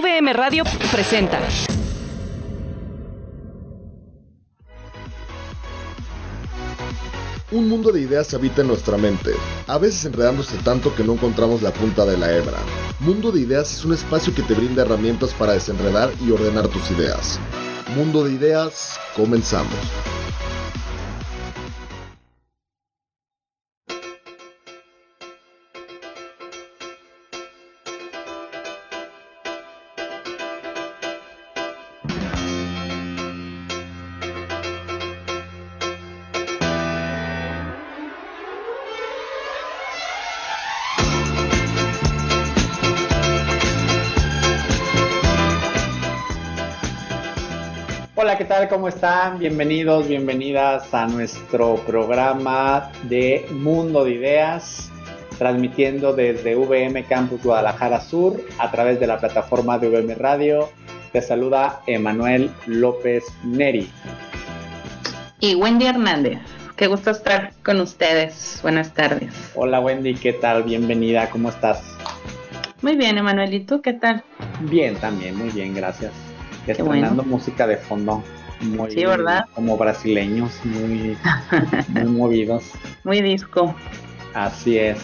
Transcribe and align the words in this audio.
VM 0.00 0.32
Radio 0.32 0.64
presenta. 0.90 1.38
Un 7.50 7.68
mundo 7.68 7.92
de 7.92 8.00
ideas 8.00 8.32
habita 8.32 8.62
en 8.62 8.68
nuestra 8.68 8.96
mente, 8.96 9.32
a 9.66 9.76
veces 9.76 10.06
enredándose 10.06 10.56
tanto 10.58 10.94
que 10.94 11.04
no 11.04 11.14
encontramos 11.14 11.60
la 11.60 11.72
punta 11.72 12.06
de 12.06 12.16
la 12.16 12.34
hebra. 12.34 12.58
Mundo 13.00 13.30
de 13.30 13.40
Ideas 13.40 13.72
es 13.74 13.84
un 13.84 13.92
espacio 13.92 14.34
que 14.34 14.42
te 14.42 14.54
brinda 14.54 14.82
herramientas 14.82 15.34
para 15.34 15.52
desenredar 15.52 16.10
y 16.24 16.30
ordenar 16.30 16.68
tus 16.68 16.90
ideas. 16.92 17.38
Mundo 17.94 18.24
de 18.24 18.32
Ideas, 18.32 18.98
comenzamos. 19.14 19.74
Tal? 48.60 48.68
¿Cómo 48.68 48.88
están? 48.88 49.38
Bienvenidos, 49.38 50.06
bienvenidas 50.08 50.92
a 50.92 51.06
nuestro 51.06 51.76
programa 51.86 52.90
de 53.04 53.46
Mundo 53.52 54.04
de 54.04 54.12
Ideas, 54.12 54.90
transmitiendo 55.38 56.12
desde 56.12 56.56
VM 56.56 57.04
Campus 57.04 57.42
Guadalajara 57.42 58.00
Sur 58.00 58.40
a 58.58 58.70
través 58.70 59.00
de 59.00 59.06
la 59.06 59.18
plataforma 59.18 59.78
de 59.78 59.88
VM 59.88 60.14
Radio. 60.14 60.68
Te 61.12 61.22
saluda 61.22 61.80
Emanuel 61.86 62.50
López 62.66 63.24
Neri. 63.44 63.90
Y 65.38 65.54
Wendy 65.54 65.86
Hernández. 65.86 66.40
Qué 66.76 66.86
gusto 66.86 67.10
estar 67.12 67.52
con 67.64 67.80
ustedes. 67.80 68.58
Buenas 68.62 68.92
tardes. 68.92 69.52
Hola 69.54 69.80
Wendy, 69.80 70.14
¿qué 70.14 70.34
tal? 70.34 70.64
Bienvenida, 70.64 71.30
¿cómo 71.30 71.48
estás? 71.48 71.82
Muy 72.82 72.96
bien, 72.96 73.16
Emanuel. 73.16 73.54
¿Y 73.54 73.60
tú 73.60 73.80
qué 73.80 73.94
tal? 73.94 74.22
Bien, 74.60 74.96
también, 74.96 75.36
muy 75.36 75.50
bien, 75.50 75.74
gracias 75.74 76.12
estrenando 76.66 77.22
bueno. 77.22 77.36
música 77.36 77.66
de 77.66 77.76
fondo. 77.76 78.22
Muy, 78.60 78.90
Sí, 78.90 79.04
¿verdad? 79.04 79.44
Como 79.54 79.76
brasileños, 79.76 80.52
muy, 80.64 81.16
muy 81.88 82.04
movidos. 82.04 82.64
Muy 83.04 83.22
disco. 83.22 83.74
Así 84.34 84.78
es. 84.78 84.98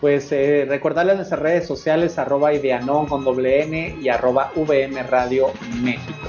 Pues 0.00 0.30
eh, 0.30 0.64
recordarles 0.68 1.16
nuestras 1.16 1.40
redes 1.40 1.66
sociales, 1.66 2.18
arroba 2.18 2.52
ideanon 2.52 3.06
con 3.06 3.24
doble 3.24 3.62
N 3.64 3.96
y 4.00 4.08
arroba 4.08 4.52
VM 4.54 5.02
Radio 5.04 5.48
México. 5.82 6.28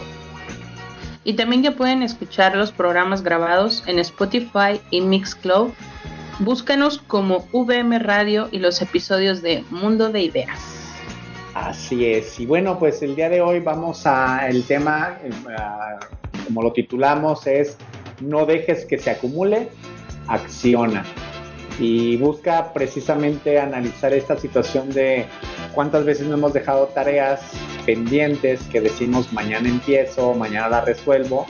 Y 1.24 1.34
también 1.34 1.62
que 1.62 1.72
pueden 1.72 2.02
escuchar 2.02 2.56
los 2.56 2.72
programas 2.72 3.22
grabados 3.22 3.84
en 3.86 4.00
Spotify 4.00 4.82
y 4.90 5.02
Mixcloud. 5.02 5.70
Búscanos 6.40 7.00
como 7.06 7.46
VM 7.52 8.00
Radio 8.00 8.48
y 8.52 8.60
los 8.60 8.82
episodios 8.82 9.42
de 9.42 9.64
Mundo 9.70 10.12
de 10.12 10.22
Ideas. 10.22 10.80
Así 11.54 12.06
es. 12.06 12.40
Y 12.40 12.46
bueno, 12.46 12.80
pues 12.80 13.02
el 13.04 13.16
día 13.16 13.30
de 13.30 13.42
hoy 13.42 13.60
vamos 13.60 14.08
a 14.08 14.48
el 14.48 14.64
tema, 14.64 15.18
eh, 15.24 15.30
como 16.50 16.64
lo 16.64 16.74
titulamos, 16.74 17.46
es 17.46 17.78
no 18.22 18.48
dejes 18.48 18.86
que 18.86 18.98
se 18.98 19.12
acumule, 19.12 19.70
acciona. 20.28 21.06
Y 21.80 22.18
busca 22.18 22.74
precisamente 22.74 23.60
analizar 23.60 24.14
esta 24.14 24.36
situación 24.36 24.90
de 24.90 25.28
cuántas 25.76 26.04
veces 26.06 26.28
no 26.28 26.34
hemos 26.34 26.52
dejado 26.52 26.88
tareas 26.88 27.42
pendientes 27.86 28.62
que 28.64 28.82
decimos 28.82 29.32
mañana 29.32 29.70
empiezo, 29.70 30.34
mañana 30.34 30.70
la 30.70 30.82
resuelvo. 30.82 31.46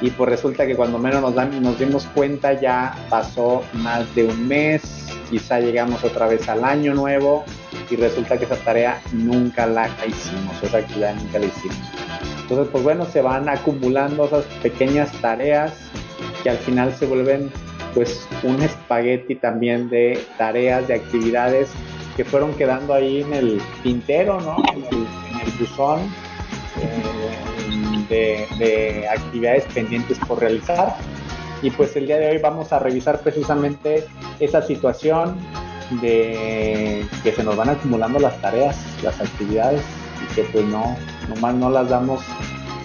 Y 0.00 0.10
pues 0.10 0.30
resulta 0.30 0.66
que 0.66 0.74
cuando 0.74 0.98
menos 0.98 1.20
nos, 1.20 1.34
dan, 1.34 1.50
dimos 1.78 2.06
cuenta 2.14 2.58
ya 2.58 2.94
pasó 3.10 3.62
más 3.74 4.12
de 4.14 4.24
un 4.24 4.48
mes, 4.48 5.06
quizá 5.30 5.60
llegamos 5.60 6.02
otra 6.02 6.26
vez 6.26 6.48
al 6.48 6.64
año 6.64 6.94
nuevo 6.94 7.44
y 7.90 7.96
resulta 7.96 8.38
que 8.38 8.46
esa 8.46 8.56
tarea 8.56 9.02
nunca 9.12 9.66
la 9.66 9.88
hicimos, 10.06 10.62
esa 10.62 10.78
actividad 10.78 11.14
nunca 11.14 11.38
la 11.38 11.46
hicimos. 11.46 12.23
Entonces, 12.44 12.68
pues 12.70 12.84
bueno, 12.84 13.06
se 13.06 13.22
van 13.22 13.48
acumulando 13.48 14.26
esas 14.26 14.44
pequeñas 14.62 15.10
tareas 15.20 15.72
que 16.42 16.50
al 16.50 16.58
final 16.58 16.92
se 16.92 17.06
vuelven 17.06 17.50
pues 17.94 18.28
un 18.42 18.60
espagueti 18.62 19.36
también 19.36 19.88
de 19.88 20.22
tareas, 20.36 20.86
de 20.86 20.94
actividades 20.94 21.70
que 22.16 22.24
fueron 22.24 22.54
quedando 22.54 22.92
ahí 22.92 23.22
en 23.22 23.32
el 23.32 23.62
tintero, 23.82 24.40
¿no? 24.40 24.56
En 24.74 24.84
el, 24.84 25.06
buzón 25.58 26.00
eh, 26.80 28.46
de, 28.58 28.64
de 28.64 29.08
actividades 29.08 29.64
pendientes 29.72 30.18
por 30.26 30.40
realizar. 30.40 30.96
Y 31.62 31.70
pues 31.70 31.96
el 31.96 32.06
día 32.06 32.18
de 32.18 32.30
hoy 32.30 32.38
vamos 32.38 32.72
a 32.72 32.78
revisar 32.78 33.20
precisamente 33.20 34.04
esa 34.38 34.60
situación, 34.60 35.38
de 36.00 37.06
que 37.22 37.32
se 37.32 37.42
nos 37.42 37.56
van 37.56 37.70
acumulando 37.70 38.18
las 38.18 38.40
tareas, 38.40 38.76
las 39.02 39.20
actividades 39.20 39.82
y 40.24 40.34
que 40.34 40.42
pues 40.44 40.64
no, 40.64 40.96
nomás 41.28 41.54
no 41.54 41.70
las 41.70 41.88
damos 41.88 42.22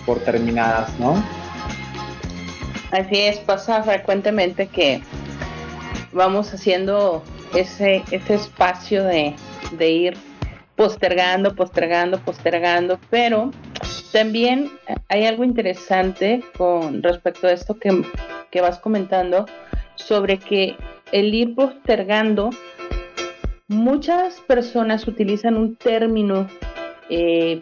por 0.06 0.20
terminadas, 0.20 0.98
¿no? 1.00 1.24
Así 2.92 3.20
es, 3.20 3.40
pasa 3.40 3.84
frecuentemente 3.84 4.68
que 4.68 5.02
vamos 6.12 6.54
haciendo 6.54 7.24
ese, 7.54 8.04
ese 8.12 8.36
espacio 8.36 9.04
de, 9.04 9.36
de 9.78 9.90
ir 9.90 10.18
postergando, 10.76 11.56
postergando, 11.56 12.20
postergando, 12.20 13.00
pero 13.10 13.52
también 14.12 14.72
hay 15.08 15.26
algo 15.26 15.44
interesante 15.44 16.44
con 16.58 17.04
respecto 17.04 17.48
a 17.48 17.52
esto 17.52 17.78
que, 17.78 18.04
que 18.50 18.62
vas 18.62 18.80
comentando 18.80 19.46
sobre 19.96 20.40
que 20.40 20.76
el 21.12 21.34
ir 21.34 21.54
postergando 21.54 22.50
muchas 23.68 24.40
personas 24.42 25.08
utilizan 25.08 25.58
un 25.58 25.76
término 25.76 26.48
eh, 27.09 27.62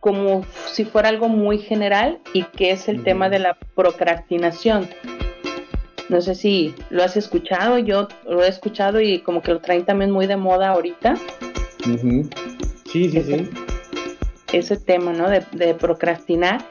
como 0.00 0.44
si 0.72 0.84
fuera 0.84 1.08
algo 1.08 1.28
muy 1.28 1.58
general 1.58 2.18
y 2.32 2.44
que 2.44 2.70
es 2.70 2.88
el 2.88 3.02
tema 3.02 3.28
de 3.28 3.38
la 3.40 3.56
procrastinación. 3.74 4.88
No 6.08 6.20
sé 6.22 6.34
si 6.34 6.74
lo 6.90 7.02
has 7.04 7.16
escuchado, 7.16 7.78
yo 7.78 8.08
lo 8.26 8.42
he 8.42 8.48
escuchado 8.48 9.00
y 9.00 9.18
como 9.18 9.42
que 9.42 9.52
lo 9.52 9.60
traen 9.60 9.84
también 9.84 10.10
muy 10.10 10.26
de 10.26 10.36
moda 10.36 10.70
ahorita, 10.70 11.16
Sí, 11.84 13.10
sí, 13.10 13.22
sí. 13.22 13.48
ese 14.52 14.76
tema, 14.78 15.12
¿no? 15.12 15.28
De, 15.28 15.44
de 15.52 15.74
procrastinar. 15.74 16.64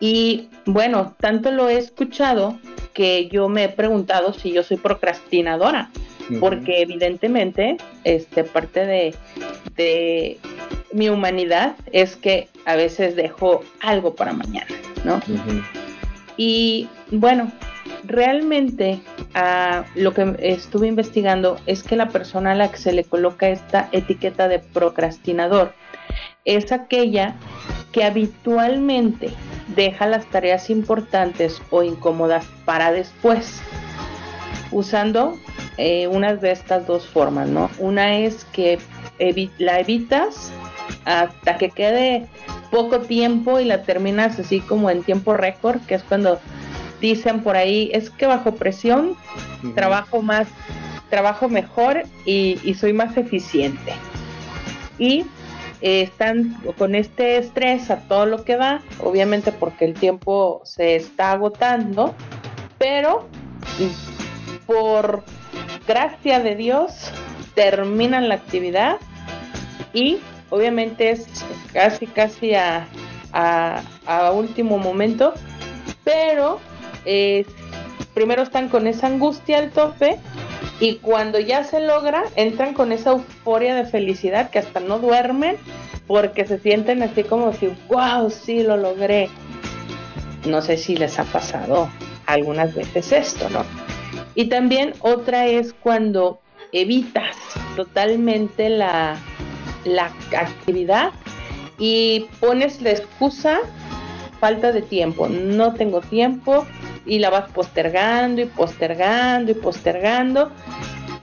Y 0.00 0.48
bueno, 0.66 1.14
tanto 1.20 1.52
lo 1.52 1.68
he 1.68 1.78
escuchado 1.78 2.58
que 2.92 3.28
yo 3.28 3.48
me 3.48 3.64
he 3.64 3.68
preguntado 3.68 4.32
si 4.32 4.52
yo 4.52 4.62
soy 4.62 4.76
procrastinadora. 4.78 5.90
porque 6.40 6.80
evidentemente 6.82 7.76
este 8.04 8.42
parte 8.44 8.86
de, 8.86 9.14
de 9.76 10.38
mi 10.92 11.08
humanidad 11.08 11.76
es 11.92 12.16
que 12.16 12.48
a 12.64 12.76
veces 12.76 13.16
dejo 13.16 13.62
algo 13.80 14.14
para 14.14 14.32
mañana, 14.32 14.74
¿no? 15.04 15.20
Y 16.36 16.88
bueno, 17.10 17.50
realmente 18.04 19.00
ah, 19.34 19.84
lo 19.94 20.12
que 20.12 20.36
estuve 20.38 20.88
investigando 20.88 21.58
es 21.66 21.82
que 21.82 21.96
la 21.96 22.08
persona 22.08 22.52
a 22.52 22.54
la 22.54 22.70
que 22.70 22.78
se 22.78 22.92
le 22.92 23.04
coloca 23.04 23.48
esta 23.48 23.88
etiqueta 23.92 24.48
de 24.48 24.58
procrastinador 24.58 25.74
es 26.44 26.72
aquella 26.72 27.36
que 27.92 28.04
habitualmente 28.04 29.30
deja 29.76 30.06
las 30.06 30.26
tareas 30.26 30.70
importantes 30.70 31.62
o 31.70 31.82
incómodas 31.82 32.46
para 32.64 32.90
después, 32.92 33.62
usando 34.72 35.38
eh, 35.76 36.08
una 36.08 36.34
de 36.34 36.50
estas 36.50 36.86
dos 36.86 37.06
formas, 37.06 37.48
¿no? 37.48 37.70
Una 37.78 38.18
es 38.18 38.44
que 38.52 38.78
evi- 39.18 39.50
la 39.58 39.78
evitas 39.80 40.50
hasta 41.04 41.56
que 41.58 41.70
quede 41.70 42.26
poco 42.70 43.00
tiempo 43.00 43.60
y 43.60 43.64
la 43.64 43.82
terminas 43.82 44.38
así 44.38 44.60
como 44.60 44.90
en 44.90 45.02
tiempo 45.02 45.34
récord, 45.34 45.80
que 45.86 45.94
es 45.94 46.02
cuando 46.02 46.40
dicen 47.00 47.42
por 47.42 47.56
ahí, 47.56 47.90
es 47.92 48.10
que 48.10 48.26
bajo 48.26 48.54
presión 48.54 49.16
trabajo 49.74 50.22
más, 50.22 50.46
trabajo 51.10 51.48
mejor 51.48 52.02
y, 52.24 52.58
y 52.62 52.74
soy 52.74 52.92
más 52.92 53.16
eficiente. 53.16 53.92
y 54.98 55.24
eh, 55.80 56.02
están 56.02 56.56
con 56.78 56.94
este 56.94 57.38
estrés 57.38 57.90
a 57.90 57.96
todo 58.02 58.24
lo 58.24 58.44
que 58.44 58.54
va, 58.56 58.80
obviamente 59.00 59.50
porque 59.50 59.84
el 59.84 59.94
tiempo 59.94 60.62
se 60.64 60.94
está 60.94 61.32
agotando, 61.32 62.14
pero 62.78 63.26
por 64.66 65.24
gracia 65.86 66.40
de 66.40 66.56
Dios 66.56 67.10
terminan 67.54 68.28
la 68.28 68.36
actividad 68.36 68.98
y 69.92 70.18
obviamente 70.50 71.10
es 71.10 71.26
casi 71.72 72.06
casi 72.06 72.54
a, 72.54 72.86
último 74.34 74.78
momento, 74.78 75.34
pero 76.04 76.60
eh, 77.04 77.46
primero 78.14 78.42
están 78.42 78.68
con 78.68 78.86
esa 78.86 79.06
angustia 79.06 79.58
al 79.58 79.70
tope 79.70 80.18
y 80.80 80.96
cuando 80.96 81.38
ya 81.38 81.64
se 81.64 81.80
logra, 81.80 82.24
entran 82.36 82.74
con 82.74 82.92
esa 82.92 83.10
euforia 83.10 83.74
de 83.74 83.84
felicidad 83.84 84.50
que 84.50 84.58
hasta 84.58 84.80
no 84.80 84.98
duermen 84.98 85.56
porque 86.06 86.44
se 86.44 86.58
sienten 86.58 87.02
así 87.02 87.22
como 87.22 87.52
si, 87.52 87.70
wow, 87.88 88.28
sí, 88.30 88.62
lo 88.62 88.76
logré. 88.76 89.28
No 90.46 90.60
sé 90.60 90.76
si 90.76 90.96
les 90.96 91.18
ha 91.18 91.24
pasado 91.24 91.88
algunas 92.26 92.74
veces 92.74 93.12
esto, 93.12 93.48
¿no? 93.50 93.64
Y 94.34 94.46
también 94.46 94.94
otra 95.00 95.46
es 95.46 95.72
cuando 95.72 96.40
evitas 96.72 97.36
totalmente 97.76 98.70
la, 98.70 99.16
la 99.84 100.10
actividad 100.36 101.12
y 101.78 102.26
pones 102.40 102.80
la 102.80 102.90
excusa 102.90 103.60
falta 104.40 104.72
de 104.72 104.82
tiempo, 104.82 105.28
no 105.28 105.74
tengo 105.74 106.00
tiempo 106.00 106.66
y 107.06 107.18
la 107.18 107.30
vas 107.30 107.50
postergando 107.50 108.42
y 108.42 108.46
postergando 108.46 109.52
y 109.52 109.54
postergando 109.54 110.50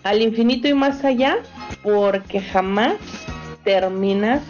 al 0.04 0.22
infinito 0.22 0.68
y 0.68 0.74
más 0.74 1.04
allá 1.04 1.40
porque 1.84 2.42
jamás 2.42 2.96
terminas 3.64 4.42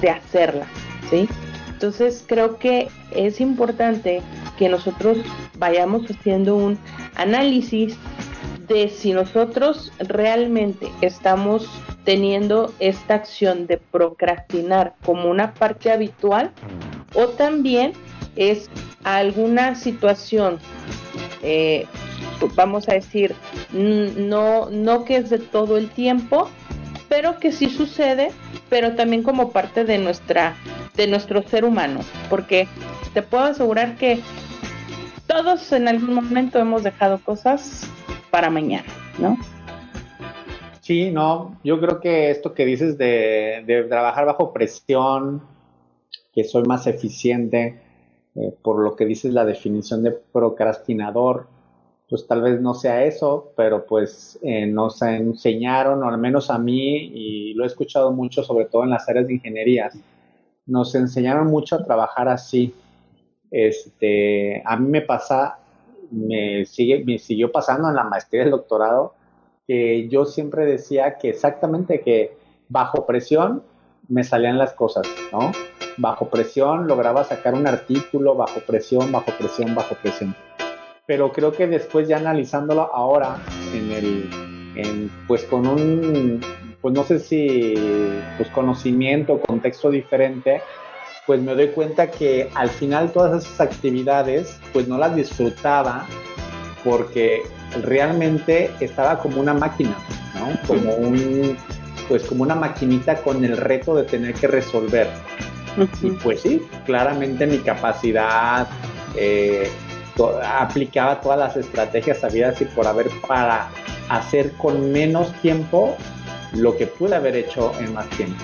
de 0.00 0.10
hacerla, 0.10 0.66
¿sí? 1.10 1.28
Entonces 1.68 2.24
creo 2.26 2.58
que 2.58 2.88
es 3.12 3.40
importante 3.40 4.22
que 4.58 4.68
nosotros 4.68 5.18
vayamos 5.58 6.10
haciendo 6.10 6.56
un 6.56 6.78
análisis 7.14 7.96
de 8.68 8.88
si 8.88 9.12
nosotros 9.12 9.92
realmente 9.98 10.90
estamos 11.00 11.68
teniendo 12.04 12.72
esta 12.78 13.14
acción 13.14 13.66
de 13.66 13.78
procrastinar 13.78 14.94
como 15.04 15.30
una 15.30 15.54
parte 15.54 15.90
habitual 15.90 16.50
o 17.14 17.28
también 17.28 17.92
es 18.36 18.70
alguna 19.04 19.74
situación, 19.74 20.58
eh, 21.42 21.86
vamos 22.54 22.88
a 22.88 22.94
decir, 22.94 23.34
no, 23.72 24.70
no 24.70 25.04
que 25.04 25.16
es 25.16 25.30
de 25.30 25.38
todo 25.38 25.76
el 25.76 25.90
tiempo, 25.90 26.48
pero 27.12 27.38
que 27.38 27.52
sí 27.52 27.68
sucede, 27.68 28.30
pero 28.70 28.94
también 28.94 29.22
como 29.22 29.50
parte 29.50 29.84
de 29.84 29.98
nuestra, 29.98 30.56
de 30.96 31.06
nuestro 31.06 31.42
ser 31.42 31.66
humano, 31.66 32.00
porque 32.30 32.66
te 33.12 33.20
puedo 33.20 33.44
asegurar 33.44 33.96
que 33.98 34.20
todos 35.26 35.70
en 35.72 35.88
algún 35.88 36.14
momento 36.14 36.58
hemos 36.58 36.82
dejado 36.82 37.18
cosas 37.22 37.86
para 38.30 38.48
mañana, 38.48 38.88
¿no? 39.18 39.36
Sí, 40.80 41.10
no, 41.10 41.60
yo 41.62 41.78
creo 41.80 42.00
que 42.00 42.30
esto 42.30 42.54
que 42.54 42.64
dices 42.64 42.96
de, 42.96 43.62
de 43.66 43.82
trabajar 43.82 44.24
bajo 44.24 44.54
presión, 44.54 45.42
que 46.32 46.44
soy 46.44 46.62
más 46.62 46.86
eficiente, 46.86 47.82
eh, 48.36 48.54
por 48.62 48.82
lo 48.82 48.96
que 48.96 49.04
dices 49.04 49.34
la 49.34 49.44
definición 49.44 50.02
de 50.02 50.12
procrastinador, 50.12 51.48
pues 52.12 52.26
tal 52.26 52.42
vez 52.42 52.60
no 52.60 52.74
sea 52.74 53.06
eso, 53.06 53.54
pero 53.56 53.86
pues 53.86 54.38
eh, 54.42 54.66
nos 54.66 55.00
enseñaron, 55.00 56.02
o 56.02 56.08
al 56.10 56.18
menos 56.18 56.50
a 56.50 56.58
mí, 56.58 57.06
y 57.06 57.54
lo 57.54 57.64
he 57.64 57.66
escuchado 57.66 58.12
mucho, 58.12 58.42
sobre 58.42 58.66
todo 58.66 58.84
en 58.84 58.90
las 58.90 59.08
áreas 59.08 59.28
de 59.28 59.32
ingenierías, 59.32 59.96
nos 60.66 60.94
enseñaron 60.94 61.46
mucho 61.46 61.74
a 61.74 61.82
trabajar 61.82 62.28
así. 62.28 62.74
Este, 63.50 64.62
a 64.62 64.76
mí 64.76 64.90
me 64.90 65.00
pasa, 65.00 65.56
me, 66.10 66.66
sigue, 66.66 67.02
me 67.02 67.18
siguió 67.18 67.50
pasando 67.50 67.88
en 67.88 67.94
la 67.94 68.04
maestría 68.04 68.42
y 68.42 68.44
el 68.44 68.50
doctorado, 68.50 69.14
que 69.66 70.06
yo 70.10 70.26
siempre 70.26 70.66
decía 70.66 71.16
que 71.16 71.30
exactamente 71.30 72.02
que 72.02 72.36
bajo 72.68 73.06
presión 73.06 73.62
me 74.08 74.22
salían 74.22 74.58
las 74.58 74.74
cosas, 74.74 75.06
¿no? 75.32 75.50
Bajo 75.96 76.28
presión 76.28 76.86
lograba 76.86 77.24
sacar 77.24 77.54
un 77.54 77.66
artículo, 77.66 78.34
bajo 78.34 78.60
presión, 78.66 79.10
bajo 79.10 79.32
presión, 79.38 79.74
bajo 79.74 79.94
presión. 79.94 80.36
Pero 81.06 81.32
creo 81.32 81.52
que 81.52 81.66
después 81.66 82.08
ya 82.08 82.18
analizándolo 82.18 82.94
ahora, 82.94 83.38
en 83.74 83.90
el, 83.90 84.30
en, 84.76 85.10
pues 85.26 85.44
con 85.44 85.66
un, 85.66 86.40
pues 86.80 86.94
no 86.94 87.04
sé 87.04 87.18
si, 87.18 87.74
pues 88.36 88.48
conocimiento, 88.50 89.40
contexto 89.40 89.90
diferente, 89.90 90.62
pues 91.26 91.40
me 91.40 91.54
doy 91.54 91.68
cuenta 91.68 92.10
que 92.10 92.50
al 92.54 92.68
final 92.68 93.12
todas 93.12 93.44
esas 93.44 93.60
actividades, 93.60 94.60
pues 94.72 94.88
no 94.88 94.98
las 94.98 95.14
disfrutaba 95.14 96.06
porque 96.84 97.42
realmente 97.82 98.70
estaba 98.80 99.18
como 99.18 99.40
una 99.40 99.54
máquina, 99.54 99.96
¿no? 100.34 100.66
Como 100.66 100.94
un, 100.94 101.56
pues 102.08 102.24
como 102.24 102.42
una 102.42 102.54
maquinita 102.54 103.16
con 103.22 103.44
el 103.44 103.56
reto 103.56 103.94
de 103.94 104.04
tener 104.04 104.34
que 104.34 104.48
resolver. 104.48 105.08
Y 106.02 106.10
pues 106.10 106.40
sí, 106.40 106.60
claramente 106.84 107.46
mi 107.46 107.58
capacidad 107.58 108.68
eh, 109.16 109.70
aplicaba 110.44 111.20
todas 111.20 111.38
las 111.38 111.56
estrategias 111.56 112.18
sabidas 112.18 112.60
y 112.60 112.64
por 112.66 112.86
haber 112.86 113.08
para 113.26 113.70
hacer 114.08 114.52
con 114.52 114.92
menos 114.92 115.32
tiempo 115.40 115.96
lo 116.52 116.76
que 116.76 116.86
pude 116.86 117.14
haber 117.14 117.36
hecho 117.36 117.72
en 117.80 117.92
más 117.94 118.08
tiempo. 118.10 118.42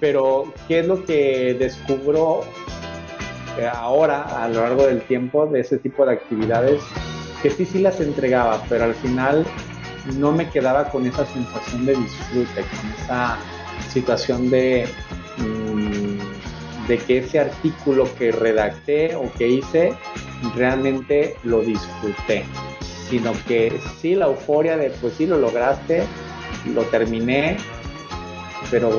Pero, 0.00 0.52
¿qué 0.66 0.80
es 0.80 0.86
lo 0.86 1.04
que 1.04 1.56
descubro 1.58 2.42
eh, 3.58 3.68
ahora 3.72 4.44
a 4.44 4.48
lo 4.48 4.62
largo 4.62 4.86
del 4.86 5.02
tiempo 5.02 5.46
de 5.46 5.60
ese 5.60 5.78
tipo 5.78 6.06
de 6.06 6.12
actividades? 6.12 6.80
Que 7.42 7.50
sí, 7.50 7.64
sí 7.64 7.80
las 7.80 8.00
entregaba, 8.00 8.62
pero 8.68 8.84
al 8.84 8.94
final 8.94 9.44
no 10.16 10.32
me 10.32 10.48
quedaba 10.50 10.88
con 10.90 11.06
esa 11.06 11.26
sensación 11.26 11.86
de 11.86 11.94
disfrute, 11.94 12.62
con 12.62 13.04
esa 13.04 13.38
situación 13.90 14.50
de, 14.50 14.88
de 16.88 16.98
que 16.98 17.18
ese 17.18 17.38
artículo 17.38 18.08
que 18.16 18.32
redacté 18.32 19.14
o 19.14 19.30
que 19.32 19.46
hice 19.48 19.92
realmente 20.56 21.36
lo 21.44 21.60
disfruté, 21.60 22.44
sino 23.08 23.32
que 23.46 23.78
sí 24.00 24.14
la 24.14 24.26
euforia 24.26 24.76
de 24.76 24.90
pues 24.90 25.14
sí 25.14 25.26
lo 25.26 25.38
lograste, 25.38 26.04
lo 26.74 26.82
terminé, 26.84 27.58
pero 28.70 28.90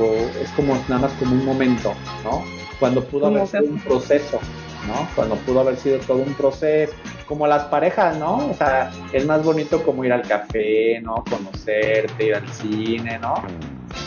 es 0.41 0.50
como 0.55 0.75
nada 0.88 1.01
más 1.01 1.12
como 1.13 1.34
un 1.34 1.46
momento, 1.46 1.93
¿no? 2.24 2.43
Cuando 2.79 3.03
pudo 3.03 3.27
haber 3.27 3.48
sido 3.48 3.65
un 3.65 3.79
proceso, 3.79 4.39
¿no? 4.88 5.08
Cuando 5.15 5.36
pudo 5.38 5.62
haber 5.62 5.75
sido 5.77 6.00
todo 6.00 6.17
un 6.17 6.34
proceso, 6.34 6.93
como 7.27 7.46
las 7.46 7.65
parejas, 7.65 8.17
¿no? 8.17 8.50
O 8.50 8.53
sea, 8.53 8.91
es 9.13 9.25
más 9.25 9.43
bonito 9.43 9.84
como 9.84 10.05
ir 10.05 10.13
al 10.13 10.24
café, 10.24 11.00
¿no? 11.01 11.24
Conocerte, 11.29 12.25
ir 12.25 12.36
al 12.36 12.50
cine, 12.50 13.19
¿no? 13.19 13.36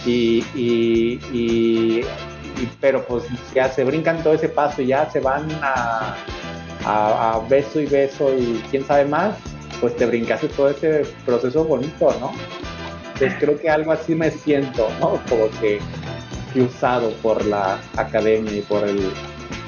Y, 0.07 0.45
y, 0.55 1.21
y, 1.33 2.05
pero 2.81 3.05
pues 3.05 3.25
ya 3.55 3.69
se 3.69 3.85
brincan 3.85 4.23
todo 4.23 4.35
ese 4.35 4.49
paso 4.49 4.83
y 4.83 4.89
ya 4.89 5.11
se 5.11 5.21
van 5.21 5.47
a, 5.63 6.17
beso 7.49 7.81
y 7.81 7.87
beso 7.87 8.35
y 8.35 8.63
quién 8.71 8.85
sabe 8.85 9.05
más, 9.05 9.37
pues 9.81 9.97
te 9.97 10.07
brincaste 10.07 10.49
todo 10.49 10.71
ese 10.71 11.07
proceso 11.25 11.65
bonito, 11.65 12.15
¿no? 12.21 12.33
Entonces 13.15 13.35
creo 13.39 13.61
que 13.61 13.71
algo 13.71 13.93
así 13.93 14.15
me 14.15 14.31
siento, 14.31 14.89
¿no? 14.99 15.21
Como 15.29 15.49
que 15.61 15.81
fui 16.53 16.63
usado 16.63 17.11
por 17.23 17.45
la 17.45 17.79
academia 17.97 18.53
y 18.53 18.63
por 18.63 18.87
el 18.89 19.13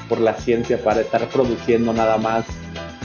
por 0.09 0.19
la 0.19 0.35
ciencia 0.35 0.77
para 0.83 1.01
estar 1.01 1.27
produciendo 1.29 1.91
nada 1.91 2.17
más 2.17 2.45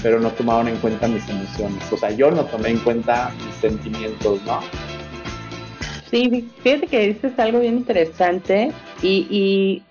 pero 0.03 0.21
no 0.21 0.31
tomaron 0.31 0.69
en 0.69 0.77
cuenta 0.77 1.09
mis 1.09 1.29
emociones. 1.29 1.83
O 1.93 1.97
sea, 1.97 2.11
yo 2.11 2.31
no 2.31 2.45
tomé 2.45 2.71
en 2.71 2.79
cuenta 2.79 3.31
mis 3.45 3.55
sentimientos, 3.57 4.43
¿no? 4.45 4.61
Sí, 6.11 6.51
fíjate 6.63 6.87
que 6.89 7.07
dices 7.07 7.39
algo 7.39 7.61
bien 7.61 7.77
interesante 7.77 8.73
y, 9.01 9.27
y 9.31 9.83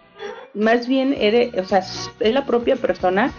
más 0.53 0.87
bien 0.87 1.15
eres, 1.17 1.57
o 1.57 1.63
sea, 1.63 1.79
es 1.79 2.33
la 2.33 2.45
propia 2.45 2.75
persona 2.75 3.31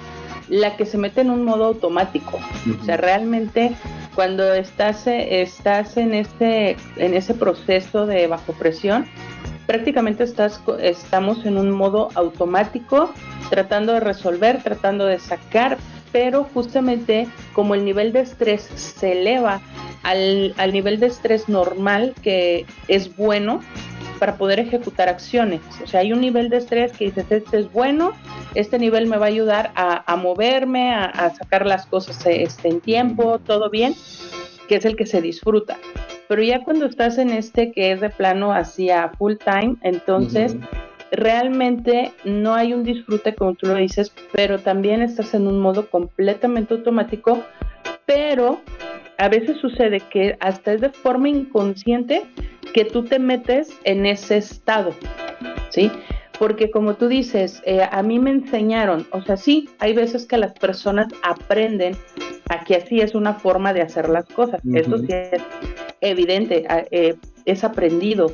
la 0.48 0.76
que 0.76 0.84
se 0.84 0.98
mete 0.98 1.20
en 1.20 1.30
un 1.30 1.44
modo 1.44 1.66
automático. 1.66 2.38
O 2.80 2.84
sea, 2.84 2.96
realmente 2.96 3.72
cuando 4.14 4.52
estás, 4.52 5.06
estás 5.06 5.96
en, 5.96 6.12
este, 6.12 6.76
en 6.96 7.14
ese 7.14 7.34
proceso 7.34 8.06
de 8.06 8.26
bajo 8.26 8.52
presión, 8.54 9.06
prácticamente 9.66 10.24
estás, 10.24 10.60
estamos 10.80 11.46
en 11.46 11.56
un 11.56 11.70
modo 11.70 12.08
automático, 12.14 13.12
tratando 13.48 13.92
de 13.92 14.00
resolver, 14.00 14.62
tratando 14.62 15.06
de 15.06 15.20
sacar, 15.20 15.78
pero 16.12 16.44
justamente 16.44 17.28
como 17.52 17.74
el 17.74 17.84
nivel 17.84 18.12
de 18.12 18.20
estrés 18.20 18.62
se 18.62 19.12
eleva 19.12 19.60
al, 20.02 20.54
nivel 20.72 21.00
de 21.00 21.06
estrés 21.06 21.48
normal, 21.48 22.14
que 22.22 22.66
es 22.88 23.16
bueno 23.16 23.60
para 24.18 24.36
poder 24.36 24.60
ejecutar 24.60 25.08
acciones. 25.08 25.60
O 25.82 25.86
sea, 25.86 26.00
hay 26.00 26.12
un 26.12 26.20
nivel 26.20 26.50
de 26.50 26.58
estrés 26.58 26.92
que 26.92 27.06
dices, 27.06 27.26
este 27.30 27.58
es 27.58 27.72
bueno, 27.72 28.12
este 28.54 28.78
nivel 28.78 29.06
me 29.06 29.16
va 29.16 29.26
a 29.26 29.28
ayudar 29.28 29.72
a, 29.74 30.16
moverme, 30.16 30.94
a, 30.94 31.30
sacar 31.30 31.66
las 31.66 31.86
cosas 31.86 32.24
este, 32.26 32.68
en 32.68 32.80
tiempo, 32.80 33.38
todo 33.38 33.70
bien. 33.70 33.94
que 34.68 34.76
es 34.76 34.84
el 34.84 34.94
que 34.94 35.06
se 35.06 35.20
disfruta. 35.20 35.78
Pero 36.28 36.42
ya 36.42 36.62
cuando 36.62 36.86
estás 36.86 37.18
en 37.18 37.30
este 37.30 37.72
que 37.72 37.90
es 37.90 38.00
de 38.00 38.08
plano 38.08 38.52
hacia 38.52 39.08
full 39.18 39.34
time, 39.44 39.76
entonces 39.82 40.54
realmente 41.10 42.12
no 42.24 42.54
hay 42.54 42.72
un 42.72 42.84
disfrute 42.84 43.34
como 43.34 43.54
tú 43.54 43.66
lo 43.66 43.74
dices, 43.74 44.12
pero 44.32 44.58
también 44.58 45.02
estás 45.02 45.34
en 45.34 45.46
un 45.46 45.60
modo 45.60 45.88
completamente 45.88 46.74
automático, 46.74 47.42
pero 48.06 48.60
a 49.18 49.28
veces 49.28 49.58
sucede 49.58 50.00
que 50.00 50.36
hasta 50.40 50.72
es 50.72 50.80
de 50.80 50.90
forma 50.90 51.28
inconsciente 51.28 52.22
que 52.72 52.84
tú 52.84 53.04
te 53.04 53.18
metes 53.18 53.78
en 53.84 54.06
ese 54.06 54.38
estado, 54.38 54.94
¿sí? 55.70 55.90
Porque 56.38 56.70
como 56.70 56.94
tú 56.94 57.06
dices, 57.08 57.62
eh, 57.66 57.86
a 57.90 58.02
mí 58.02 58.18
me 58.18 58.30
enseñaron, 58.30 59.06
o 59.12 59.20
sea, 59.20 59.36
sí, 59.36 59.68
hay 59.78 59.92
veces 59.92 60.26
que 60.26 60.38
las 60.38 60.52
personas 60.54 61.08
aprenden 61.22 61.96
a 62.48 62.64
que 62.64 62.76
así 62.76 63.00
es 63.00 63.14
una 63.14 63.34
forma 63.34 63.74
de 63.74 63.82
hacer 63.82 64.08
las 64.08 64.24
cosas, 64.24 64.60
eso 64.74 64.98
sí 64.98 65.08
es 65.10 65.42
evidente, 66.00 66.64
eh, 66.90 67.14
es 67.44 67.62
aprendido, 67.62 68.32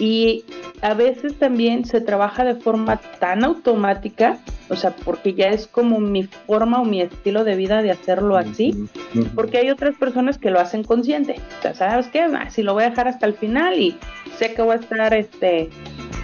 y 0.00 0.44
a 0.80 0.94
veces 0.94 1.38
también 1.38 1.84
se 1.84 2.00
trabaja 2.00 2.42
de 2.42 2.54
forma 2.54 2.96
tan 3.20 3.44
automática, 3.44 4.38
o 4.70 4.76
sea, 4.76 4.96
porque 5.04 5.34
ya 5.34 5.48
es 5.48 5.66
como 5.66 6.00
mi 6.00 6.24
forma 6.24 6.80
o 6.80 6.84
mi 6.86 7.02
estilo 7.02 7.44
de 7.44 7.54
vida 7.54 7.82
de 7.82 7.90
hacerlo 7.90 8.38
así, 8.38 8.88
porque 9.34 9.58
hay 9.58 9.70
otras 9.70 9.94
personas 9.96 10.38
que 10.38 10.50
lo 10.50 10.58
hacen 10.58 10.82
consciente. 10.82 11.36
O 11.58 11.62
sea, 11.62 11.74
¿sabes 11.74 12.08
qué? 12.08 12.22
Ah, 12.22 12.48
si 12.48 12.62
lo 12.62 12.72
voy 12.72 12.84
a 12.84 12.90
dejar 12.90 13.08
hasta 13.08 13.26
el 13.26 13.34
final 13.34 13.78
y 13.78 13.94
sé 14.38 14.54
que 14.54 14.62
voy 14.62 14.72
a 14.72 14.80
estar 14.80 15.12
este, 15.12 15.68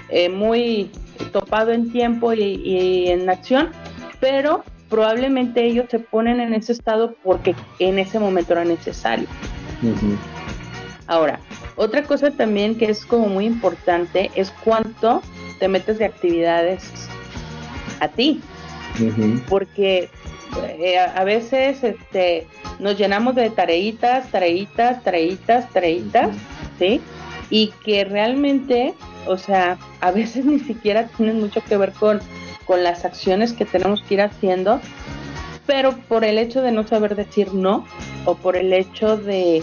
eh, 0.09 0.31
muy 0.31 0.91
topado 1.33 1.73
en 1.73 1.93
tiempo 1.93 2.33
y, 2.33 3.09
en 3.09 3.29
acción, 3.29 3.69
pero 4.21 4.65
probablemente 4.89 5.65
ellos 5.67 5.85
se 5.91 5.99
ponen 5.99 6.41
en 6.41 6.55
ese 6.55 6.73
estado 6.73 7.15
porque 7.23 7.55
en 7.79 7.99
ese 7.99 8.19
momento 8.19 8.55
era 8.55 8.65
necesario. 8.65 9.27
Ahora, 11.07 11.41
otra 11.77 12.03
cosa 12.03 12.31
también 12.31 12.77
que 12.77 12.87
es 12.87 13.05
como 13.07 13.29
muy 13.29 13.47
importante 13.47 14.31
es 14.35 14.51
cuánto 14.65 15.23
te 15.59 15.69
metes 15.69 15.99
de 15.99 16.07
actividades 16.07 16.83
a 18.01 18.09
ti. 18.09 18.41
Porque 19.49 20.09
eh, 20.79 20.99
a 20.99 21.25
veces 21.25 21.85
este, 21.85 22.47
nos 22.79 22.97
llenamos 22.97 23.35
de 23.35 23.51
tareitas, 23.51 24.31
tareitas, 24.31 25.03
tareitas, 25.03 25.71
tareitas, 25.71 26.31
¿sí? 26.79 27.01
Y 27.51 27.73
que 27.85 28.05
realmente, 28.05 28.95
o 29.27 29.37
sea, 29.37 29.79
a 30.01 30.11
veces 30.11 30.45
ni 30.45 30.61
siquiera 30.61 31.09
tienen 31.09 31.41
mucho 31.41 31.63
que 31.63 31.77
ver 31.77 31.93
con, 31.93 32.21
con 32.65 32.83
las 32.83 33.05
acciones 33.05 33.53
que 33.53 33.65
tenemos 33.65 34.03
que 34.03 34.15
ir 34.15 34.23
haciendo, 34.23 34.81
pero 35.67 35.97
por 36.09 36.25
el 36.25 36.39
hecho 36.39 36.63
de 36.63 36.73
no 36.73 36.87
saber 36.87 37.17
decir 37.17 37.53
no, 37.53 37.85
o 38.25 38.35
por 38.37 38.57
el 38.57 38.73
hecho 38.73 39.17
de 39.17 39.63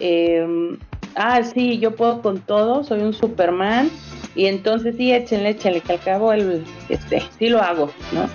eh, 0.00 0.76
ah, 1.14 1.42
sí, 1.42 1.78
yo 1.78 1.94
puedo 1.94 2.22
con 2.22 2.40
todo, 2.40 2.84
soy 2.84 3.00
un 3.02 3.12
Superman, 3.12 3.90
y 4.34 4.46
entonces 4.46 4.96
sí, 4.96 5.12
échenle, 5.12 5.50
échenle, 5.50 5.80
que 5.80 5.92
al 5.92 6.00
cabo 6.00 6.32
el, 6.32 6.64
este, 6.88 7.22
sí 7.38 7.48
lo 7.48 7.60
hago, 7.60 7.90
¿no? 8.12 8.28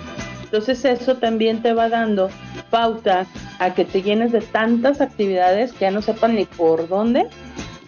Entonces 0.44 0.84
eso 0.84 1.16
también 1.16 1.62
te 1.62 1.72
va 1.72 1.88
dando 1.88 2.28
pauta 2.70 3.26
a 3.58 3.74
que 3.74 3.84
te 3.84 4.02
llenes 4.02 4.32
de 4.32 4.40
tantas 4.40 5.00
actividades 5.00 5.72
que 5.72 5.80
ya 5.80 5.90
no 5.90 6.02
sepan 6.02 6.34
ni 6.34 6.44
por 6.44 6.88
dónde, 6.88 7.26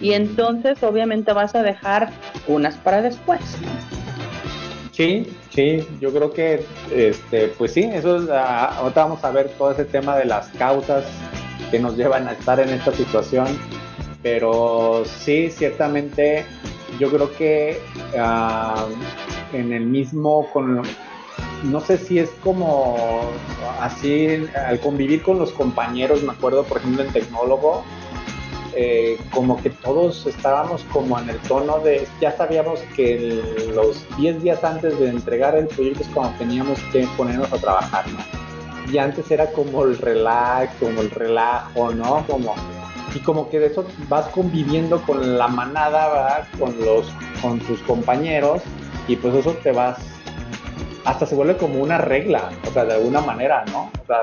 y 0.00 0.12
entonces 0.12 0.82
obviamente 0.82 1.32
vas 1.32 1.54
a 1.54 1.62
dejar 1.62 2.10
unas 2.46 2.76
para 2.76 3.02
después. 3.02 3.40
Sí, 4.92 5.26
sí, 5.50 5.86
yo 6.00 6.12
creo 6.12 6.32
que, 6.32 6.66
este, 6.94 7.48
pues 7.48 7.72
sí, 7.72 7.82
eso 7.82 8.16
es, 8.16 8.28
ah, 8.28 8.76
ahorita 8.76 9.04
vamos 9.04 9.24
a 9.24 9.30
ver 9.30 9.48
todo 9.56 9.72
ese 9.72 9.86
tema 9.86 10.16
de 10.18 10.26
las 10.26 10.48
causas 10.48 11.04
que 11.70 11.78
nos 11.78 11.96
llevan 11.96 12.28
a 12.28 12.32
estar 12.32 12.60
en 12.60 12.70
esta 12.70 12.92
situación 12.92 13.46
pero 14.22 15.04
sí, 15.04 15.50
ciertamente 15.50 16.46
yo 16.98 17.10
creo 17.10 17.34
que 17.36 17.80
ah, 18.18 18.86
en 19.52 19.72
el 19.72 19.86
mismo, 19.86 20.48
no 21.64 21.80
sé 21.80 21.98
si 21.98 22.18
es 22.18 22.30
como 22.42 23.22
así, 23.80 24.46
al 24.54 24.78
convivir 24.80 25.22
con 25.22 25.38
los 25.38 25.52
compañeros, 25.52 26.22
me 26.22 26.32
acuerdo 26.32 26.62
por 26.64 26.78
ejemplo 26.78 27.02
en 27.02 27.12
tecnólogo, 27.12 27.82
eh, 28.74 29.18
como 29.32 29.60
que 29.60 29.68
todos 29.68 30.26
estábamos 30.26 30.82
como 30.92 31.18
en 31.18 31.28
el 31.28 31.38
tono 31.40 31.80
de, 31.80 32.06
ya 32.20 32.34
sabíamos 32.34 32.80
que 32.96 33.42
los 33.74 34.06
10 34.16 34.42
días 34.42 34.64
antes 34.64 34.98
de 34.98 35.10
entregar 35.10 35.56
el 35.56 35.66
proyecto 35.66 36.02
es 36.02 36.08
cuando 36.08 36.38
teníamos 36.38 36.78
que 36.92 37.06
ponernos 37.16 37.52
a 37.52 37.58
trabajar, 37.58 38.08
¿no? 38.08 38.41
Y 38.90 38.98
antes 38.98 39.30
era 39.30 39.52
como 39.52 39.84
el 39.84 39.98
relax, 39.98 40.74
como 40.78 41.00
el 41.00 41.10
relajo, 41.10 41.92
¿no? 41.92 42.24
Como 42.26 42.54
y 43.14 43.20
como 43.20 43.50
que 43.50 43.58
de 43.58 43.66
eso 43.66 43.84
vas 44.08 44.26
conviviendo 44.28 45.02
con 45.02 45.38
la 45.38 45.48
manada, 45.48 46.08
¿verdad? 46.08 46.48
Con 46.58 46.78
los, 46.80 47.06
con 47.40 47.58
tus 47.60 47.80
compañeros 47.80 48.62
y 49.08 49.16
pues 49.16 49.34
eso 49.34 49.52
te 49.62 49.72
vas, 49.72 49.98
hasta 51.04 51.26
se 51.26 51.34
vuelve 51.34 51.56
como 51.56 51.80
una 51.80 51.98
regla, 51.98 52.50
o 52.68 52.72
sea, 52.72 52.84
de 52.84 52.94
alguna 52.94 53.20
manera, 53.20 53.64
¿no? 53.70 53.90
O 54.02 54.06
sea, 54.06 54.18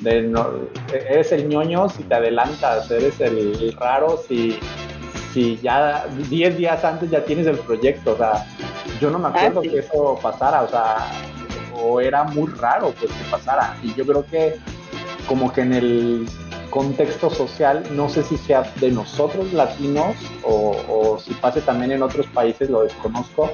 de, 0.00 0.22
no, 0.22 0.46
eres 0.92 1.32
el 1.32 1.48
ñoño 1.48 1.88
si 1.88 2.02
te 2.04 2.14
adelantas, 2.14 2.90
eres 2.90 3.20
el 3.20 3.74
raro 3.78 4.20
si, 4.28 4.58
si 5.32 5.58
ya 5.58 6.06
10 6.28 6.56
días 6.56 6.84
antes 6.84 7.10
ya 7.10 7.24
tienes 7.24 7.46
el 7.46 7.58
proyecto, 7.58 8.12
o 8.12 8.16
sea, 8.16 8.46
yo 9.00 9.10
no 9.10 9.18
me 9.18 9.28
acuerdo 9.28 9.60
ah, 9.60 9.62
que 9.62 9.78
eso 9.78 10.18
pasara, 10.20 10.62
o 10.62 10.68
sea, 10.68 10.96
o 11.76 12.00
era 12.00 12.24
muy 12.24 12.50
raro 12.50 12.92
pues 12.98 13.12
que 13.12 13.24
pasara, 13.30 13.76
y 13.82 13.94
yo 13.94 14.06
creo 14.06 14.24
que 14.24 14.56
como 15.26 15.52
que 15.52 15.62
en 15.62 15.72
el 15.72 16.26
contexto 16.72 17.28
social, 17.28 17.84
no 17.94 18.08
sé 18.08 18.22
si 18.22 18.38
sea 18.38 18.62
de 18.80 18.90
nosotros 18.90 19.52
latinos 19.52 20.16
o, 20.42 21.18
si 21.18 21.34
pase 21.34 21.60
también 21.60 21.92
en 21.92 22.02
otros 22.02 22.26
países, 22.28 22.70
lo 22.70 22.82
desconozco, 22.82 23.50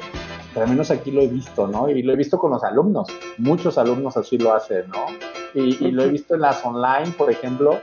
pero 0.54 0.64
al 0.64 0.70
menos 0.70 0.90
aquí 0.92 1.10
lo 1.10 1.20
he 1.20 1.26
visto, 1.26 1.66
¿no? 1.66 1.88
Y 1.88 2.02
lo 2.02 2.12
he 2.12 2.16
visto 2.16 2.38
con 2.38 2.52
los 2.52 2.62
alumnos, 2.62 3.08
muchos 3.36 3.76
alumnos 3.76 4.16
así 4.16 4.38
lo 4.38 4.54
hacen, 4.54 4.88
¿no? 4.88 5.06
Y, 5.52 5.90
lo 5.90 6.04
he 6.04 6.08
visto 6.08 6.36
en 6.36 6.42
las 6.42 6.64
online, 6.64 7.12
por 7.16 7.30
ejemplo, 7.30 7.80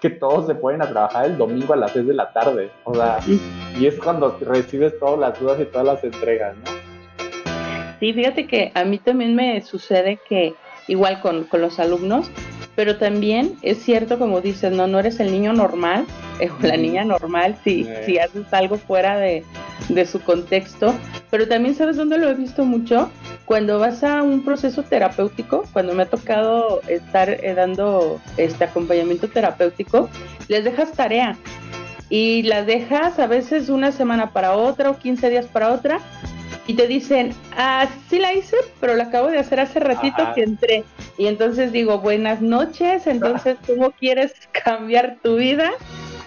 que 0.00 0.10
todos 0.10 0.46
se 0.46 0.54
pueden 0.54 0.82
a 0.82 0.88
trabajar 0.88 1.24
el 1.24 1.38
domingo 1.38 1.72
a 1.72 1.76
las 1.76 1.92
6 1.92 2.06
de 2.06 2.14
la 2.14 2.30
tarde, 2.32 2.70
o 2.84 2.94
sea, 2.94 3.20
y 3.26 3.86
es 3.86 3.98
cuando 3.98 4.36
recibes 4.40 4.98
todas 4.98 5.18
las 5.18 5.40
dudas 5.40 5.58
y 5.60 5.64
todas 5.64 5.86
las 5.86 6.04
entregas, 6.04 6.54
¿no? 6.58 6.83
Sí, 8.00 8.12
fíjate 8.12 8.46
que 8.46 8.72
a 8.74 8.84
mí 8.84 8.98
también 8.98 9.34
me 9.34 9.60
sucede 9.62 10.18
que 10.28 10.54
igual 10.88 11.20
con, 11.20 11.44
con 11.44 11.60
los 11.60 11.78
alumnos, 11.78 12.30
pero 12.74 12.96
también 12.96 13.56
es 13.62 13.82
cierto, 13.82 14.18
como 14.18 14.40
dices, 14.40 14.72
no, 14.72 14.86
no 14.86 14.98
eres 14.98 15.20
el 15.20 15.30
niño 15.30 15.52
normal 15.52 16.06
eh, 16.40 16.50
o 16.62 16.66
la 16.66 16.76
niña 16.76 17.04
normal 17.04 17.56
si, 17.64 17.86
si 18.04 18.18
haces 18.18 18.52
algo 18.52 18.76
fuera 18.76 19.18
de, 19.18 19.44
su 20.06 20.20
contexto, 20.20 20.94
pero 21.30 21.46
también 21.46 21.74
sabes 21.74 21.96
dónde 21.96 22.16
lo 22.16 22.28
he 22.28 22.34
visto 22.34 22.64
mucho, 22.64 23.10
cuando 23.44 23.78
vas 23.78 24.02
a 24.02 24.22
un 24.22 24.42
proceso 24.44 24.82
terapéutico, 24.82 25.64
cuando 25.72 25.94
me 25.94 26.04
ha 26.04 26.06
tocado 26.06 26.80
estar 26.88 27.28
eh, 27.28 27.54
dando 27.54 28.20
este 28.36 28.64
acompañamiento 28.64 29.28
terapéutico, 29.28 30.08
les 30.48 30.64
dejas 30.64 30.92
tarea 30.92 31.36
y 32.08 32.42
la 32.44 32.62
dejas 32.62 33.18
a 33.18 33.26
veces 33.26 33.68
una 33.68 33.92
semana 33.92 34.30
para 34.30 34.56
otra 34.56 34.90
o 34.90 34.98
15 34.98 35.28
días 35.28 35.46
para 35.46 35.72
otra 35.72 36.00
y 36.66 36.74
te 36.74 36.86
dicen, 36.86 37.34
ah, 37.56 37.86
sí 38.08 38.18
la 38.18 38.32
hice, 38.34 38.56
pero 38.80 38.94
la 38.94 39.04
acabo 39.04 39.28
de 39.28 39.38
hacer 39.38 39.60
hace 39.60 39.80
ratito 39.80 40.22
que 40.34 40.42
entré. 40.42 40.84
Y 41.18 41.26
entonces 41.26 41.72
digo, 41.72 41.98
buenas 41.98 42.40
noches, 42.40 43.06
entonces, 43.06 43.56
¿cómo 43.66 43.90
quieres 43.90 44.34
cambiar 44.52 45.18
tu 45.22 45.36
vida 45.36 45.72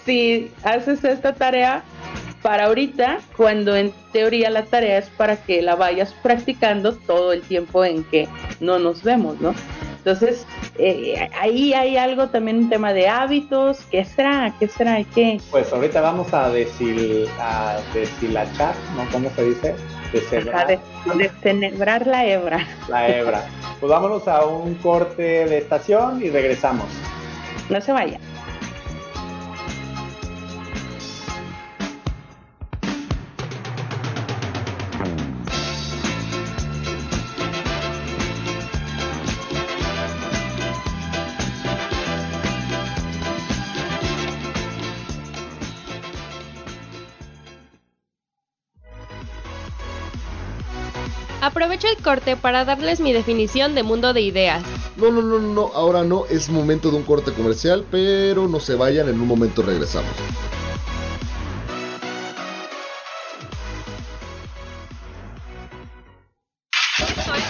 si 0.06 0.52
haces 0.64 1.04
esta 1.04 1.34
tarea 1.34 1.84
para 2.42 2.66
ahorita, 2.66 3.20
cuando 3.36 3.76
en 3.76 3.92
teoría 4.14 4.50
la 4.50 4.64
tarea 4.64 5.00
es 5.00 5.10
para 5.10 5.38
que 5.38 5.62
la 5.62 5.76
vayas 5.76 6.14
practicando 6.22 6.96
todo 6.96 7.34
el 7.34 7.42
tiempo 7.42 7.84
en 7.84 8.04
que 8.06 8.30
no 8.60 8.80
nos 8.80 9.04
vemos, 9.04 9.42
¿no? 9.42 9.54
Entonces, 10.08 10.48
eh, 10.78 11.30
ahí 11.38 11.74
hay 11.74 11.98
algo 11.98 12.30
también, 12.30 12.60
un 12.60 12.70
tema 12.70 12.94
de 12.94 13.10
hábitos. 13.10 13.80
¿Qué 13.92 14.06
será? 14.06 14.54
¿Qué 14.58 14.70
será? 14.70 15.04
¿Qué? 15.04 15.42
Pues 15.52 15.74
ahorita 15.74 16.00
vamos 16.00 16.34
a, 16.34 16.50
decir, 16.50 17.28
a 17.42 17.76
deshilachar, 17.94 18.74
¿no? 18.96 19.06
¿Cómo 19.12 19.30
se 19.32 19.44
dice? 19.44 19.76
De, 20.14 20.22
celebrar 21.42 22.08
la 22.08 22.26
hebra. 22.26 22.66
La 22.88 23.10
hebra. 23.10 23.50
Pues 23.82 23.90
vámonos 23.90 24.26
a 24.30 24.46
un 24.46 24.76
corte 24.76 25.22
de 25.22 25.58
estación 25.58 26.24
y 26.24 26.30
regresamos. 26.30 26.88
No 27.70 27.82
se 27.82 27.92
vaya. 27.92 28.18
Aprovecho 51.58 51.88
el 51.88 52.04
corte 52.04 52.38
para 52.38 52.66
darles 52.66 53.00
mi 53.00 53.14
definición 53.14 53.74
de 53.74 53.82
mundo 53.82 54.14
de 54.14 54.22
ideas. 54.22 54.62
No, 54.96 55.10
no, 55.10 55.24
no, 55.24 55.40
no, 55.40 55.72
ahora 55.74 56.04
no, 56.04 56.28
es 56.28 56.50
momento 56.50 56.92
de 56.92 56.98
un 56.98 57.04
corte 57.04 57.34
comercial, 57.34 57.84
pero 57.90 58.48
no 58.48 58.60
se 58.60 58.76
vayan, 58.76 59.10
en 59.10 59.20
un 59.20 59.28
momento 59.28 59.64
regresamos. 59.64 60.12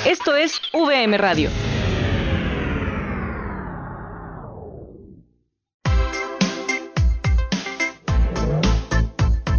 Esto 0.06 0.38
es 0.38 0.62
VM 0.72 1.18
Radio. 1.18 1.50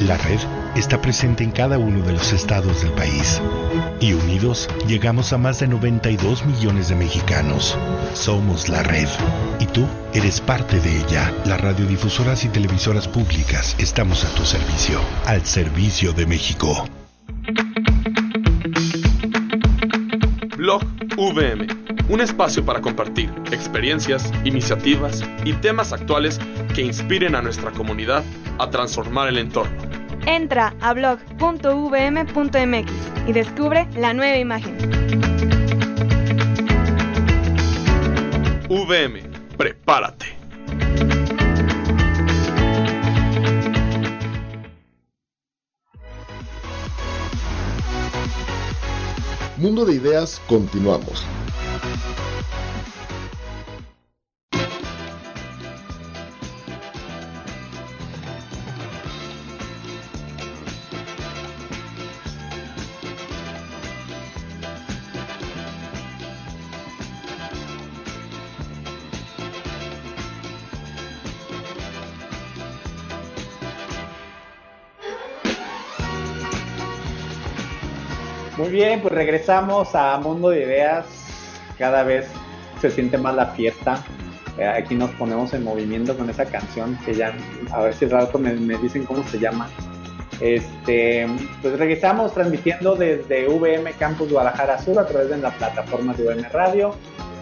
La 0.00 0.16
red 0.16 0.40
está 0.74 1.00
presente 1.00 1.44
en 1.44 1.50
cada 1.50 1.78
uno 1.78 2.04
de 2.04 2.12
los 2.12 2.32
estados 2.32 2.82
del 2.82 2.92
país. 2.92 3.40
Y 4.00 4.14
unidos 4.14 4.68
llegamos 4.86 5.32
a 5.32 5.38
más 5.38 5.60
de 5.60 5.68
92 5.68 6.44
millones 6.44 6.88
de 6.88 6.96
mexicanos. 6.96 7.78
Somos 8.14 8.68
la 8.68 8.82
red. 8.82 9.08
Y 9.60 9.66
tú 9.66 9.86
eres 10.12 10.40
parte 10.40 10.80
de 10.80 10.98
ella. 10.98 11.32
Las 11.44 11.60
radiodifusoras 11.60 12.44
y 12.44 12.48
televisoras 12.48 13.06
públicas 13.06 13.76
estamos 13.78 14.24
a 14.24 14.34
tu 14.34 14.44
servicio. 14.44 14.98
Al 15.26 15.44
servicio 15.46 16.12
de 16.12 16.26
México. 16.26 16.88
Blog 20.56 20.84
VM. 21.16 21.66
Un 22.08 22.20
espacio 22.20 22.64
para 22.64 22.80
compartir 22.80 23.30
experiencias, 23.52 24.32
iniciativas 24.44 25.22
y 25.44 25.52
temas 25.54 25.92
actuales 25.92 26.40
que 26.74 26.82
inspiren 26.82 27.34
a 27.34 27.42
nuestra 27.42 27.70
comunidad 27.70 28.24
a 28.58 28.70
transformar 28.70 29.28
el 29.28 29.38
entorno. 29.38 29.81
Entra 30.26 30.74
a 30.80 30.92
blog.vm.mx 30.94 32.92
y 33.26 33.32
descubre 33.32 33.88
la 33.96 34.14
nueva 34.14 34.38
imagen. 34.38 34.76
VM, 38.68 39.22
prepárate. 39.56 40.26
Mundo 49.58 49.84
de 49.84 49.94
Ideas, 49.94 50.40
continuamos. 50.48 51.24
Bien, 78.72 79.02
pues 79.02 79.14
regresamos 79.14 79.94
a 79.94 80.18
Mundo 80.18 80.48
de 80.48 80.62
Ideas. 80.62 81.06
Cada 81.78 82.02
vez 82.02 82.26
se 82.80 82.90
siente 82.90 83.18
más 83.18 83.34
la 83.36 83.46
fiesta. 83.46 84.02
Eh, 84.58 84.66
aquí 84.66 84.94
nos 84.94 85.10
ponemos 85.10 85.52
en 85.52 85.62
movimiento 85.62 86.16
con 86.16 86.28
esa 86.30 86.46
canción 86.46 86.98
que 87.04 87.14
ya, 87.14 87.34
a 87.70 87.82
ver 87.82 87.94
si 87.94 88.06
rato 88.06 88.38
me, 88.38 88.54
me 88.54 88.78
dicen 88.78 89.04
cómo 89.04 89.22
se 89.24 89.38
llama. 89.38 89.68
Este, 90.40 91.26
pues 91.60 91.78
regresamos 91.78 92.32
transmitiendo 92.32 92.96
desde 92.96 93.46
VM 93.46 93.92
Campus 93.92 94.32
Guadalajara 94.32 94.78
Sur 94.82 94.98
a 94.98 95.06
través 95.06 95.28
de 95.28 95.36
la 95.36 95.50
plataforma 95.50 96.14
de 96.14 96.24
VM 96.24 96.48
Radio. 96.48 96.96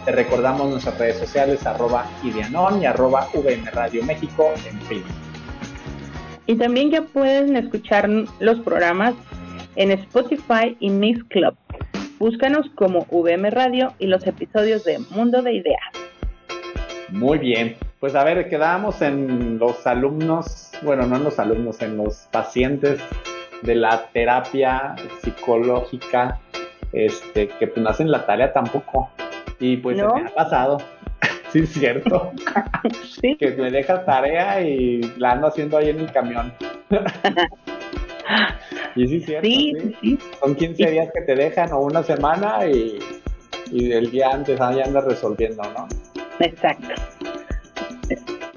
Te 0.05 0.12
recordamos 0.12 0.68
nuestras 0.68 0.98
redes 0.98 1.18
sociales, 1.18 1.64
arroba 1.64 2.07
Idianon 2.24 2.83
y 2.83 2.87
arroba 2.87 3.28
VM 3.33 3.70
Radio 3.70 4.05
México 4.05 4.52
en 4.68 4.81
Facebook. 4.83 5.14
Y 6.46 6.57
también 6.57 6.90
ya 6.90 7.02
pueden 7.02 7.57
escuchar 7.57 8.11
los 8.40 8.59
programas 8.61 9.14
en 9.77 9.90
Spotify 9.92 10.77
y 10.81 10.90
Mix 10.90 11.23
Club. 11.25 11.55
Búscanos 12.18 12.66
como 12.75 13.07
VM 13.11 13.51
Radio 13.51 13.94
y 13.99 14.07
los 14.07 14.27
episodios 14.27 14.85
de 14.85 14.99
Mundo 15.11 15.42
de 15.42 15.55
Ideas. 15.55 15.81
Muy 17.09 17.38
bien, 17.38 17.77
pues 17.99 18.14
a 18.14 18.25
ver, 18.25 18.49
quedamos 18.49 19.03
en 19.03 19.59
los 19.59 19.87
alumnos, 19.87 20.73
bueno, 20.83 21.07
no 21.07 21.16
en 21.16 21.25
los 21.25 21.38
alumnos, 21.38 21.83
en 21.83 21.96
los 21.96 22.29
pacientes 22.31 23.01
de 23.62 23.75
la 23.75 24.07
terapia 24.12 24.94
psicológica, 25.20 26.38
este, 26.92 27.49
que 27.49 27.66
pues 27.66 27.83
no 27.83 27.90
hacen 27.90 28.11
la 28.11 28.27
tarea 28.27 28.53
tampoco. 28.53 29.11
Y 29.59 29.77
pues 29.77 29.99
¿No? 29.99 30.14
se 30.14 30.23
me 30.23 30.29
ha 30.29 30.35
pasado. 30.35 30.79
sí, 31.53 31.61
es 31.61 31.73
cierto. 31.73 32.33
Sí. 33.20 33.37
que 33.37 33.51
me 33.51 33.70
deja 33.70 34.05
tarea 34.07 34.62
y 34.62 35.03
la 35.18 35.33
ando 35.33 35.49
haciendo 35.49 35.77
ahí 35.77 35.90
en 35.90 36.01
el 36.01 36.11
camión. 36.11 36.55
y 38.96 39.07
sí, 39.07 39.16
es 39.16 39.26
cierto. 39.26 39.46
Sí, 39.46 39.74
sí. 39.81 39.96
sí, 40.00 40.18
Son 40.40 40.55
15 40.55 40.90
días 40.90 41.09
que 41.12 41.20
te 41.22 41.35
dejan 41.35 41.72
o 41.72 41.81
una 41.81 42.03
semana 42.03 42.66
y, 42.66 42.98
y 43.70 43.92
el 43.92 44.11
día 44.11 44.31
antes 44.31 44.61
ahí 44.61 44.81
andas 44.81 45.05
resolviendo, 45.05 45.62
¿no? 45.62 45.88
exacto. 46.40 46.88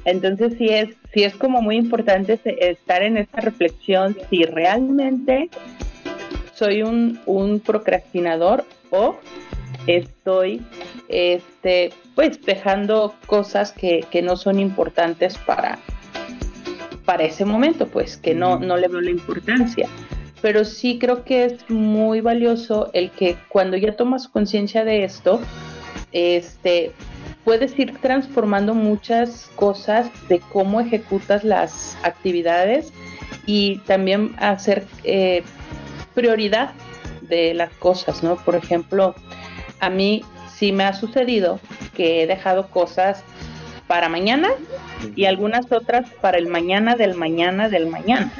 Entonces 0.05 0.55
sí 0.57 0.69
es, 0.69 0.89
sí 1.13 1.23
es 1.23 1.35
como 1.35 1.61
muy 1.61 1.77
importante 1.77 2.39
estar 2.59 3.03
en 3.03 3.17
esta 3.17 3.41
reflexión 3.41 4.17
si 4.29 4.43
realmente 4.43 5.49
soy 6.53 6.83
un, 6.83 7.19
un 7.25 7.59
procrastinador 7.59 8.65
o 8.89 9.17
estoy 9.87 10.61
este 11.07 11.91
pues 12.15 12.41
dejando 12.41 13.15
cosas 13.25 13.71
que, 13.71 14.05
que 14.11 14.21
no 14.21 14.35
son 14.35 14.59
importantes 14.59 15.37
para, 15.37 15.79
para 17.05 17.23
ese 17.23 17.43
momento, 17.43 17.87
pues 17.87 18.17
que 18.17 18.35
no, 18.35 18.59
no 18.59 18.77
le 18.77 18.87
veo 18.87 19.01
la 19.01 19.09
importancia. 19.11 19.87
Pero 20.43 20.65
sí 20.65 20.99
creo 20.99 21.23
que 21.23 21.45
es 21.45 21.69
muy 21.69 22.19
valioso 22.19 22.91
el 22.93 23.09
que 23.11 23.37
cuando 23.47 23.77
ya 23.77 23.95
tomas 23.95 24.27
conciencia 24.27 24.83
de 24.83 25.05
esto, 25.05 25.39
este, 26.11 26.91
puedes 27.45 27.79
ir 27.79 27.97
transformando 27.99 28.73
muchas 28.73 29.49
cosas 29.55 30.11
de 30.27 30.41
cómo 30.51 30.81
ejecutas 30.81 31.45
las 31.45 31.97
actividades 32.03 32.91
y 33.45 33.77
también 33.87 34.35
hacer 34.37 34.85
eh, 35.05 35.43
prioridad 36.13 36.73
de 37.21 37.53
las 37.53 37.71
cosas, 37.77 38.21
¿no? 38.21 38.35
Por 38.35 38.55
ejemplo, 38.55 39.15
a 39.79 39.89
mí 39.89 40.23
sí 40.53 40.73
me 40.73 40.83
ha 40.83 40.93
sucedido 40.93 41.61
que 41.95 42.21
he 42.21 42.27
dejado 42.27 42.69
cosas 42.69 43.23
para 43.93 44.09
mañana 44.09 44.49
y 45.15 45.25
algunas 45.25 45.71
otras 45.71 46.09
para 46.19 46.39
el 46.39 46.47
mañana 46.47 46.95
del 46.95 47.13
mañana 47.13 47.69
del 47.69 47.85
mañana. 47.85 48.33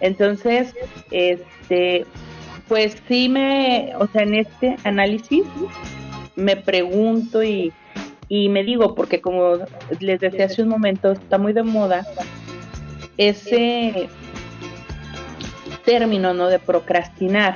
Entonces, 0.00 0.74
este, 1.10 2.04
pues 2.68 2.98
sí 3.08 3.30
me, 3.30 3.94
o 3.98 4.06
sea, 4.08 4.24
en 4.24 4.34
este 4.34 4.76
análisis 4.84 5.44
me 6.36 6.54
pregunto 6.54 7.42
y, 7.42 7.72
y 8.28 8.50
me 8.50 8.62
digo, 8.62 8.94
porque 8.94 9.22
como 9.22 9.54
les 10.00 10.20
decía 10.20 10.44
hace 10.44 10.60
un 10.60 10.68
momento, 10.68 11.12
está 11.12 11.38
muy 11.38 11.54
de 11.54 11.62
moda 11.62 12.06
ese 13.16 14.10
término, 15.86 16.34
¿no? 16.34 16.48
De 16.48 16.58
procrastinar. 16.58 17.54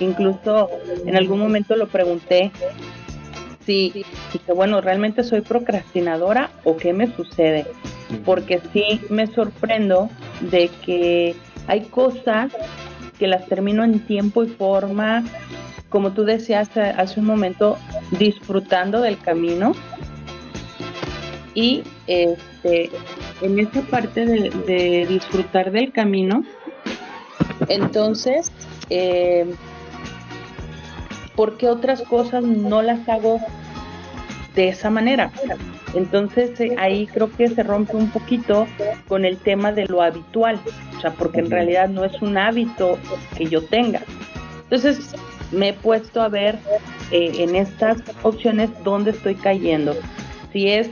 Incluso 0.00 0.68
en 1.06 1.16
algún 1.16 1.38
momento 1.38 1.76
lo 1.76 1.86
pregunté 1.88 2.52
si, 3.66 4.04
dije, 4.32 4.52
bueno, 4.54 4.80
¿realmente 4.80 5.22
soy 5.24 5.40
procrastinadora 5.40 6.50
o 6.64 6.76
qué 6.76 6.92
me 6.92 7.14
sucede? 7.14 7.66
Porque 8.24 8.60
sí 8.72 9.00
me 9.10 9.26
sorprendo 9.26 10.10
de 10.40 10.68
que 10.84 11.34
hay 11.66 11.82
cosas 11.82 12.52
que 13.18 13.26
las 13.26 13.46
termino 13.46 13.84
en 13.84 14.00
tiempo 14.00 14.42
y 14.44 14.48
forma, 14.48 15.24
como 15.88 16.12
tú 16.12 16.24
decías 16.24 16.68
hace- 16.76 17.20
un 17.20 17.26
momento, 17.26 17.78
disfrutando 18.18 19.00
del 19.00 19.18
camino. 19.18 19.72
Y 21.54 21.82
este, 22.08 22.90
en 23.40 23.58
esa 23.60 23.80
parte 23.82 24.26
de, 24.26 24.50
de 24.66 25.06
disfrutar 25.08 25.70
del 25.70 25.92
camino, 25.92 26.44
entonces, 27.68 28.50
eh, 28.90 29.46
¿por 31.34 31.56
qué 31.56 31.68
otras 31.68 32.02
cosas 32.02 32.44
no 32.44 32.82
las 32.82 33.08
hago 33.08 33.40
de 34.54 34.68
esa 34.68 34.90
manera? 34.90 35.30
Entonces 35.94 36.58
eh, 36.60 36.74
ahí 36.78 37.06
creo 37.06 37.30
que 37.30 37.48
se 37.48 37.62
rompe 37.62 37.96
un 37.96 38.10
poquito 38.10 38.66
con 39.08 39.24
el 39.24 39.36
tema 39.38 39.72
de 39.72 39.86
lo 39.86 40.02
habitual, 40.02 40.58
o 40.96 41.00
sea, 41.00 41.12
porque 41.12 41.40
en 41.40 41.50
realidad 41.50 41.88
no 41.88 42.04
es 42.04 42.20
un 42.20 42.36
hábito 42.36 42.98
que 43.36 43.46
yo 43.46 43.64
tenga. 43.64 44.00
Entonces 44.64 45.14
me 45.52 45.68
he 45.68 45.72
puesto 45.72 46.20
a 46.20 46.28
ver 46.28 46.58
eh, 47.10 47.32
en 47.38 47.54
estas 47.54 47.98
opciones 48.22 48.70
dónde 48.82 49.12
estoy 49.12 49.36
cayendo. 49.36 49.94
Si 50.52 50.68
es 50.68 50.90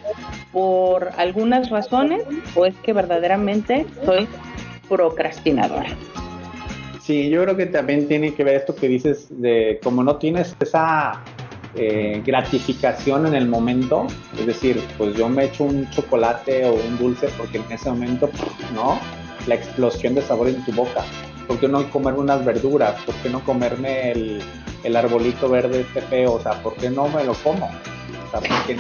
por 0.53 1.11
algunas 1.17 1.71
razones 1.71 2.23
o 2.55 2.67
es 2.67 2.75
que 2.83 2.93
verdaderamente 2.93 3.87
soy 4.05 4.29
procrastinadora. 4.89 5.89
Sí, 7.13 7.29
yo 7.29 7.43
creo 7.43 7.59
que 7.59 7.67
también 7.67 8.09
tiene 8.09 8.33
que 8.33 8.43
ver 8.43 8.55
esto 8.55 8.75
que 8.75 8.89
dices 8.89 9.27
de 9.29 9.79
como 9.83 10.03
no 10.03 10.17
tienes 10.17 10.57
esa 10.59 11.21
eh, 11.75 12.23
gratificación 12.25 13.27
en 13.27 13.35
el 13.35 13.47
momento, 13.47 14.07
es 14.39 14.47
decir, 14.47 14.83
pues 14.97 15.15
yo 15.15 15.29
me 15.29 15.45
echo 15.45 15.65
un 15.65 15.91
chocolate 15.91 16.65
o 16.65 16.73
un 16.73 16.97
dulce 16.97 17.29
porque 17.37 17.59
en 17.59 17.71
ese 17.71 17.91
momento, 17.91 18.31
¿no? 18.75 18.99
La 19.47 19.57
explosión 19.57 20.15
de 20.15 20.23
sabor 20.23 20.49
en 20.49 20.65
tu 20.65 20.73
boca. 20.73 21.03
¿Por 21.47 21.61
qué 21.61 21.69
no 21.69 21.87
comerme 21.91 22.21
unas 22.21 22.47
verduras? 22.47 22.99
¿Por 23.03 23.15
qué 23.17 23.29
no 23.29 23.45
comerme 23.45 24.13
el, 24.13 24.43
el 24.83 24.97
arbolito 24.97 25.51
verde 25.51 25.83
este 25.83 26.01
feo? 26.01 26.33
O 26.33 26.41
sea, 26.41 26.63
¿por 26.63 26.77
qué 26.77 26.89
no 26.89 27.09
me 27.09 27.25
lo 27.25 27.35
como? 27.35 27.69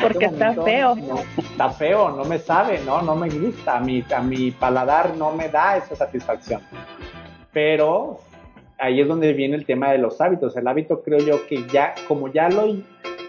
porque, 0.00 0.24
está 0.24 0.54
feo. 0.54 0.96
está 1.36 1.70
feo, 1.70 2.10
no 2.16 2.24
me 2.24 2.38
sabe, 2.38 2.80
¿no? 2.86 3.02
No 3.02 3.14
me 3.14 3.28
gusta. 3.28 3.76
A 3.76 3.80
mi, 3.80 4.02
a 4.14 4.20
mi 4.20 4.50
paladar 4.52 5.14
no 5.16 5.32
me 5.32 5.50
da 5.50 5.76
esa 5.76 5.94
satisfacción. 5.94 6.62
Pero 7.52 8.20
ahí 8.78 9.00
es 9.00 9.08
donde 9.08 9.32
viene 9.32 9.56
el 9.56 9.64
tema 9.64 9.92
de 9.92 9.98
los 9.98 10.20
hábitos. 10.20 10.56
El 10.56 10.66
hábito 10.66 11.02
creo 11.02 11.18
yo 11.18 11.46
que 11.46 11.66
ya, 11.68 11.94
como 12.08 12.32
ya 12.32 12.48
lo, 12.48 12.74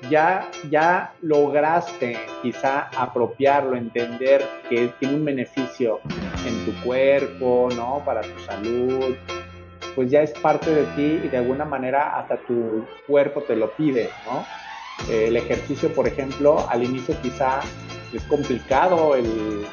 ya, 0.09 0.49
ya 0.69 1.13
lograste 1.21 2.17
quizá 2.41 2.89
apropiarlo, 2.97 3.75
entender 3.75 4.43
que 4.69 4.89
tiene 4.99 5.15
un 5.15 5.25
beneficio 5.25 5.99
en 6.47 6.65
tu 6.65 6.83
cuerpo, 6.83 7.69
¿no? 7.75 8.01
Para 8.05 8.21
tu 8.21 8.39
salud, 8.39 9.15
pues 9.95 10.09
ya 10.09 10.21
es 10.21 10.31
parte 10.31 10.73
de 10.73 10.83
ti 10.95 11.21
y 11.25 11.27
de 11.27 11.38
alguna 11.38 11.65
manera 11.65 12.17
hasta 12.17 12.38
tu 12.38 12.86
cuerpo 13.07 13.41
te 13.41 13.55
lo 13.55 13.71
pide, 13.71 14.09
¿no? 14.25 14.45
El 15.10 15.36
ejercicio, 15.36 15.93
por 15.93 16.08
ejemplo, 16.08 16.67
al 16.69 16.84
inicio 16.84 17.19
quizá 17.21 17.62
es 18.13 18.23
complicado 18.23 19.15
el, 19.15 19.65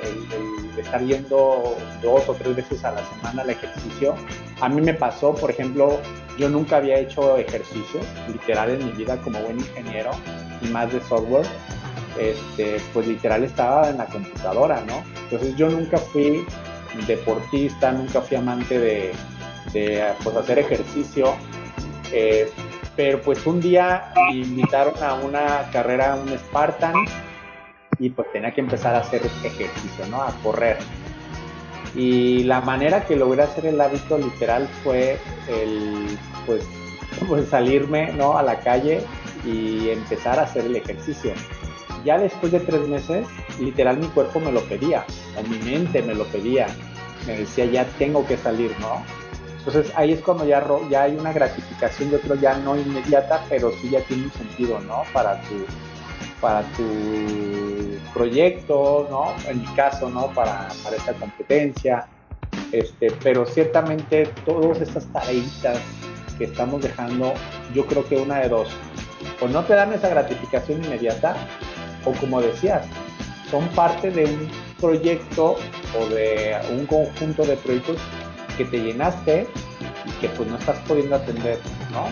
estar 0.79 1.03
yendo 1.03 1.77
dos 2.03 2.29
o 2.29 2.35
tres 2.35 2.57
veces 2.57 2.85
a 2.85 2.93
la 2.93 3.05
semana 3.15 3.43
al 3.43 3.51
ejercicio. 3.51 4.15
A 4.61 4.69
mí 4.69 4.81
me 4.81 4.95
pasó, 4.95 5.35
por 5.35 5.51
ejemplo, 5.51 6.01
yo 6.39 6.49
nunca 6.49 6.79
había 6.79 6.99
hecho 6.99 7.37
ejercicio, 7.37 8.01
literal 8.33 8.71
en 8.71 8.87
mi 8.87 8.93
vida 8.93 9.19
como 9.19 9.41
buen 9.41 9.59
ingeniero 9.59 10.11
y 10.63 10.69
más 10.69 10.93
de 10.93 11.01
software. 11.03 11.47
Este, 12.19 12.81
pues 12.93 13.07
literal 13.07 13.45
estaba 13.45 13.89
en 13.89 13.99
la 13.99 14.07
computadora, 14.07 14.83
¿no? 14.87 15.05
Entonces 15.25 15.55
yo 15.57 15.69
nunca 15.69 15.97
fui 15.97 16.45
deportista, 17.07 17.93
nunca 17.93 18.21
fui 18.21 18.37
amante 18.37 18.79
de, 18.79 19.13
pues, 20.23 20.37
hacer 20.37 20.59
ejercicio. 20.59 21.35
Eh, 22.13 22.51
pero 22.97 23.21
pues 23.21 23.47
un 23.47 23.61
día 23.61 24.13
me 24.31 24.37
invitaron 24.37 25.03
a 25.03 25.15
una 25.15 25.71
carrera, 25.73 26.17
un 26.17 26.29
Spartan, 26.37 26.95
y 27.99 28.11
pues 28.11 28.33
tenía 28.33 28.53
que 28.53 28.61
empezar 28.61 28.95
a 28.95 29.01
hacer 29.01 29.23
ejercicio, 29.45 30.07
¿no? 30.11 30.23
A 30.23 30.33
correr. 30.43 30.79
Y 31.95 32.45
la 32.45 32.61
manera 32.61 33.05
que 33.05 33.17
logré 33.17 33.43
hacer 33.43 33.67
el 33.67 33.81
hábito 33.81 34.17
literal 34.17 34.69
fue 34.83 35.19
el, 35.49 36.19
pues, 36.47 36.65
pues 37.29 37.49
salirme, 37.49 38.13
¿no? 38.13 38.39
A 38.39 38.43
la 38.43 38.61
calle 38.61 39.03
y 39.45 39.91
empezar 39.91 40.39
a 40.39 40.43
hacer 40.43 40.67
el 40.67 40.77
ejercicio. 40.77 41.33
Ya 42.05 42.19
después 42.19 42.53
de 42.53 42.61
tres 42.61 42.89
meses, 42.89 43.27
literal 43.61 43.99
mi 43.99 44.07
cuerpo 44.09 44.41
me 44.41 44.51
lo 44.51 44.63
pedía, 44.63 45.05
o 45.37 45.43
mi 45.43 45.59
mente 45.59 46.03
me 46.03 46.15
lo 46.15 46.25
pedía. 46.25 46.67
Me 47.27 47.37
decía, 47.37 47.67
ya 47.67 47.85
tengo 47.99 48.27
que 48.27 48.39
salir, 48.39 48.75
¿no? 48.81 49.05
Entonces 49.61 49.93
ahí 49.95 50.13
es 50.13 50.21
cuando 50.21 50.47
ya, 50.47 50.67
ya 50.89 51.03
hay 51.03 51.17
una 51.17 51.33
gratificación, 51.33 52.11
yo 52.11 52.21
creo 52.21 52.37
ya 52.37 52.57
no 52.57 52.77
inmediata, 52.77 53.45
pero 53.49 53.71
sí 53.73 53.91
ya 53.91 54.01
tiene 54.01 54.25
un 54.25 54.33
sentido, 54.33 54.81
¿no? 54.81 55.03
Para 55.13 55.41
tu, 55.43 55.67
para 56.41 56.63
tu 56.73 57.99
proyecto, 58.15 59.07
¿no? 59.11 59.35
En 59.51 59.61
mi 59.61 59.67
caso, 59.75 60.09
¿no? 60.09 60.29
Para, 60.29 60.69
para 60.83 60.97
esta 60.97 61.13
competencia. 61.13 62.07
Este, 62.73 63.13
pero 63.23 63.45
ciertamente 63.45 64.27
todas 64.47 64.81
estas 64.81 65.07
tareitas 65.13 65.79
que 66.39 66.45
estamos 66.45 66.83
dejando, 66.83 67.35
yo 67.75 67.85
creo 67.87 68.09
que 68.09 68.17
una 68.17 68.39
de 68.39 68.49
dos, 68.49 68.69
o 69.41 69.49
no 69.49 69.63
te 69.65 69.75
dan 69.75 69.93
esa 69.93 70.09
gratificación 70.09 70.83
inmediata, 70.83 71.37
o 72.07 72.13
como 72.13 72.41
decías, 72.41 72.87
son 73.51 73.69
parte 73.69 74.11
de 74.11 74.25
un 74.25 74.51
proyecto 74.81 75.57
o 75.99 76.07
de 76.07 76.57
un 76.71 76.87
conjunto 76.87 77.45
de 77.45 77.57
proyectos 77.57 77.99
que 78.61 78.67
te 78.67 78.85
llenaste 78.85 79.47
y 80.05 80.11
que 80.21 80.29
pues 80.29 80.47
no 80.47 80.59
estás 80.59 80.77
pudiendo 80.87 81.17
atender, 81.17 81.59
¿no? 81.93 82.09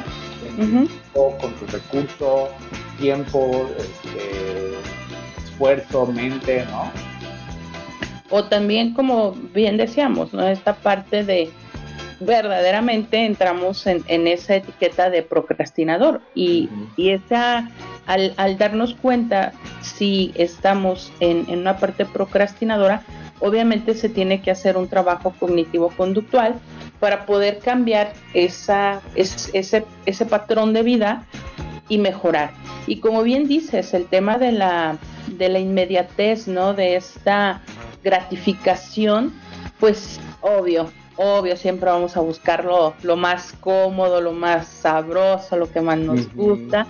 Con 1.12 1.52
tu 1.54 1.66
recurso, 1.66 2.48
tiempo, 2.98 3.68
este, 3.76 4.72
esfuerzo, 5.44 6.06
mente, 6.06 6.64
¿no? 6.70 6.90
O 8.30 8.44
también, 8.44 8.94
como 8.94 9.32
bien 9.32 9.76
decíamos, 9.76 10.32
¿no? 10.32 10.48
Esta 10.48 10.76
parte 10.76 11.22
de 11.22 11.50
verdaderamente 12.20 13.26
entramos 13.26 13.86
en, 13.86 14.26
esa 14.26 14.56
etiqueta 14.56 15.10
de 15.10 15.22
procrastinador 15.22 16.22
y, 16.34 16.70
esa, 16.96 17.70
al, 18.06 18.56
darnos 18.56 18.94
cuenta 18.94 19.52
si 19.82 20.32
estamos 20.34 21.12
en, 21.20 21.44
en 21.48 21.60
una 21.60 21.76
parte 21.76 22.06
procrastinadora, 22.06 23.02
obviamente 23.40 23.94
se 23.94 24.08
tiene 24.08 24.42
que 24.42 24.50
hacer 24.50 24.76
un 24.76 24.88
trabajo 24.88 25.34
cognitivo-conductual 25.38 26.54
para 27.00 27.26
poder 27.26 27.58
cambiar 27.58 28.12
esa, 28.34 29.00
ese, 29.14 29.84
ese 30.06 30.26
patrón 30.26 30.72
de 30.72 30.82
vida 30.82 31.26
y 31.88 31.98
mejorar. 31.98 32.52
Y 32.86 33.00
como 33.00 33.22
bien 33.22 33.46
dices, 33.46 33.94
el 33.94 34.06
tema 34.06 34.38
de 34.38 34.52
la, 34.52 34.98
de 35.26 35.48
la 35.48 35.58
inmediatez, 35.58 36.48
¿no? 36.48 36.74
De 36.74 36.96
esta 36.96 37.62
gratificación, 38.02 39.32
pues 39.78 40.20
obvio, 40.40 40.90
obvio, 41.16 41.56
siempre 41.56 41.90
vamos 41.90 42.16
a 42.16 42.20
buscar 42.20 42.64
lo, 42.64 43.16
más 43.16 43.52
cómodo, 43.60 44.20
lo 44.20 44.32
más 44.32 44.68
sabroso, 44.68 45.56
lo 45.56 45.70
que 45.70 45.80
más 45.80 45.98
nos 45.98 46.32
gusta. 46.34 46.86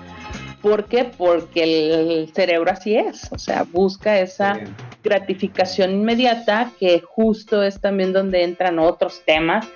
¿Por 0.63 0.87
qué? 0.87 1.05
Porque 1.05 1.63
el 1.63 2.33
cerebro 2.35 2.71
así 2.71 2.97
es, 2.97 3.31
o 3.31 3.39
sea, 3.39 3.65
busca 3.71 4.19
esa 4.19 4.59
gratificación 5.05 5.93
inmediata, 5.93 6.73
que 6.81 7.01
justo 7.01 7.63
es 7.63 7.81
también 7.81 8.13
donde 8.13 8.43
entran 8.43 8.79
otros 8.79 9.23
temas, 9.25 9.67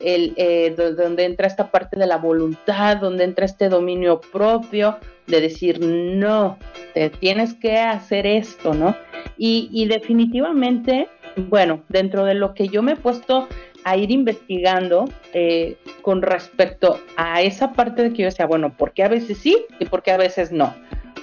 el, 0.00 0.34
eh, 0.36 0.74
donde 0.76 1.24
entra 1.24 1.46
esta 1.46 1.70
parte 1.70 1.96
de 1.96 2.06
la 2.06 2.16
voluntad, 2.16 2.96
donde 2.96 3.22
entra 3.22 3.44
este 3.44 3.68
dominio 3.68 4.20
propio, 4.20 4.98
de 5.28 5.40
decir, 5.40 5.78
no, 5.80 6.58
te 6.92 7.10
tienes 7.10 7.54
que 7.54 7.78
hacer 7.78 8.26
esto, 8.26 8.74
¿no? 8.74 8.96
Y, 9.38 9.68
y 9.72 9.86
definitivamente, 9.86 11.08
bueno, 11.36 11.82
dentro 11.88 12.24
de 12.24 12.34
lo 12.34 12.52
que 12.52 12.66
yo 12.66 12.82
me 12.82 12.92
he 12.92 12.96
puesto 12.96 13.46
a 13.84 13.96
ir 13.96 14.10
investigando 14.10 15.08
eh, 15.32 15.76
con 16.02 16.22
respecto 16.22 17.00
a 17.16 17.42
esa 17.42 17.72
parte 17.72 18.02
de 18.02 18.10
que 18.10 18.22
yo 18.22 18.26
decía, 18.26 18.46
bueno, 18.46 18.76
¿por 18.76 18.92
qué 18.92 19.04
a 19.04 19.08
veces 19.08 19.38
sí 19.38 19.56
y 19.78 19.86
por 19.86 20.02
qué 20.02 20.12
a 20.12 20.16
veces 20.16 20.52
no? 20.52 20.74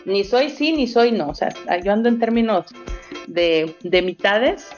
Ni 0.05 0.23
soy 0.23 0.49
sí 0.49 0.73
ni 0.73 0.87
soy 0.87 1.11
no. 1.11 1.29
O 1.29 1.35
sea, 1.35 1.49
yo 1.83 1.91
ando 1.91 2.09
en 2.09 2.19
términos 2.19 2.67
de, 3.27 3.75
de 3.83 4.01
mitades. 4.01 4.69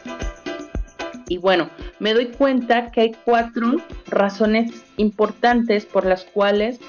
Y 1.28 1.38
bueno, 1.38 1.70
me 2.00 2.14
doy 2.14 2.28
cuenta 2.28 2.92
que 2.92 3.02
hay 3.02 3.16
cuatro 3.24 3.78
razones 4.08 4.84
importantes 4.98 5.86
por 5.86 6.06
las 6.06 6.26
cuales 6.26 6.80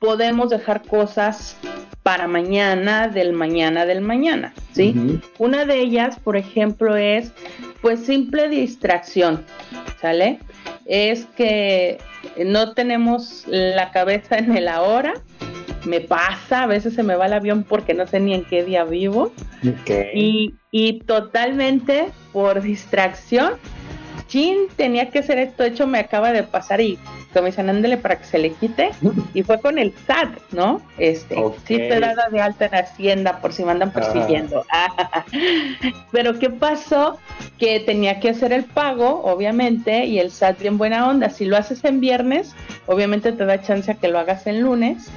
podemos 0.00 0.50
dejar 0.50 0.82
cosas 0.82 1.56
para 2.02 2.26
mañana, 2.26 3.06
del 3.06 3.32
mañana, 3.32 3.86
del 3.86 4.00
mañana, 4.00 4.52
¿sí? 4.72 5.20
Una 5.38 5.64
de 5.64 5.80
ellas, 5.80 6.18
por 6.18 6.36
ejemplo, 6.36 6.96
es 6.96 7.32
pues 7.82 8.00
simple 8.06 8.48
distracción, 8.48 9.44
¿sale? 10.00 10.38
Es 10.86 11.26
que 11.36 11.98
no 12.46 12.72
tenemos 12.72 13.44
la 13.48 13.90
cabeza 13.90 14.38
en 14.38 14.56
el 14.56 14.68
ahora, 14.68 15.14
me 15.84 16.00
pasa, 16.00 16.62
a 16.62 16.66
veces 16.66 16.94
se 16.94 17.02
me 17.02 17.16
va 17.16 17.26
el 17.26 17.32
avión 17.32 17.64
porque 17.64 17.92
no 17.92 18.06
sé 18.06 18.20
ni 18.20 18.34
en 18.34 18.44
qué 18.44 18.64
día 18.64 18.84
vivo, 18.84 19.32
y, 20.14 20.54
y 20.70 21.00
totalmente 21.00 22.10
por 22.32 22.62
distracción 22.62 23.54
chin, 24.32 24.68
tenía 24.76 25.10
que 25.10 25.22
ser 25.22 25.38
esto, 25.38 25.62
hecho 25.62 25.86
me 25.86 25.98
acaba 25.98 26.32
de 26.32 26.42
pasar 26.42 26.80
y 26.80 26.98
ándele 27.34 27.98
para 27.98 28.16
que 28.18 28.24
se 28.24 28.38
le 28.38 28.52
quite. 28.52 28.90
Y 29.34 29.42
fue 29.42 29.60
con 29.60 29.78
el 29.78 29.92
SAT, 30.06 30.52
¿no? 30.52 30.80
Este, 30.98 31.36
sí 31.66 31.76
te 31.76 32.00
dada 32.00 32.28
de 32.30 32.40
alta 32.40 32.66
en 32.66 32.74
Hacienda 32.74 33.40
por 33.40 33.52
si 33.52 33.64
me 33.64 33.72
andan 33.72 33.92
persiguiendo. 33.92 34.64
Pero 36.12 36.38
¿qué 36.38 36.48
pasó? 36.50 37.18
Que 37.58 37.80
tenía 37.80 38.20
que 38.20 38.30
hacer 38.30 38.52
el 38.52 38.64
pago, 38.64 39.22
obviamente, 39.24 40.06
y 40.06 40.18
el 40.18 40.30
SAT 40.30 40.60
bien 40.60 40.78
buena 40.78 41.08
onda. 41.08 41.28
Si 41.28 41.44
lo 41.44 41.56
haces 41.56 41.84
en 41.84 42.00
viernes, 42.00 42.54
obviamente 42.86 43.32
te 43.32 43.44
da 43.44 43.60
chance 43.60 43.90
a 43.90 43.94
que 43.94 44.08
lo 44.08 44.18
hagas 44.18 44.46
en 44.46 44.60
lunes 44.62 45.08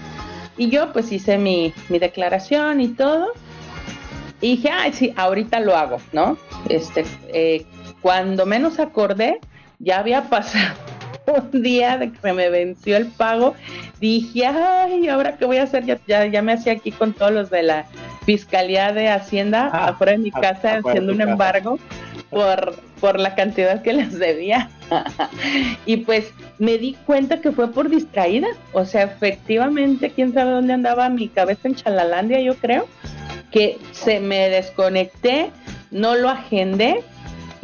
Y 0.57 0.69
yo 0.69 0.91
pues 0.93 1.11
hice 1.11 1.37
mi, 1.37 1.73
mi 1.89 1.99
declaración 1.99 2.81
y 2.81 2.89
todo. 2.89 3.27
Y 4.41 4.57
dije, 4.57 4.69
ay, 4.69 4.91
sí, 4.93 5.13
ahorita 5.15 5.59
lo 5.61 5.75
hago, 5.75 5.97
¿no? 6.11 6.37
Este, 6.69 7.05
eh, 7.33 7.65
cuando 8.05 8.45
menos 8.45 8.77
acordé, 8.77 9.39
ya 9.79 9.97
había 9.97 10.25
pasado 10.25 10.75
un 11.25 11.63
día 11.63 11.97
de 11.97 12.11
que 12.11 12.19
se 12.19 12.33
me 12.33 12.51
venció 12.51 12.97
el 12.97 13.07
pago. 13.07 13.55
Dije, 13.99 14.45
ay, 14.45 15.07
¿ahora 15.07 15.37
qué 15.37 15.45
voy 15.45 15.57
a 15.57 15.63
hacer? 15.63 15.85
Ya, 15.85 15.97
ya, 16.05 16.23
ya 16.27 16.43
me 16.43 16.53
hacía 16.53 16.73
aquí 16.73 16.91
con 16.91 17.13
todos 17.13 17.31
los 17.31 17.49
de 17.49 17.63
la 17.63 17.87
Fiscalía 18.23 18.93
de 18.93 19.09
Hacienda 19.09 19.71
Ah, 19.73 19.87
afuera 19.87 20.11
de 20.11 20.19
mi 20.19 20.29
casa 20.29 20.81
haciendo 20.85 21.13
un 21.13 21.21
embargo 21.21 21.79
por, 22.29 22.75
por 23.01 23.19
la 23.19 23.33
cantidad 23.33 23.81
que 23.81 23.93
les 23.93 24.19
debía. 24.19 24.69
y 25.87 25.97
pues 25.97 26.31
me 26.59 26.77
di 26.77 26.95
cuenta 27.07 27.41
que 27.41 27.51
fue 27.53 27.71
por 27.71 27.89
distraída. 27.89 28.49
O 28.73 28.85
sea, 28.85 29.01
efectivamente, 29.01 30.11
quién 30.11 30.31
sabe 30.31 30.51
dónde 30.51 30.73
andaba 30.73 31.09
mi 31.09 31.27
cabeza 31.27 31.69
en 31.69 31.73
Chalalandia, 31.73 32.39
yo 32.39 32.53
creo, 32.53 32.87
que 33.49 33.79
se 33.93 34.19
me 34.19 34.47
desconecté, 34.49 35.49
no 35.89 36.13
lo 36.13 36.29
agendé 36.29 37.03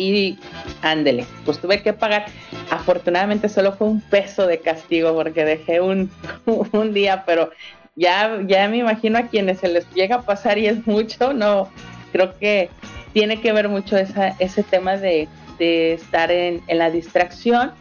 y 0.10 0.40
ándele, 0.82 1.26
pues 1.46 1.60
tuve 1.60 1.82
que 1.82 1.94
pagar. 1.94 2.26
Afortunadamente 2.70 3.50
solo 3.50 3.74
fue 3.74 3.88
un 3.88 4.02
peso 4.02 4.48
de 4.48 4.60
castigo 4.60 5.14
porque 5.14 5.46
dejé 5.46 5.82
un, 5.82 6.10
un 6.72 6.94
día, 6.94 7.24
pero 7.26 7.52
ya, 7.96 8.40
ya 8.48 8.68
me 8.68 8.78
imagino 8.78 9.18
a 9.18 9.28
quienes 9.28 9.60
se 9.60 9.68
les 9.68 9.90
llega 9.94 10.18
a 10.18 10.22
pasar 10.22 10.58
y 10.58 10.68
es 10.68 10.86
mucho, 10.88 11.34
no, 11.34 11.70
creo 12.12 12.38
que 12.38 12.70
tiene 13.14 13.42
que 13.42 13.52
ver 13.52 13.68
mucho 13.70 13.98
esa, 13.98 14.30
ese 14.40 14.64
tema 14.64 14.98
de, 14.98 15.28
de 15.60 15.94
estar 15.94 16.32
en, 16.32 16.62
en 16.68 16.78
la 16.78 16.90
distracción 16.90 17.72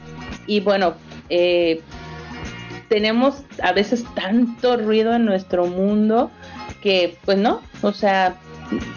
y 0.47 0.61
bueno, 0.61 0.95
eh, 1.29 1.81
tenemos 2.89 3.45
a 3.63 3.73
veces 3.73 4.05
tanto 4.15 4.77
ruido 4.77 5.15
en 5.15 5.25
nuestro 5.25 5.67
mundo 5.67 6.31
que 6.83 7.17
pues 7.25 7.39
no, 7.39 7.61
o 7.83 7.93
sea, 7.93 8.37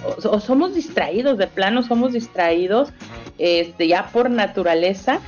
o, 0.06 0.40
somos 0.40 0.76
distraídos, 0.76 1.38
de 1.38 1.48
plano 1.48 1.84
somos 1.84 2.14
distraídos 2.14 2.90
este, 3.38 3.88
ya 3.88 4.08
por 4.08 4.30
naturaleza 4.30 5.20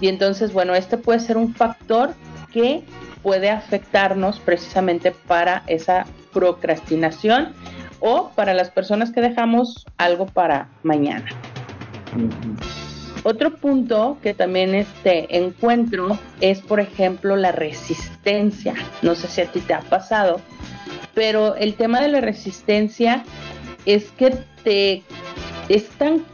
y 0.00 0.08
entonces 0.08 0.52
bueno, 0.52 0.74
este 0.74 0.98
puede 0.98 1.20
ser 1.20 1.36
un 1.36 1.54
factor 1.54 2.14
que 2.52 2.84
puede 3.22 3.50
afectarnos 3.50 4.38
precisamente 4.40 5.12
para 5.12 5.62
esa 5.66 6.06
procrastinación 6.32 7.54
o 8.00 8.30
para 8.34 8.52
las 8.52 8.70
personas 8.70 9.10
que 9.10 9.22
dejamos 9.22 9.86
algo 9.96 10.26
para 10.26 10.68
mañana. 10.82 11.26
Otro 13.22 13.56
punto 13.56 14.18
que 14.22 14.34
también 14.34 14.74
este 14.74 15.38
encuentro 15.38 16.18
es, 16.42 16.60
por 16.60 16.78
ejemplo, 16.78 17.36
la 17.36 17.52
resistencia. 17.52 18.74
No 19.00 19.14
sé 19.14 19.28
si 19.28 19.40
a 19.40 19.46
ti 19.46 19.60
te 19.60 19.72
ha 19.72 19.80
pasado, 19.80 20.42
pero 21.14 21.54
el 21.54 21.74
tema 21.74 22.02
de 22.02 22.08
la 22.08 22.20
resistencia 22.20 23.24
es 23.86 24.10
que 24.12 24.36
te 24.62 25.02
es 25.68 25.88
tan 25.90 26.24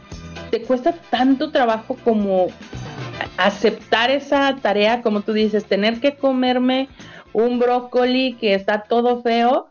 te 0.51 0.61
cuesta 0.61 0.93
tanto 1.09 1.51
trabajo 1.51 1.97
como 2.03 2.47
aceptar 3.37 4.11
esa 4.11 4.55
tarea, 4.61 5.01
como 5.01 5.21
tú 5.21 5.33
dices, 5.33 5.65
tener 5.65 5.99
que 5.99 6.15
comerme 6.15 6.89
un 7.33 7.57
brócoli 7.57 8.33
que 8.33 8.53
está 8.53 8.83
todo 8.83 9.21
feo, 9.21 9.69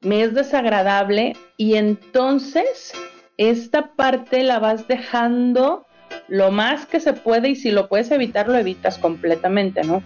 me 0.00 0.22
es 0.22 0.34
desagradable 0.34 1.36
y 1.56 1.74
entonces 1.74 2.92
esta 3.36 3.92
parte 3.94 4.42
la 4.44 4.60
vas 4.60 4.86
dejando 4.86 5.86
lo 6.28 6.50
más 6.50 6.86
que 6.86 7.00
se 7.00 7.12
puede 7.12 7.50
y 7.50 7.56
si 7.56 7.70
lo 7.70 7.88
puedes 7.88 8.10
evitar 8.10 8.48
lo 8.48 8.56
evitas 8.56 8.98
completamente, 8.98 9.82
¿no? 9.82 10.02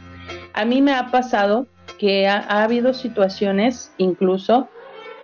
A 0.54 0.64
mí 0.64 0.80
me 0.80 0.94
ha 0.94 1.10
pasado 1.10 1.66
que 1.98 2.26
ha, 2.26 2.38
ha 2.38 2.64
habido 2.64 2.94
situaciones 2.94 3.92
incluso 3.98 4.68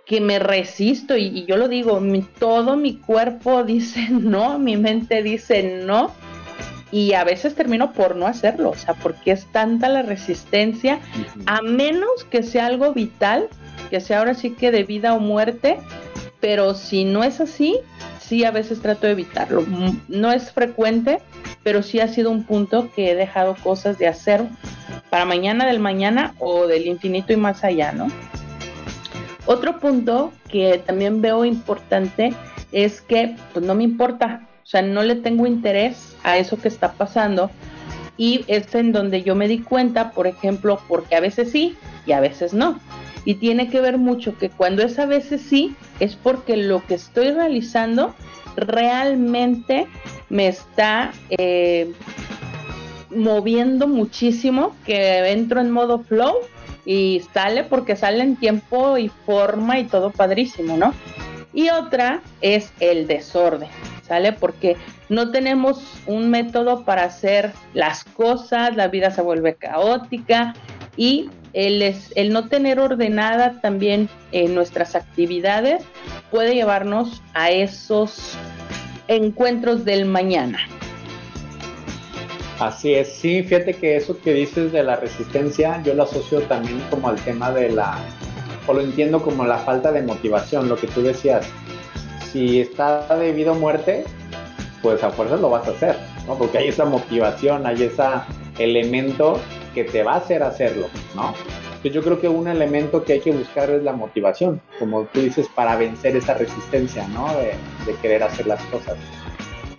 que 0.05 0.21
me 0.21 0.39
resisto 0.39 1.15
y, 1.17 1.27
y 1.27 1.45
yo 1.45 1.57
lo 1.57 1.67
digo, 1.67 1.99
mi, 1.99 2.21
todo 2.21 2.75
mi 2.75 2.95
cuerpo 2.97 3.63
dice 3.65 4.07
no, 4.09 4.59
mi 4.59 4.77
mente 4.77 5.23
dice 5.23 5.81
no 5.85 6.11
y 6.91 7.13
a 7.13 7.23
veces 7.23 7.55
termino 7.55 7.91
por 7.91 8.15
no 8.15 8.27
hacerlo, 8.27 8.69
o 8.69 8.75
sea, 8.75 8.93
porque 8.93 9.31
es 9.31 9.47
tanta 9.51 9.89
la 9.89 10.03
resistencia, 10.03 10.99
a 11.47 11.63
menos 11.63 12.23
que 12.29 12.43
sea 12.43 12.67
algo 12.67 12.93
vital, 12.93 13.47
que 13.89 13.99
sea 13.99 14.19
ahora 14.19 14.35
sí 14.35 14.51
que 14.51 14.69
de 14.69 14.83
vida 14.83 15.15
o 15.15 15.19
muerte, 15.19 15.79
pero 16.39 16.75
si 16.75 17.03
no 17.03 17.23
es 17.23 17.41
así, 17.41 17.79
sí 18.19 18.43
a 18.43 18.51
veces 18.51 18.79
trato 18.79 19.07
de 19.07 19.13
evitarlo. 19.13 19.61
Mm, 19.61 20.01
No 20.07 20.31
es 20.31 20.51
frecuente, 20.51 21.19
pero 21.63 21.81
sí 21.81 21.99
ha 21.99 22.07
sido 22.07 22.29
un 22.29 22.43
punto 22.43 22.91
que 22.95 23.09
he 23.09 23.15
dejado 23.15 23.55
cosas 23.63 23.97
de 23.97 24.07
hacer 24.07 24.43
para 25.09 25.25
mañana 25.25 25.65
del 25.65 25.79
mañana 25.79 26.35
o 26.37 26.67
del 26.67 26.85
infinito 26.85 27.33
y 27.33 27.37
más 27.37 27.63
allá, 27.63 27.91
¿no? 27.91 28.07
Otro 29.45 29.79
punto 29.79 30.31
que 30.49 30.81
también 30.85 31.21
veo 31.21 31.45
importante 31.45 32.33
es 32.71 33.01
que 33.01 33.35
pues 33.53 33.65
no 33.65 33.75
me 33.75 33.83
importa, 33.83 34.47
o 34.63 34.65
sea, 34.65 34.81
no 34.81 35.03
le 35.03 35.15
tengo 35.15 35.45
interés 35.45 36.15
a 36.23 36.37
eso 36.37 36.57
que 36.57 36.69
está 36.69 36.93
pasando 36.93 37.51
y 38.17 38.45
es 38.47 38.73
en 38.75 38.91
donde 38.91 39.23
yo 39.23 39.35
me 39.35 39.47
di 39.47 39.59
cuenta, 39.59 40.11
por 40.11 40.27
ejemplo, 40.27 40.79
porque 40.87 41.15
a 41.15 41.19
veces 41.19 41.51
sí 41.51 41.75
y 42.05 42.11
a 42.11 42.19
veces 42.19 42.53
no. 42.53 42.79
Y 43.25 43.35
tiene 43.35 43.69
que 43.69 43.81
ver 43.81 43.97
mucho 43.97 44.37
que 44.37 44.49
cuando 44.49 44.83
es 44.83 44.99
a 44.99 45.05
veces 45.05 45.41
sí, 45.41 45.75
es 45.99 46.15
porque 46.15 46.57
lo 46.57 46.85
que 46.85 46.95
estoy 46.95 47.31
realizando 47.31 48.13
realmente 48.55 49.87
me 50.29 50.47
está 50.47 51.11
eh, 51.29 51.91
moviendo 53.09 53.87
muchísimo, 53.87 54.75
que 54.85 55.31
entro 55.31 55.61
en 55.61 55.71
modo 55.71 55.99
flow 55.99 56.35
y 56.85 57.21
sale 57.33 57.63
porque 57.63 57.95
sale 57.95 58.23
en 58.23 58.35
tiempo 58.35 58.97
y 58.97 59.09
forma 59.09 59.79
y 59.79 59.85
todo 59.85 60.11
padrísimo, 60.11 60.77
¿no? 60.77 60.93
Y 61.53 61.69
otra 61.69 62.21
es 62.41 62.73
el 62.79 63.07
desorden, 63.07 63.69
¿sale? 64.07 64.33
Porque 64.33 64.75
no 65.09 65.31
tenemos 65.31 65.83
un 66.07 66.29
método 66.29 66.83
para 66.83 67.03
hacer 67.03 67.51
las 67.73 68.03
cosas, 68.03 68.75
la 68.75 68.87
vida 68.87 69.11
se 69.11 69.21
vuelve 69.21 69.55
caótica 69.55 70.53
y 70.97 71.29
el, 71.53 71.81
es, 71.83 72.11
el 72.15 72.33
no 72.33 72.47
tener 72.47 72.79
ordenada 72.79 73.61
también 73.61 74.09
eh, 74.31 74.47
nuestras 74.49 74.95
actividades 74.95 75.83
puede 76.31 76.55
llevarnos 76.55 77.21
a 77.33 77.51
esos 77.51 78.35
encuentros 79.07 79.85
del 79.85 80.05
mañana. 80.05 80.59
Así 82.59 82.93
es, 82.93 83.13
sí, 83.13 83.43
fíjate 83.43 83.73
que 83.73 83.95
eso 83.95 84.19
que 84.21 84.33
dices 84.33 84.71
de 84.71 84.83
la 84.83 84.95
resistencia, 84.95 85.81
yo 85.83 85.95
lo 85.95 86.03
asocio 86.03 86.41
también 86.43 86.79
como 86.89 87.09
al 87.09 87.15
tema 87.15 87.51
de 87.51 87.71
la, 87.71 87.97
o 88.67 88.73
lo 88.73 88.81
entiendo 88.81 89.21
como 89.21 89.43
la 89.45 89.57
falta 89.57 89.91
de 89.91 90.03
motivación, 90.03 90.69
lo 90.69 90.75
que 90.75 90.87
tú 90.87 91.01
decías. 91.01 91.45
Si 92.31 92.61
está 92.61 93.15
de 93.17 93.31
vida 93.31 93.51
o 93.51 93.55
muerte, 93.55 94.05
pues 94.81 95.03
a 95.03 95.09
fuerzas 95.09 95.39
lo 95.39 95.49
vas 95.49 95.67
a 95.67 95.71
hacer, 95.71 95.97
¿no? 96.27 96.37
Porque 96.37 96.59
hay 96.59 96.67
esa 96.67 96.85
motivación, 96.85 97.65
hay 97.65 97.83
ese 97.83 98.03
elemento 98.59 99.39
que 99.73 99.83
te 99.83 100.03
va 100.03 100.13
a 100.13 100.17
hacer 100.17 100.43
hacerlo, 100.43 100.87
¿no? 101.15 101.33
Entonces 101.65 101.93
yo 101.93 102.03
creo 102.03 102.21
que 102.21 102.29
un 102.29 102.47
elemento 102.47 103.03
que 103.03 103.13
hay 103.13 103.19
que 103.19 103.31
buscar 103.31 103.69
es 103.71 103.83
la 103.83 103.93
motivación, 103.93 104.61
como 104.79 105.03
tú 105.05 105.21
dices, 105.21 105.47
para 105.53 105.75
vencer 105.75 106.15
esa 106.15 106.33
resistencia, 106.35 107.07
¿no? 107.09 107.27
De, 107.35 107.55
de 107.85 107.97
querer 107.99 108.23
hacer 108.23 108.47
las 108.47 108.61
cosas. 108.65 108.95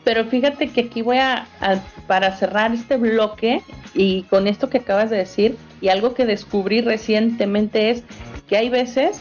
Pero 0.05 0.27
fíjate 0.27 0.69
que 0.69 0.83
aquí 0.83 1.03
voy 1.03 1.19
a, 1.19 1.47
a, 1.61 1.81
para 2.07 2.37
cerrar 2.37 2.75
este 2.75 2.97
bloque 2.97 3.63
y 3.95 4.25
con 4.25 4.47
esto 4.47 4.69
que 4.69 4.79
acabas 4.79 5.11
de 5.11 5.17
decir 5.17 5.57
y 5.81 5.89
algo 5.89 6.15
que 6.15 6.27
descubrí 6.27 6.81
recientemente 6.81 7.91
es 7.91 8.05
que 8.49 8.57
hay 8.57 8.69
veces 8.69 9.21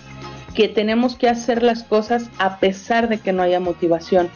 que 0.53 0.67
tenemos 0.67 1.15
que 1.15 1.29
hacer 1.29 1.63
las 1.63 1.83
cosas 1.83 2.29
a 2.37 2.59
pesar 2.59 3.09
de 3.09 3.17
que 3.19 3.33
no 3.33 3.43
haya 3.43 3.59
motivación. 3.59 4.29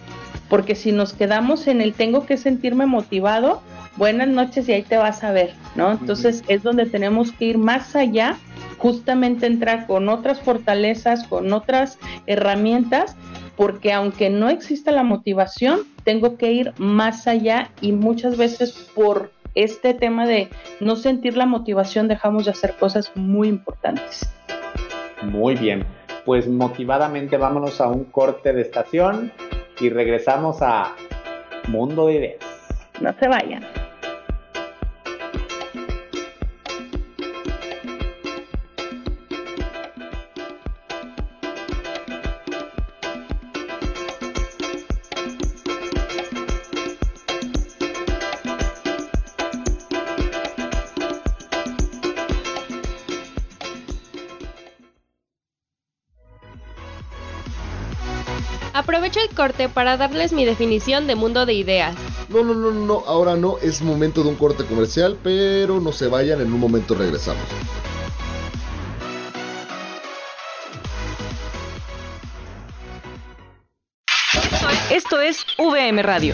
Porque 0.50 0.76
si 0.76 0.92
nos 0.92 1.14
quedamos 1.14 1.68
en 1.68 1.82
el 1.82 1.94
tengo 1.94 2.26
que 2.26 2.38
sentirme 2.38 2.86
motivado, 2.86 3.62
buenas 3.98 4.28
noches 4.28 4.68
y 4.70 4.74
ahí 4.74 4.84
te 4.84 4.98
vas 4.98 5.24
a 5.24 5.32
ver, 5.32 5.54
¿no? 5.76 5.92
Entonces 5.92 6.44
es 6.48 6.64
donde 6.64 6.86
tenemos 6.86 7.32
que 7.34 7.46
ir 7.46 7.58
más 7.58 7.96
allá, 7.96 8.38
justamente 8.78 9.46
entrar 9.46 9.88
con 9.88 10.08
otras 10.08 10.40
fortalezas, 10.40 11.28
con 11.28 11.52
otras 11.52 11.98
herramientas, 12.28 13.16
porque 13.58 13.92
aunque 13.92 14.30
no 14.30 14.50
exista 14.50 14.92
la 14.92 15.04
motivación, 15.04 15.82
tengo 16.08 16.38
que 16.38 16.54
ir 16.54 16.72
más 16.78 17.28
allá 17.28 17.70
y 17.82 17.92
muchas 17.92 18.38
veces 18.38 18.90
por 18.96 19.30
este 19.56 19.94
tema 19.94 20.26
de 20.26 20.48
no 20.80 20.96
sentir 20.96 21.36
la 21.36 21.46
motivación 21.46 22.08
dejamos 22.08 22.46
de 22.46 22.52
hacer 22.52 22.76
cosas 22.76 23.12
muy 23.16 23.50
importantes. 23.50 24.22
Muy 25.22 25.56
bien, 25.56 25.84
pues 26.24 26.48
motivadamente 26.48 27.36
vámonos 27.36 27.82
a 27.82 27.88
un 27.88 28.06
corte 28.06 28.54
de 28.54 28.62
estación 28.62 29.34
y 29.82 29.90
regresamos 29.90 30.62
a 30.62 30.96
Mundo 31.68 32.08
de 32.08 32.14
Ideas. 32.14 32.46
No 33.02 33.14
se 33.20 33.28
vayan. 33.28 33.66
Aprovecho 58.98 59.20
el 59.20 59.36
corte 59.36 59.70
para 59.70 59.96
darles 59.96 60.34
mi 60.34 60.44
definición 60.44 61.06
de 61.06 61.14
mundo 61.14 61.46
de 61.46 61.54
ideas. 61.54 61.96
No, 62.30 62.44
no, 62.44 62.56
no, 62.56 62.72
no, 62.72 63.04
ahora 63.06 63.36
no, 63.36 63.60
es 63.60 63.84
momento 63.84 64.24
de 64.24 64.30
un 64.30 64.36
corte 64.36 64.66
comercial, 64.66 65.20
pero 65.22 65.80
no 65.80 65.92
se 65.92 66.08
vayan, 66.08 66.42
en 66.42 66.52
un 66.52 66.60
momento 66.60 66.96
regresamos. 66.96 67.44
Esto 74.90 75.22
es 75.22 75.46
VM 75.60 76.02
Radio. 76.02 76.34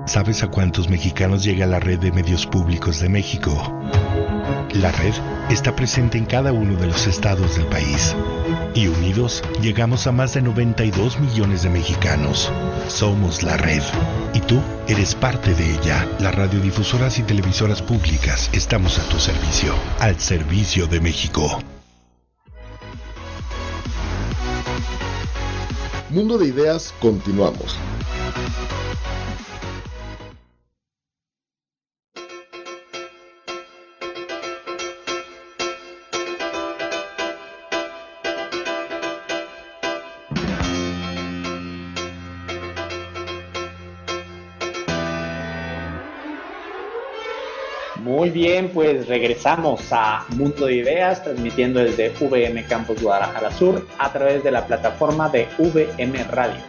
¿Sabes 0.06 0.42
a 0.42 0.48
cuántos 0.48 0.88
mexicanos 0.88 1.44
llega 1.44 1.66
la 1.66 1.82
red 1.82 2.00
de 2.00 2.14
medios 2.14 2.48
públicos 2.48 3.02
de 3.02 3.10
México? 3.10 3.52
La 4.76 4.94
red 4.94 5.14
está 5.50 5.76
presente 5.76 6.18
en 6.18 6.26
cada 6.26 6.54
uno 6.54 6.78
de 6.78 6.88
los 6.88 7.06
estados 7.06 7.58
del 7.58 7.66
país. 7.66 8.16
Y 8.76 8.88
unidos 8.88 9.42
llegamos 9.62 10.06
a 10.06 10.12
más 10.12 10.34
de 10.34 10.42
92 10.42 11.18
millones 11.22 11.64
de 11.64 11.70
mexicanos. 11.70 12.52
Somos 12.90 13.42
la 13.42 13.56
red. 13.56 13.82
Y 14.34 14.42
tú 14.42 14.62
eres 14.90 15.16
parte 15.16 15.56
de 15.56 15.76
ella. 15.76 16.06
Las 16.20 16.36
radiodifusoras 16.36 17.18
y 17.18 17.24
televisoras 17.24 17.82
públicas 17.82 18.50
estamos 18.52 19.00
a 19.00 19.08
tu 19.08 19.18
servicio. 19.18 19.74
Al 20.00 20.20
servicio 20.20 20.88
de 20.88 21.00
México. 21.00 21.58
Mundo 26.10 26.38
de 26.38 26.48
Ideas, 26.48 26.94
continuamos. 27.00 27.78
Muy 48.26 48.32
bien, 48.32 48.70
pues 48.70 49.08
regresamos 49.08 49.82
a 49.92 50.26
Mundo 50.30 50.66
de 50.66 50.78
Ideas, 50.78 51.24
transmitiendo 51.24 51.80
desde 51.80 52.10
VM 52.10 52.66
Campus 52.66 53.00
Guadalajara 53.00 53.52
Sur 53.52 53.88
a 54.00 54.12
través 54.12 54.44
de 54.44 54.50
la 54.50 54.66
plataforma 54.66 55.30
de 55.30 55.48
VM 55.60 56.24
Radio. 56.32 56.60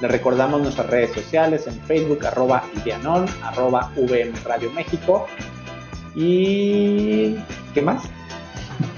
Les 0.00 0.10
recordamos 0.10 0.62
nuestras 0.62 0.88
redes 0.88 1.12
sociales 1.12 1.66
en 1.66 1.78
Facebook, 1.82 2.24
arroba 2.24 2.64
Ideanon, 2.82 3.26
arroba 3.42 3.92
VM 3.94 4.32
Radio 4.42 4.70
México. 4.72 5.26
¿Y 6.14 7.36
qué 7.74 7.82
más? 7.82 8.04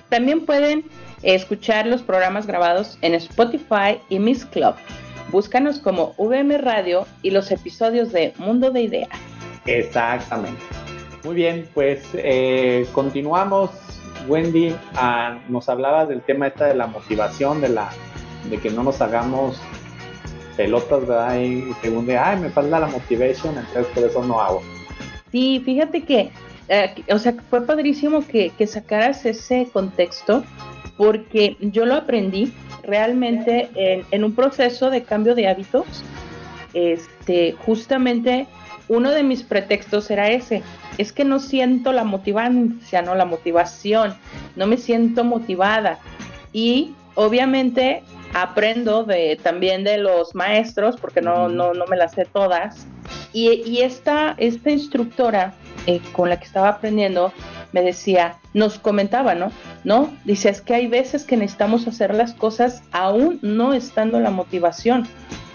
También 0.08 0.46
pueden 0.46 0.84
escuchar 1.24 1.84
los 1.84 2.04
programas 2.04 2.46
grabados 2.46 2.96
en 3.02 3.14
Spotify 3.14 3.98
y 4.08 4.20
Miss 4.20 4.46
Club. 4.46 4.76
Búscanos 5.32 5.80
como 5.80 6.14
VM 6.18 6.58
Radio 6.58 7.08
y 7.22 7.32
los 7.32 7.50
episodios 7.50 8.12
de 8.12 8.34
Mundo 8.38 8.70
de 8.70 8.82
Ideas. 8.82 9.10
Exactamente. 9.66 10.62
Muy 11.24 11.36
bien, 11.36 11.66
pues 11.72 12.02
eh, 12.12 12.86
continuamos. 12.92 13.70
Wendy, 14.28 14.76
ah, 14.94 15.38
nos 15.48 15.70
hablabas 15.70 16.06
del 16.06 16.20
tema 16.20 16.48
esta 16.48 16.66
de 16.66 16.74
la 16.74 16.86
motivación, 16.86 17.62
de 17.62 17.70
la 17.70 17.90
de 18.50 18.58
que 18.58 18.68
no 18.68 18.82
nos 18.82 19.00
hagamos 19.00 19.58
pelotas, 20.54 21.00
¿verdad? 21.06 21.40
Y 21.40 21.72
según 21.80 22.06
de, 22.06 22.18
ay, 22.18 22.38
me 22.38 22.50
falta 22.50 22.78
la 22.78 22.88
motivation, 22.88 23.56
entonces 23.56 23.86
por 23.94 24.04
eso 24.04 24.22
no 24.22 24.38
hago. 24.38 24.62
Sí, 25.32 25.62
fíjate 25.64 26.02
que, 26.02 26.30
eh, 26.68 26.94
o 27.10 27.18
sea, 27.18 27.34
fue 27.48 27.62
padrísimo 27.64 28.26
que, 28.26 28.50
que 28.50 28.66
sacaras 28.66 29.24
ese 29.24 29.66
contexto 29.72 30.44
porque 30.98 31.56
yo 31.60 31.86
lo 31.86 31.94
aprendí 31.94 32.52
realmente 32.82 33.70
en, 33.74 34.04
en 34.10 34.24
un 34.24 34.34
proceso 34.34 34.90
de 34.90 35.02
cambio 35.02 35.34
de 35.34 35.48
hábitos. 35.48 36.04
Este, 36.74 37.52
justamente 37.64 38.46
uno 38.88 39.10
de 39.10 39.22
mis 39.22 39.42
pretextos 39.42 40.10
era 40.10 40.30
ese, 40.30 40.62
es 40.98 41.12
que 41.12 41.24
no 41.24 41.38
siento 41.38 41.92
la 41.92 42.04
motivancia, 42.04 43.02
no 43.02 43.14
la 43.14 43.24
motivación, 43.24 44.14
no 44.56 44.66
me 44.66 44.76
siento 44.76 45.24
motivada. 45.24 45.98
Y 46.52 46.94
obviamente 47.14 48.02
aprendo 48.34 49.04
de 49.04 49.38
también 49.42 49.84
de 49.84 49.98
los 49.98 50.34
maestros, 50.34 50.96
porque 50.96 51.20
no, 51.20 51.48
no, 51.48 51.72
no 51.72 51.86
me 51.86 51.96
las 51.96 52.12
sé 52.12 52.26
todas. 52.26 52.86
Y, 53.32 53.62
y 53.68 53.82
esta, 53.82 54.34
esta 54.38 54.70
instructora 54.70 55.54
eh, 55.86 56.00
con 56.12 56.28
la 56.28 56.38
que 56.38 56.44
estaba 56.44 56.68
aprendiendo 56.68 57.32
me 57.74 57.82
decía, 57.82 58.36
nos 58.52 58.78
comentaba, 58.78 59.34
¿no? 59.34 59.50
No, 59.82 60.14
dice, 60.24 60.48
es 60.48 60.60
que 60.60 60.74
hay 60.74 60.86
veces 60.86 61.24
que 61.24 61.36
necesitamos 61.36 61.88
hacer 61.88 62.14
las 62.14 62.32
cosas 62.32 62.84
aún 62.92 63.40
no 63.42 63.74
estando 63.74 64.20
la 64.20 64.30
motivación 64.30 65.08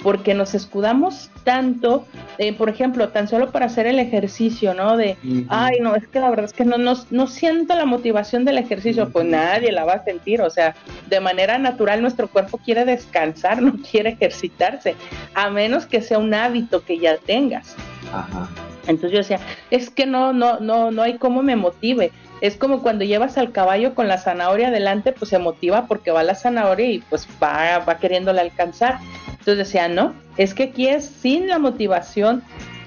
porque 0.03 0.33
nos 0.33 0.53
escudamos 0.53 1.29
tanto, 1.45 2.05
eh, 2.37 2.51
por 2.53 2.69
ejemplo, 2.69 3.09
tan 3.09 3.29
solo 3.29 3.51
para 3.51 3.67
hacer 3.67 3.87
el 3.87 3.99
ejercicio, 3.99 4.73
¿no? 4.73 4.97
De, 4.97 5.17
ay, 5.47 5.79
no, 5.81 5.95
es 5.95 6.07
que 6.07 6.19
la 6.19 6.29
verdad 6.29 6.45
es 6.45 6.53
que 6.53 6.65
no, 6.65 6.77
no, 6.77 6.93
no 7.09 7.27
siento 7.27 7.73
la 7.75 7.85
motivación 7.85 8.43
del 8.43 8.57
ejercicio, 8.57 9.09
pues 9.09 9.25
nadie 9.25 9.71
la 9.71 9.85
va 9.85 9.93
a 9.93 10.03
sentir, 10.03 10.41
o 10.41 10.49
sea, 10.49 10.75
de 11.07 11.19
manera 11.21 11.57
natural 11.57 12.01
nuestro 12.01 12.27
cuerpo 12.27 12.57
quiere 12.57 12.83
descansar, 12.83 13.61
no 13.61 13.75
quiere 13.89 14.09
ejercitarse, 14.11 14.95
a 15.35 15.49
menos 15.49 15.85
que 15.85 16.01
sea 16.01 16.17
un 16.17 16.33
hábito 16.33 16.83
que 16.83 16.99
ya 16.99 17.15
tengas. 17.17 17.75
Ajá. 18.11 18.49
Entonces 18.89 19.11
yo 19.11 19.17
decía, 19.19 19.39
es 19.69 19.89
que 19.89 20.05
no, 20.05 20.33
no, 20.33 20.59
no, 20.59 20.91
no 20.91 21.01
hay 21.03 21.17
cómo 21.17 21.43
me 21.43 21.55
motive. 21.55 22.11
Es 22.41 22.57
como 22.57 22.81
cuando 22.81 23.05
llevas 23.05 23.37
al 23.37 23.51
caballo 23.51 23.93
con 23.93 24.07
la 24.07 24.17
zanahoria 24.17 24.69
adelante, 24.69 25.11
pues 25.11 25.29
se 25.29 25.39
motiva 25.39 25.85
porque 25.87 26.11
va 26.11 26.23
la 26.23 26.35
zanahoria 26.35 26.89
y 26.89 26.99
pues 27.09 27.27
va, 27.41 27.79
va 27.79 27.97
queriéndola 27.99 28.41
alcanzar. 28.41 28.99
Entonces 29.27 29.57
decía, 29.57 29.87
no, 29.87 30.13
es 30.37 30.53
que 30.53 30.63
aquí 30.63 30.87
es 30.87 31.05
sin 31.05 31.47
la 31.47 31.59
motivación, 31.59 32.43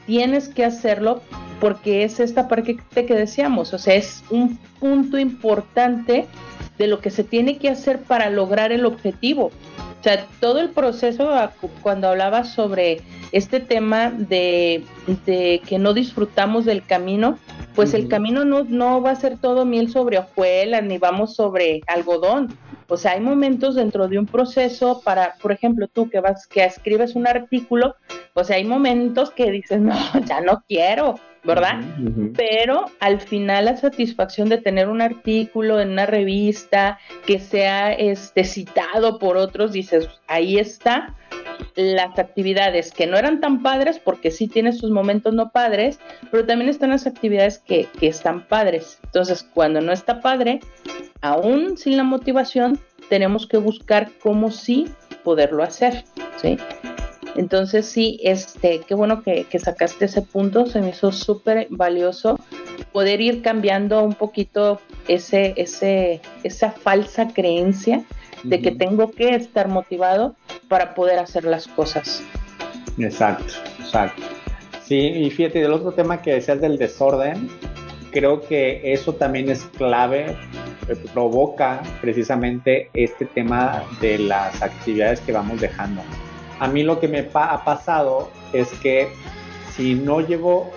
tienes 0.07 0.49
que 0.49 0.65
hacerlo 0.65 1.23
porque 1.61 2.03
es 2.03 2.19
esta 2.19 2.49
parte 2.49 2.77
que 2.93 3.15
decíamos, 3.15 3.73
o 3.73 3.79
sea, 3.79 3.95
es 3.95 4.25
un 4.31 4.59
punto 4.83 5.16
importante 5.16 6.27
de 6.77 6.87
lo 6.88 6.99
que 6.99 7.11
se 7.11 7.23
tiene 7.23 7.57
que 7.59 7.68
hacer 7.68 8.01
para 8.01 8.31
lograr 8.31 8.73
el 8.73 8.85
objetivo. 8.85 9.53
O 10.01 10.03
sea, 10.03 10.27
todo 10.40 10.59
el 10.59 10.71
proceso, 10.71 11.31
cuando 11.83 12.09
hablaba 12.09 12.42
sobre 12.42 13.01
este 13.31 13.61
tema 13.61 14.11
de, 14.11 14.85
de 15.25 15.62
que 15.64 15.79
no 15.79 15.95
disfrutamos 15.95 16.64
del 16.64 16.85
camino, 16.85 17.38
pues 17.77 17.95
el 17.95 18.09
camino 18.09 18.45
no, 18.45 18.64
no 18.64 19.01
va 19.01 19.12
a 19.12 19.14
ser 19.16 19.39
todo 19.39 19.64
miel 19.64 19.93
sobre 19.93 20.18
hojuelas, 20.18 20.83
ni 20.83 20.99
vamos 20.99 21.37
sobre 21.37 21.83
algodón. 21.87 22.53
O 22.89 22.97
sea, 22.97 23.12
hay 23.12 23.20
momentos 23.20 23.76
dentro 23.76 24.09
de 24.09 24.18
un 24.18 24.26
proceso 24.26 25.01
para, 25.05 25.37
por 25.41 25.53
ejemplo, 25.53 25.87
tú 25.87 26.11
que 26.11 26.18
vas, 26.18 26.49
que 26.49 26.64
escribes 26.64 27.14
un 27.14 27.28
artículo, 27.28 27.95
o 28.35 28.43
sea, 28.43 28.57
hay 28.57 28.64
momentos 28.64 29.30
que 29.30 29.53
dices, 29.53 29.80
no, 29.80 29.95
ya 30.26 30.41
no 30.41 30.64
quiero, 30.68 31.14
¿verdad? 31.45 31.80
Pero 32.37 32.87
al 33.01 33.20
final 33.20 33.64
la 33.66 33.76
satisfacción 33.76 34.49
de 34.49 34.59
tener 34.59 34.72
un 34.89 35.01
artículo 35.01 35.81
en 35.81 35.91
una 35.91 36.07
revista 36.07 36.99
que 37.27 37.39
sea 37.39 37.93
este 37.93 38.45
citado 38.45 39.18
por 39.18 39.37
otros, 39.37 39.73
dices, 39.73 40.09
ahí 40.27 40.59
está 40.59 41.14
las 41.75 42.18
actividades 42.18 42.93
que 42.93 43.07
no 43.07 43.16
eran 43.16 43.41
tan 43.41 43.62
padres, 43.62 43.99
porque 43.99 44.31
sí 44.31 44.49
tiene 44.49 44.73
sus 44.73 44.91
momentos 44.91 45.33
no 45.35 45.51
padres, 45.51 46.01
pero 46.31 46.45
también 46.45 46.68
están 46.68 46.91
las 46.91 47.07
actividades 47.07 47.59
que, 47.59 47.87
que 47.99 48.09
están 48.09 48.47
padres. 48.47 48.99
Entonces, 49.05 49.43
cuando 49.55 49.81
no 49.81 49.93
está 49.93 50.20
padre, 50.20 50.61
aún 51.20 51.77
sin 51.77 51.97
la 51.97 52.05
motivación, 52.05 52.79
tenemos 53.09 53.47
que 53.47 53.59
buscar 53.59 54.11
cómo 54.23 54.51
sí 54.51 54.89
poderlo 55.23 55.62
hacer, 55.62 56.05
¿sí? 56.37 56.57
Entonces 57.37 57.87
sí, 57.87 58.20
este, 58.22 58.80
qué 58.87 58.95
bueno 58.95 59.22
que, 59.22 59.45
que 59.45 59.59
sacaste 59.59 60.05
ese 60.05 60.22
punto, 60.22 60.66
se 60.66 60.80
me 60.80 60.91
hizo 60.91 61.12
súper 61.12 61.66
valioso 61.70 62.39
poder 62.93 63.20
ir 63.20 63.43
cambiando 63.43 64.03
un 64.03 64.14
poquito 64.14 64.80
ese, 65.09 65.55
ese, 65.57 66.20
esa 66.43 66.70
falsa 66.70 67.28
creencia 67.28 68.05
de 68.45 68.61
que 68.61 68.72
tengo 68.72 69.11
que 69.12 69.35
estar 69.35 69.68
motivado 69.68 70.35
para 70.68 70.95
poder 70.95 71.18
hacer 71.18 71.45
las 71.45 71.68
cosas. 71.68 72.22
Exacto, 72.99 73.55
exacto. 73.78 74.22
Sí, 74.85 74.99
y 74.99 75.30
fíjate, 75.30 75.61
del 75.61 75.72
otro 75.72 75.93
tema 75.93 76.20
que 76.20 76.33
decías 76.33 76.61
del 76.61 76.76
desorden, 76.76 77.49
creo 78.11 78.41
que 78.43 78.93
eso 78.93 79.14
también 79.14 79.49
es 79.49 79.62
clave, 79.76 80.37
eh, 80.89 80.97
provoca 81.14 81.83
precisamente 82.01 82.91
este 82.95 83.24
tema 83.26 83.85
de 84.01 84.18
las 84.18 84.61
actividades 84.61 85.20
que 85.20 85.33
vamos 85.33 85.61
dejando. 85.61 86.03
A 86.63 86.69
mí 86.69 86.85
lo 86.85 87.01
que 87.01 87.09
me 87.09 87.29
ha 87.35 87.65
pasado 87.65 88.31
es 88.53 88.69
que 88.75 89.13
si 89.75 89.97
no 89.97 90.21
llevo, 90.21 90.71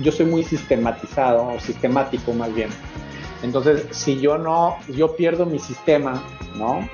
yo 0.00 0.10
soy 0.10 0.24
muy 0.24 0.42
sistematizado, 0.42 1.48
o 1.48 1.60
sistemático 1.60 2.32
más 2.32 2.54
bien. 2.54 2.70
Entonces, 3.42 3.84
si 3.90 4.18
yo 4.20 4.38
no, 4.38 4.78
yo 4.88 5.14
pierdo 5.16 5.44
mi 5.44 5.58
sistema, 5.58 6.24
¿no? 6.56 6.88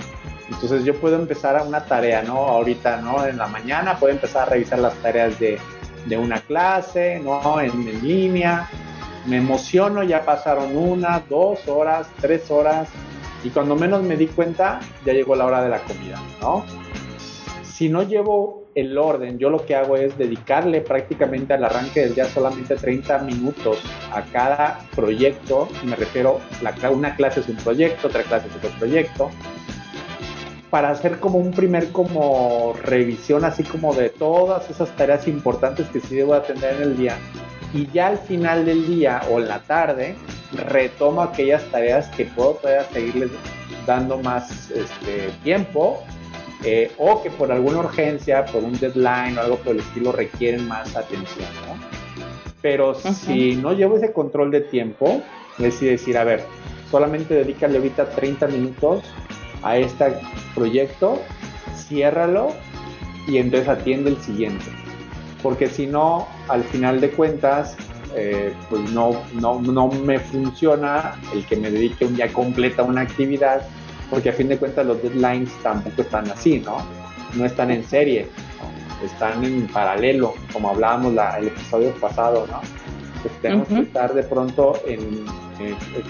Entonces 0.50 0.84
yo 0.84 0.96
puedo 0.96 1.14
empezar 1.14 1.56
a 1.56 1.62
una 1.62 1.84
tarea, 1.84 2.24
¿no? 2.24 2.38
Ahorita, 2.38 2.96
¿no? 2.96 3.24
En 3.24 3.38
la 3.38 3.46
mañana 3.46 4.00
puedo 4.00 4.12
empezar 4.12 4.48
a 4.48 4.50
revisar 4.50 4.80
las 4.80 4.94
tareas 4.94 5.38
de, 5.38 5.60
una 6.18 6.40
clase, 6.40 7.20
¿no? 7.20 7.60
En, 7.60 7.86
en, 7.86 8.02
línea. 8.02 8.68
Me 9.26 9.36
emociono, 9.36 10.02
ya 10.02 10.24
pasaron 10.24 10.76
una, 10.76 11.22
dos 11.30 11.68
horas, 11.68 12.08
tres 12.20 12.50
horas. 12.50 12.88
Y 13.44 13.50
cuando 13.50 13.76
menos 13.76 14.02
me 14.02 14.16
di 14.16 14.26
cuenta, 14.26 14.80
ya 15.06 15.12
llegó 15.12 15.36
la 15.36 15.44
hora 15.44 15.62
de 15.62 15.68
la 15.68 15.78
comida, 15.78 16.20
¿no? 16.40 16.64
Si 17.74 17.88
no 17.88 18.04
llevo 18.04 18.68
el 18.76 18.96
orden, 18.96 19.36
yo 19.36 19.50
lo 19.50 19.66
que 19.66 19.74
hago 19.74 19.96
es 19.96 20.16
dedicarle 20.16 20.80
prácticamente 20.80 21.54
al 21.54 21.64
arranque 21.64 22.02
del 22.02 22.14
día 22.14 22.26
solamente 22.26 22.76
30 22.76 23.18
minutos 23.18 23.78
a 24.12 24.22
cada 24.22 24.86
proyecto. 24.94 25.68
Me 25.82 25.96
refiero, 25.96 26.38
la, 26.62 26.90
una 26.92 27.16
clase 27.16 27.40
es 27.40 27.48
un 27.48 27.56
proyecto, 27.56 28.06
otra 28.06 28.22
clase 28.22 28.46
es 28.46 28.54
otro 28.54 28.70
proyecto 28.78 29.28
para 30.70 30.90
hacer 30.90 31.18
como 31.18 31.38
un 31.38 31.50
primer 31.50 31.90
como 31.90 32.74
revisión 32.80 33.44
así 33.44 33.64
como 33.64 33.92
de 33.92 34.08
todas 34.08 34.70
esas 34.70 34.94
tareas 34.94 35.26
importantes 35.26 35.88
que 35.88 35.98
sí 35.98 36.14
debo 36.14 36.34
atender 36.34 36.76
en 36.76 36.82
el 36.82 36.96
día 36.96 37.16
y 37.72 37.88
ya 37.92 38.08
al 38.08 38.18
final 38.18 38.64
del 38.64 38.86
día 38.86 39.20
o 39.30 39.38
en 39.38 39.46
la 39.46 39.60
tarde 39.60 40.16
retomo 40.52 41.22
aquellas 41.22 41.62
tareas 41.70 42.08
que 42.16 42.24
puedo 42.24 42.54
todavía 42.54 42.84
seguirles 42.92 43.30
dando 43.86 44.18
más 44.18 44.72
este, 44.72 45.30
tiempo 45.44 46.02
eh, 46.62 46.92
o 46.98 47.22
que 47.22 47.30
por 47.30 47.50
alguna 47.50 47.78
urgencia, 47.78 48.44
por 48.46 48.62
un 48.62 48.78
deadline 48.78 49.36
o 49.38 49.40
algo 49.40 49.56
por 49.56 49.72
el 49.72 49.80
estilo 49.80 50.12
requieren 50.12 50.68
más 50.68 50.94
atención, 50.96 51.48
¿no? 51.66 51.74
Pero 52.62 52.90
uh 52.90 52.94
-huh. 52.94 53.12
si 53.12 53.56
no 53.56 53.72
llevo 53.72 53.96
ese 53.96 54.12
control 54.12 54.50
de 54.50 54.60
tiempo, 54.62 55.22
es 55.58 55.80
decir, 55.80 56.16
a 56.16 56.24
ver, 56.24 56.44
solamente 56.90 57.34
dedícale 57.34 57.78
ahorita 57.78 58.10
30 58.10 58.46
minutos 58.48 59.02
a 59.62 59.76
este 59.76 60.14
proyecto, 60.54 61.20
ciérralo 61.76 62.52
y 63.26 63.38
entonces 63.38 63.68
atiende 63.68 64.10
el 64.10 64.16
siguiente. 64.18 64.64
Porque 65.42 65.68
si 65.68 65.86
no, 65.86 66.26
al 66.48 66.64
final 66.64 67.00
de 67.00 67.10
cuentas, 67.10 67.76
eh, 68.16 68.54
pues 68.70 68.90
no, 68.92 69.22
no, 69.34 69.60
no 69.60 69.88
me 69.88 70.18
funciona 70.18 71.16
el 71.34 71.44
que 71.46 71.56
me 71.56 71.70
dedique 71.70 72.04
un 72.04 72.16
día 72.16 72.32
completo 72.32 72.82
a 72.82 72.84
una 72.84 73.00
actividad, 73.02 73.66
porque 74.14 74.30
a 74.30 74.32
fin 74.32 74.46
de 74.48 74.56
cuentas 74.56 74.86
los 74.86 75.02
deadlines 75.02 75.50
tampoco 75.60 76.02
están 76.02 76.30
así, 76.30 76.60
¿no? 76.60 76.76
No 77.34 77.44
están 77.44 77.72
en 77.72 77.82
serie, 77.82 78.28
¿no? 78.60 79.04
están 79.04 79.42
en 79.42 79.66
paralelo, 79.66 80.34
como 80.52 80.70
hablábamos 80.70 81.14
la, 81.14 81.36
el 81.36 81.48
episodio 81.48 81.92
pasado, 81.94 82.46
¿no? 82.46 82.60
Pues 83.20 83.34
tenemos 83.42 83.68
uh 83.68 83.72
-huh. 83.72 83.76
que 83.78 83.82
estar 83.82 84.14
de 84.14 84.22
pronto 84.22 84.80
en, 84.86 85.24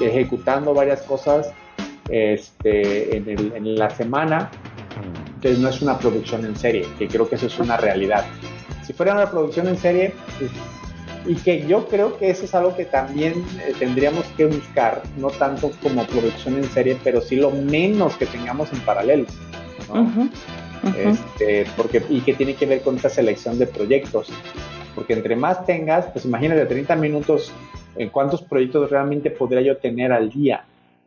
ejecutando 0.01 0.75
varias 0.75 1.01
cosas 1.03 1.51
este, 2.11 3.17
en, 3.17 3.27
el, 3.27 3.53
en, 3.57 3.75
la 3.75 3.89
semana, 3.89 4.51
entonces 5.37 5.59
no 5.61 5.71
es 5.71 5.81
una 5.81 5.99
producción 5.99 6.45
en 6.45 6.57
serie, 6.57 6.87
que 6.99 7.09
creo 7.09 7.27
que 7.27 7.37
eso 7.37 7.47
es 7.47 7.59
una 7.59 7.79
realidad. 7.79 8.27
Si 8.85 8.93
fuera 8.93 9.15
una 9.15 9.31
producción 9.31 9.67
en 9.69 9.79
serie, 9.79 10.13
pues, 10.39 10.51
y 11.27 11.37
que 11.37 11.67
yo 11.67 11.87
creo 11.89 12.19
que 12.19 12.31
eso 12.31 12.45
es 12.45 12.55
algo 12.55 12.77
que 12.77 12.85
también 12.85 13.33
eh, 13.61 13.73
tendríamos 13.79 14.25
que 14.37 14.47
buscar, 14.47 15.03
no 15.17 15.29
tanto 15.31 15.71
como 15.83 16.07
producción 16.07 16.57
en 16.57 16.65
serie, 16.65 16.99
pero 17.03 17.21
sí 17.21 17.37
lo 17.37 17.51
menos 17.51 18.17
que 18.17 18.27
tengamos 18.27 18.73
en 18.73 18.81
paralelo. 18.81 19.27
¿no? 19.89 20.03
Uh 20.03 20.07
-huh. 20.07 20.31
Uh 20.83 20.87
-huh. 20.89 21.13
Este, 21.13 21.67
porque, 21.77 22.03
y 22.11 22.21
que 22.21 22.35
tiene 22.35 22.55
que 22.55 22.67
ver 22.67 22.83
con 22.83 22.97
esa 22.97 23.09
selección 23.09 23.59
de 23.59 23.67
proyectos. 23.67 24.29
Porque 24.95 25.15
entre 25.15 25.35
más 25.35 25.65
tengas, 25.65 26.07
pues 26.07 26.25
imagínate 26.25 26.67
30 26.67 26.95
minutos, 26.97 27.53
en 27.97 28.11
cuántos 28.11 28.43
proyectos 28.43 28.91
realmente 28.91 29.31
podría 29.31 29.63
yo 29.63 29.77
tener 29.77 30.13
al 30.13 30.31
día 30.31 30.65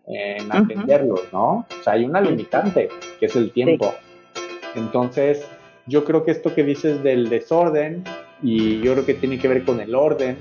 en 0.08 0.52
atenderlos, 0.52 1.22
¿no? 1.34 1.66
O 1.80 1.84
sea, 1.84 1.94
hay 1.94 2.06
una 2.06 2.22
limitante, 2.22 2.90
que 3.20 3.26
es 3.26 3.36
el 3.36 3.52
tiempo. 3.52 3.94
Sí. 4.34 4.42
Entonces, 4.76 5.46
yo 5.86 6.06
creo 6.06 6.24
que 6.24 6.32
esto 6.32 6.54
que 6.56 6.64
dices 6.64 7.04
del 7.04 7.30
desorden, 7.30 8.04
y 8.42 8.80
yo 8.82 8.94
creo 8.94 9.06
que 9.06 9.14
tiene 9.14 9.40
que 9.40 9.48
ver 9.48 9.64
con 9.64 9.80
el 9.80 9.96
orden, 9.96 10.38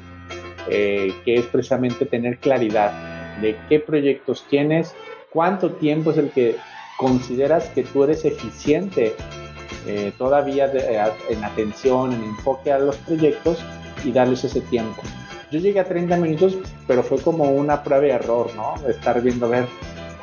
eh, 0.68 1.14
que 1.24 1.36
es 1.36 1.46
precisamente 1.46 2.06
tener 2.06 2.38
claridad 2.38 3.38
de 3.40 3.56
qué 3.68 3.80
proyectos 3.80 4.44
tienes, 4.48 4.94
cuánto 5.30 5.72
tiempo 5.72 6.10
es 6.10 6.18
el 6.18 6.30
que 6.30 6.56
consideras 6.98 7.68
que 7.68 7.84
tú 7.84 8.04
eres 8.04 8.24
eficiente 8.24 9.14
eh, 9.86 10.12
todavía 10.18 10.68
de, 10.68 10.80
eh, 10.80 11.02
en 11.28 11.44
atención, 11.44 12.12
en 12.12 12.22
enfoque 12.22 12.72
a 12.72 12.78
los 12.78 12.96
proyectos 12.96 13.58
y 14.04 14.12
darles 14.12 14.44
ese 14.44 14.60
tiempo. 14.62 15.02
Yo 15.50 15.60
llegué 15.60 15.78
a 15.78 15.84
30 15.84 16.16
minutos, 16.16 16.58
pero 16.86 17.02
fue 17.02 17.18
como 17.20 17.44
una 17.52 17.82
prueba 17.82 18.06
y 18.06 18.10
error, 18.10 18.50
¿no? 18.56 18.74
Estar 18.88 19.22
viendo, 19.22 19.46
a 19.46 19.50
ver, 19.50 19.66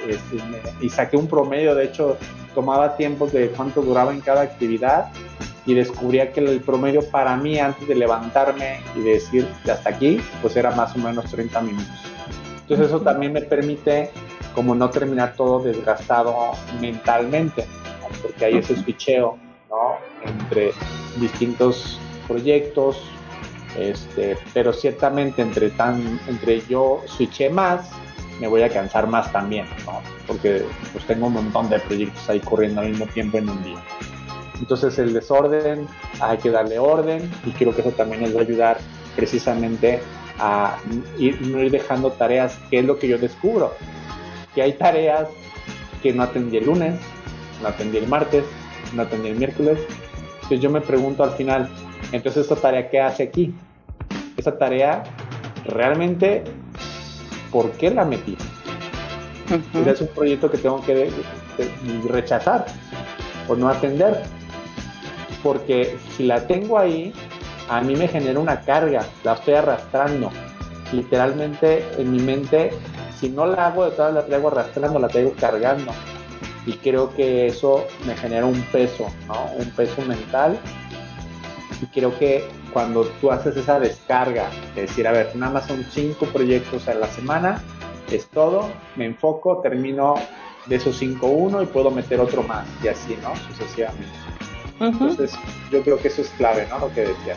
este, 0.08 0.38
y 0.82 0.90
saqué 0.90 1.16
un 1.16 1.28
promedio, 1.28 1.74
de 1.76 1.86
hecho, 1.86 2.18
tomaba 2.54 2.98
tiempos 2.98 3.32
de 3.32 3.48
cuánto 3.50 3.82
duraba 3.82 4.12
en 4.12 4.20
cada 4.20 4.42
actividad 4.42 5.12
y 5.66 5.74
descubría 5.74 6.32
que 6.32 6.42
el 6.42 6.60
promedio 6.62 7.10
para 7.10 7.36
mí 7.38 7.60
antes 7.60 7.88
de 7.88 7.96
levantarme 7.96 8.82
y 8.96 9.02
de 9.02 9.12
decir 9.12 9.48
hasta 9.70 9.90
aquí, 9.90 10.20
pues 10.42 10.56
era 10.56 10.72
más 10.72 10.96
o 10.96 11.00
menos 11.00 11.26
30 11.32 11.62
minutos. 11.62 12.14
Entonces 12.62 12.88
eso 12.88 13.02
también 13.02 13.34
me 13.34 13.42
permite 13.42 14.12
como 14.54 14.76
no 14.76 14.90
terminar 14.90 15.34
todo 15.36 15.60
desgastado 15.60 16.52
mentalmente, 16.80 17.66
¿no? 18.02 18.08
porque 18.22 18.46
hay 18.46 18.58
ese 18.58 18.76
switcheo 18.76 19.38
¿no? 19.70 19.96
entre 20.26 20.72
distintos 21.18 22.00
proyectos, 22.28 23.02
este, 23.78 24.38
pero 24.54 24.72
ciertamente 24.72 25.42
entre, 25.42 25.72
tan, 25.72 26.20
entre 26.28 26.62
yo 26.68 27.02
switché 27.06 27.50
más, 27.50 27.90
me 28.40 28.48
voy 28.48 28.62
a 28.62 28.70
cansar 28.70 29.08
más 29.08 29.32
también, 29.32 29.66
¿no? 29.86 30.02
porque 30.28 30.64
pues 30.92 31.06
tengo 31.06 31.28
un 31.28 31.34
montón 31.34 31.70
de 31.70 31.80
proyectos 31.80 32.30
ahí 32.30 32.40
corriendo 32.40 32.82
al 32.82 32.90
mismo 32.90 33.08
tiempo 33.08 33.38
en 33.38 33.50
un 33.50 33.64
día. 33.64 33.84
Entonces 34.60 34.98
el 35.00 35.14
desorden 35.14 35.88
hay 36.20 36.38
que 36.38 36.50
darle 36.50 36.80
orden 36.80 37.30
y 37.46 37.52
creo 37.52 37.74
que 37.74 37.82
eso 37.82 37.92
también 37.92 38.22
nos 38.22 38.36
va 38.36 38.40
a 38.40 38.44
ayudar 38.44 38.78
precisamente 39.16 40.00
a 40.40 40.78
ir, 41.18 41.42
no 41.42 41.62
ir 41.62 41.72
dejando 41.72 42.12
tareas, 42.12 42.58
que 42.70 42.80
es 42.80 42.86
lo 42.86 42.98
que 42.98 43.08
yo 43.08 43.18
descubro, 43.18 43.74
que 44.54 44.62
hay 44.62 44.74
tareas 44.74 45.28
que 46.02 46.14
no 46.14 46.24
atendí 46.24 46.58
el 46.58 46.66
lunes, 46.66 47.00
no 47.62 47.68
atendí 47.68 47.98
el 47.98 48.08
martes, 48.08 48.44
no 48.94 49.04
atendí 49.04 49.30
el 49.30 49.38
miércoles. 49.38 49.80
Entonces 50.36 50.60
yo 50.60 50.70
me 50.70 50.82
pregunto 50.82 51.24
al 51.24 51.32
final, 51.32 51.70
entonces 52.12 52.44
esta 52.44 52.56
tarea 52.56 52.90
qué 52.90 53.00
hace 53.00 53.24
aquí? 53.24 53.54
Esa 54.38 54.58
tarea 54.58 55.04
realmente, 55.66 56.44
¿por 57.52 57.72
qué 57.72 57.90
la 57.92 58.06
metí? 58.06 58.38
Uh 59.50 59.78
-huh. 59.78 59.88
Es 59.88 60.02
un 60.02 60.08
proyecto 60.08 60.50
que 60.50 60.58
tengo 60.58 60.82
que 60.82 61.10
rechazar 62.08 62.66
o 63.48 63.56
no 63.56 63.70
atender 63.70 64.24
porque 65.44 65.98
si 66.16 66.24
la 66.24 66.48
tengo 66.48 66.80
ahí, 66.80 67.14
a 67.70 67.82
mí 67.82 67.96
me 67.96 68.08
genera 68.08 68.40
una 68.40 68.62
carga, 68.62 69.06
la 69.24 69.34
estoy 69.34 69.56
arrastrando. 69.56 70.32
Literalmente 70.92 71.86
en 71.98 72.12
mi 72.12 72.20
mente, 72.20 72.72
si 73.20 73.30
no 73.30 73.46
la 73.46 73.68
hago, 73.68 73.86
de 73.86 73.92
todas 73.92 74.14
la 74.14 74.26
traigo 74.26 74.48
arrastrando, 74.48 75.00
la 75.00 75.10
traigo 75.10 75.34
cargando. 75.40 75.92
Y 76.66 76.74
creo 76.74 77.14
que 77.14 77.48
eso 77.48 77.86
me 78.06 78.16
genera 78.16 78.46
un 78.46 78.62
peso, 78.72 79.08
¿no? 79.28 79.52
Un 79.58 79.70
peso 79.72 80.02
mental. 80.04 80.58
Y 81.82 81.86
creo 81.88 82.18
que 82.18 82.48
cuando 82.72 83.04
tú 83.20 83.32
haces 83.32 83.58
esa 83.58 83.80
descarga, 83.80 84.50
de 84.76 84.82
decir, 84.82 85.08
a 85.08 85.12
ver, 85.12 85.36
nada 85.36 85.54
más 85.54 85.68
son 85.68 85.86
cinco 85.92 86.26
proyectos 86.28 86.88
a 86.88 86.94
la 86.94 87.08
semana, 87.08 87.62
es 88.10 88.28
todo, 88.28 88.70
me 88.96 89.06
enfoco, 89.06 89.60
termino 89.62 90.16
de 90.66 90.78
esos 90.78 90.98
cinco 90.98 91.28
uno 91.28 91.62
y 91.62 91.66
puedo 91.66 91.92
meter 91.92 92.20
otro 92.20 92.44
más, 92.44 92.66
y 92.82 92.88
así, 92.88 93.18
¿no? 93.22 93.36
Sucesivamente. 93.48 94.08
Uh 94.80 94.86
-huh. 94.86 95.10
Entonces, 95.10 95.34
yo 95.72 95.82
creo 95.84 95.98
que 95.98 96.08
eso 96.08 96.22
es 96.22 96.30
clave, 96.30 96.68
¿no? 96.70 96.80
Lo 96.80 96.94
que 96.94 97.02
decía. 97.02 97.36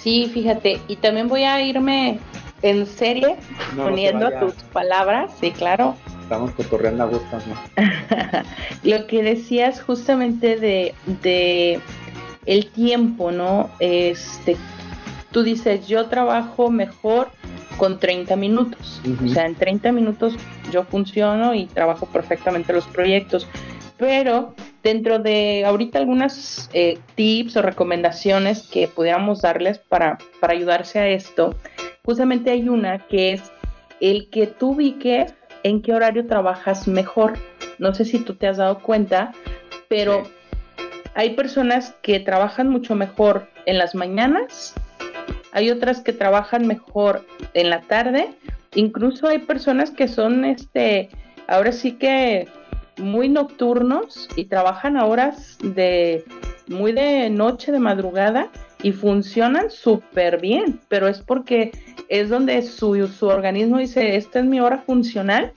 Sí, 0.00 0.30
fíjate, 0.32 0.80
y 0.88 0.96
también 0.96 1.28
voy 1.28 1.44
a 1.44 1.60
irme 1.60 2.18
en 2.62 2.86
serie 2.86 3.36
no, 3.76 3.84
poniendo 3.84 4.30
no 4.30 4.38
tus 4.38 4.54
palabras, 4.64 5.32
sí, 5.40 5.50
claro. 5.50 5.94
Estamos 6.22 6.52
cotorreando 6.52 7.04
a 7.04 7.06
gusto, 7.06 7.38
¿no? 7.46 7.82
Lo 8.84 9.06
que 9.06 9.22
decías 9.22 9.82
justamente 9.82 10.56
de, 10.56 10.94
de 11.22 11.80
el 12.46 12.70
tiempo, 12.70 13.32
¿no? 13.32 13.70
Este, 13.80 14.56
tú 15.32 15.42
dices, 15.42 15.86
yo 15.86 16.06
trabajo 16.06 16.70
mejor 16.70 17.28
con 17.76 17.98
30 17.98 18.36
minutos. 18.36 19.00
O 19.24 19.28
sea, 19.28 19.46
en 19.46 19.54
30 19.54 19.92
minutos 19.92 20.34
yo 20.70 20.84
funciono 20.84 21.54
y 21.54 21.66
trabajo 21.66 22.06
perfectamente 22.06 22.72
los 22.72 22.84
proyectos. 22.86 23.46
Pero 24.00 24.54
dentro 24.82 25.20
de 25.20 25.64
ahorita 25.64 25.98
algunas 26.00 26.68
eh, 26.72 26.98
tips 27.14 27.56
o 27.56 27.62
recomendaciones 27.62 28.66
que 28.66 28.88
pudiéramos 28.88 29.42
darles 29.42 29.78
para, 29.78 30.18
para 30.40 30.54
ayudarse 30.54 30.98
a 30.98 31.08
esto, 31.08 31.54
justamente 32.04 32.50
hay 32.50 32.68
una 32.68 33.06
que 33.06 33.34
es 33.34 33.52
el 34.00 34.28
que 34.30 34.48
tú 34.48 34.70
ubiques 34.70 35.34
en 35.62 35.82
qué 35.82 35.92
horario 35.92 36.26
trabajas 36.26 36.88
mejor. 36.88 37.34
No 37.78 37.94
sé 37.94 38.04
si 38.04 38.18
tú 38.18 38.34
te 38.34 38.48
has 38.48 38.56
dado 38.56 38.80
cuenta, 38.80 39.32
pero 39.88 40.24
hay 41.14 41.34
personas 41.34 41.94
que 42.02 42.18
trabajan 42.18 42.68
mucho 42.68 42.96
mejor 42.96 43.46
en 43.66 43.78
las 43.78 43.94
mañanas 43.94 44.74
hay 45.52 45.70
otras 45.70 46.00
que 46.00 46.12
trabajan 46.12 46.66
mejor 46.66 47.26
en 47.54 47.70
la 47.70 47.82
tarde, 47.82 48.30
incluso 48.74 49.26
hay 49.26 49.38
personas 49.38 49.90
que 49.90 50.08
son, 50.08 50.44
este, 50.44 51.08
ahora 51.48 51.72
sí 51.72 51.92
que 51.92 52.48
muy 53.00 53.28
nocturnos 53.28 54.28
y 54.36 54.44
trabajan 54.44 54.96
a 54.96 55.06
horas 55.06 55.58
de 55.62 56.24
muy 56.68 56.92
de 56.92 57.30
noche, 57.30 57.72
de 57.72 57.80
madrugada 57.80 58.48
y 58.82 58.92
funcionan 58.92 59.70
súper 59.70 60.40
bien, 60.40 60.80
pero 60.88 61.08
es 61.08 61.18
porque 61.18 61.72
es 62.08 62.28
donde 62.28 62.62
su, 62.62 63.08
su 63.08 63.26
organismo 63.26 63.78
dice, 63.78 64.16
esta 64.16 64.40
es 64.40 64.46
mi 64.46 64.60
hora 64.60 64.78
funcional. 64.78 65.52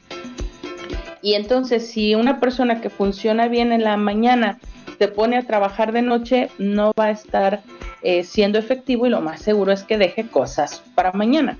Y 1.21 1.35
entonces 1.35 1.87
si 1.87 2.15
una 2.15 2.39
persona 2.39 2.81
que 2.81 2.89
funciona 2.89 3.47
bien 3.47 3.71
en 3.71 3.83
la 3.83 3.95
mañana 3.95 4.59
se 4.97 5.07
pone 5.07 5.37
a 5.37 5.43
trabajar 5.47 5.91
de 5.91 6.01
noche, 6.01 6.49
no 6.57 6.93
va 6.97 7.05
a 7.05 7.11
estar 7.11 7.61
eh, 8.01 8.23
siendo 8.23 8.59
efectivo 8.59 9.05
y 9.05 9.09
lo 9.09 9.21
más 9.21 9.41
seguro 9.41 9.71
es 9.71 9.83
que 9.83 9.97
deje 9.97 10.27
cosas 10.27 10.83
para 10.95 11.11
mañana. 11.13 11.57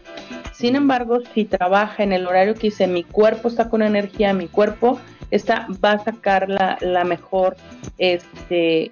Sin 0.53 0.75
embargo, 0.75 1.19
si 1.33 1.45
trabaja 1.45 2.03
en 2.03 2.13
el 2.13 2.27
horario 2.27 2.53
que 2.55 2.67
dice 2.67 2.87
mi 2.87 3.03
cuerpo 3.03 3.47
está 3.47 3.69
con 3.69 3.81
energía, 3.81 4.33
mi 4.33 4.47
cuerpo 4.47 4.99
está, 5.31 5.67
va 5.83 5.93
a 5.93 6.03
sacar 6.03 6.49
la, 6.49 6.77
la 6.81 7.03
mejor, 7.03 7.55
este, 7.97 8.91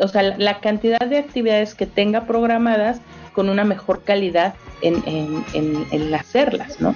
o 0.00 0.08
sea, 0.08 0.22
la, 0.22 0.60
cantidad 0.60 1.00
de 1.00 1.18
actividades 1.18 1.74
que 1.74 1.86
tenga 1.86 2.26
programadas 2.26 3.00
con 3.32 3.48
una 3.48 3.64
mejor 3.64 4.02
calidad 4.04 4.54
en, 4.82 5.02
en, 5.06 5.44
en, 5.54 5.86
en 5.90 6.14
hacerlas, 6.14 6.80
¿no? 6.80 6.94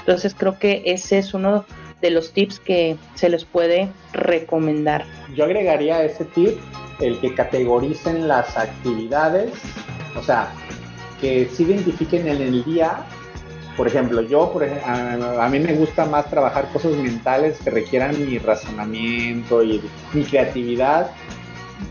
Entonces 0.00 0.34
creo 0.34 0.58
que 0.58 0.82
ese 0.86 1.18
es 1.18 1.34
uno 1.34 1.64
de 2.00 2.10
los 2.10 2.32
tips 2.32 2.60
que 2.60 2.96
se 3.14 3.28
les 3.28 3.44
puede 3.44 3.88
recomendar. 4.12 5.04
Yo 5.34 5.44
agregaría 5.44 6.02
ese 6.04 6.24
tip 6.24 6.58
el 7.00 7.20
que 7.20 7.34
categoricen 7.34 8.28
las 8.28 8.56
actividades, 8.56 9.52
o 10.16 10.22
sea, 10.22 10.52
que 11.20 11.46
se 11.46 11.64
identifiquen 11.64 12.28
en 12.28 12.40
el 12.40 12.64
día. 12.64 13.06
Por 13.76 13.86
ejemplo, 13.86 14.22
yo, 14.22 14.52
por 14.52 14.64
a, 14.64 15.48
mí 15.50 15.58
me 15.58 15.74
gusta 15.74 16.06
más 16.06 16.30
trabajar 16.30 16.70
cosas 16.72 16.92
mentales 16.92 17.58
que 17.62 17.70
requieran 17.70 18.18
mi 18.26 18.38
razonamiento 18.38 19.62
y 19.62 19.82
mi 20.14 20.24
creatividad 20.24 21.10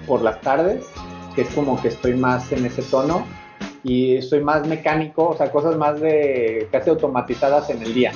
por 0.08 0.24
las 0.24 0.42
tardes, 0.42 0.86
que 1.36 1.42
es 1.42 1.50
como 1.50 1.80
que 1.80 1.90
estoy 1.90 2.16
más 2.16 2.52
en 2.52 2.66
ese 2.66 2.82
tono 2.82 3.28
y 3.84 4.20
soy 4.24 4.44
más 4.44 4.66
mecánico, 4.66 5.30
o 5.30 5.38
sea, 5.38 5.52
cosas 5.52 5.76
más 5.78 6.00
de 6.02 6.68
casi 6.72 6.90
automatizadas 6.90 7.70
en 7.70 7.84
el 7.84 7.94
día 7.94 8.12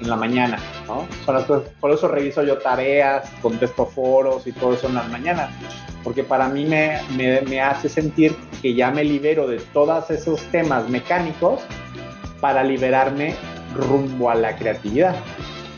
en 0.00 0.08
la 0.10 0.16
mañana, 0.16 0.58
¿no? 0.86 1.06
Por 1.80 1.90
eso 1.90 2.08
reviso 2.08 2.42
yo 2.42 2.58
tareas, 2.58 3.30
contesto 3.40 3.86
foros 3.86 4.46
y 4.46 4.52
todo 4.52 4.74
eso 4.74 4.88
en 4.88 4.94
las 4.94 5.08
mañanas, 5.08 5.50
porque 6.04 6.22
para 6.22 6.48
mí 6.48 6.64
me, 6.64 7.00
me, 7.16 7.60
hace 7.60 7.88
sentir 7.88 8.36
que 8.60 8.74
ya 8.74 8.90
me 8.90 9.04
libero 9.04 9.46
de 9.46 9.58
todos 9.58 10.10
esos 10.10 10.40
temas 10.50 10.88
mecánicos 10.88 11.60
para 12.40 12.62
liberarme 12.62 13.34
rumbo 13.74 14.30
a 14.30 14.34
la 14.34 14.56
creatividad. 14.56 15.16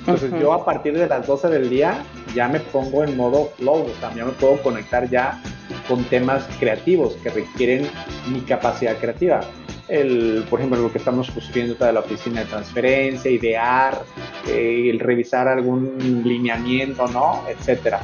Entonces 0.00 0.32
yo 0.40 0.52
a 0.54 0.64
partir 0.64 0.96
de 0.96 1.06
las 1.06 1.26
12 1.26 1.48
del 1.48 1.68
día 1.68 2.02
ya 2.34 2.48
me 2.48 2.60
pongo 2.60 3.04
en 3.04 3.16
modo 3.16 3.50
flow, 3.56 3.86
o 3.86 4.00
sea, 4.00 4.14
ya 4.14 4.24
me 4.24 4.32
puedo 4.32 4.60
conectar 4.62 5.08
ya 5.08 5.40
con 5.86 6.02
temas 6.04 6.44
creativos 6.58 7.14
que 7.22 7.30
requieren 7.30 7.86
mi 8.32 8.40
capacidad 8.40 8.96
creativa 8.96 9.40
el, 9.88 10.44
por 10.48 10.60
ejemplo, 10.60 10.80
lo 10.80 10.92
que 10.92 10.98
estamos 10.98 11.30
construyendo 11.30 11.74
toda 11.74 11.92
la 11.92 12.00
oficina 12.00 12.40
de 12.40 12.46
transferencia, 12.46 13.30
idear, 13.30 14.02
eh, 14.46 14.90
el 14.90 15.00
revisar 15.00 15.48
algún 15.48 16.22
lineamiento, 16.24 17.08
¿no? 17.08 17.44
Etcétera. 17.48 18.00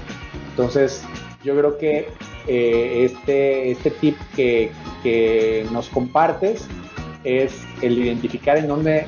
Entonces, 0.50 1.04
yo 1.42 1.56
creo 1.56 1.78
que 1.78 2.08
eh, 2.46 3.04
este, 3.04 3.70
este 3.70 3.90
tip 3.90 4.16
que, 4.34 4.70
que 5.02 5.66
nos 5.72 5.88
compartes 5.88 6.66
es 7.22 7.62
el 7.82 7.98
identificar 7.98 8.56
en 8.56 8.68
dónde 8.68 9.06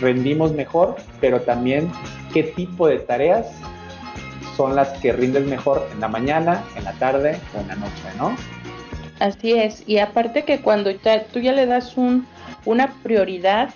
rendimos 0.00 0.52
mejor, 0.52 0.96
pero 1.20 1.40
también 1.40 1.90
qué 2.32 2.42
tipo 2.42 2.86
de 2.86 2.98
tareas 2.98 3.48
son 4.56 4.76
las 4.76 4.88
que 4.98 5.12
rinden 5.12 5.48
mejor 5.48 5.88
en 5.92 6.00
la 6.00 6.08
mañana, 6.08 6.64
en 6.76 6.84
la 6.84 6.92
tarde 6.92 7.38
o 7.56 7.60
en 7.60 7.68
la 7.68 7.76
noche, 7.76 8.02
¿no? 8.18 8.36
Así 9.22 9.52
es, 9.52 9.84
y 9.86 9.98
aparte 9.98 10.42
que 10.42 10.58
cuando 10.58 10.90
tú 11.32 11.38
ya 11.38 11.52
le 11.52 11.66
das 11.66 11.96
un, 11.96 12.26
una 12.64 12.92
prioridad 13.04 13.70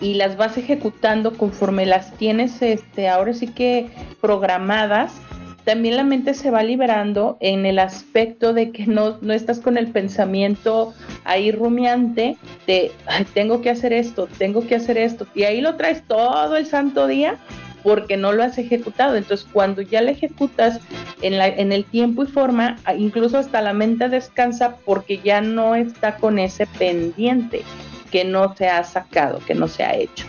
y 0.00 0.14
las 0.14 0.36
vas 0.36 0.56
ejecutando 0.56 1.36
conforme 1.36 1.86
las 1.86 2.12
tienes 2.18 2.62
este, 2.62 3.08
ahora 3.08 3.34
sí 3.34 3.48
que 3.48 3.90
programadas, 4.20 5.20
también 5.64 5.96
la 5.96 6.04
mente 6.04 6.34
se 6.34 6.52
va 6.52 6.62
liberando 6.62 7.36
en 7.40 7.66
el 7.66 7.80
aspecto 7.80 8.52
de 8.52 8.70
que 8.70 8.86
no, 8.86 9.18
no 9.22 9.32
estás 9.32 9.58
con 9.58 9.76
el 9.76 9.88
pensamiento 9.88 10.94
ahí 11.24 11.50
rumiante 11.50 12.36
de 12.68 12.92
tengo 13.34 13.60
que 13.60 13.70
hacer 13.70 13.92
esto, 13.92 14.28
tengo 14.38 14.68
que 14.68 14.76
hacer 14.76 14.98
esto, 14.98 15.26
y 15.34 15.42
ahí 15.42 15.60
lo 15.60 15.74
traes 15.74 16.06
todo 16.06 16.54
el 16.54 16.66
santo 16.66 17.08
día 17.08 17.38
porque 17.82 18.16
no 18.16 18.32
lo 18.32 18.42
has 18.42 18.58
ejecutado. 18.58 19.16
Entonces, 19.16 19.46
cuando 19.52 19.82
ya 19.82 20.02
lo 20.02 20.10
ejecutas 20.10 20.80
en, 21.20 21.38
la, 21.38 21.48
en 21.48 21.72
el 21.72 21.84
tiempo 21.84 22.24
y 22.24 22.26
forma, 22.26 22.76
incluso 22.96 23.38
hasta 23.38 23.62
la 23.62 23.72
mente 23.72 24.08
descansa 24.08 24.76
porque 24.84 25.18
ya 25.18 25.40
no 25.40 25.74
está 25.74 26.16
con 26.16 26.38
ese 26.38 26.66
pendiente 26.66 27.62
que 28.10 28.24
no 28.24 28.54
se 28.54 28.68
ha 28.68 28.84
sacado, 28.84 29.40
que 29.46 29.54
no 29.54 29.68
se 29.68 29.84
ha 29.84 29.96
hecho. 29.96 30.26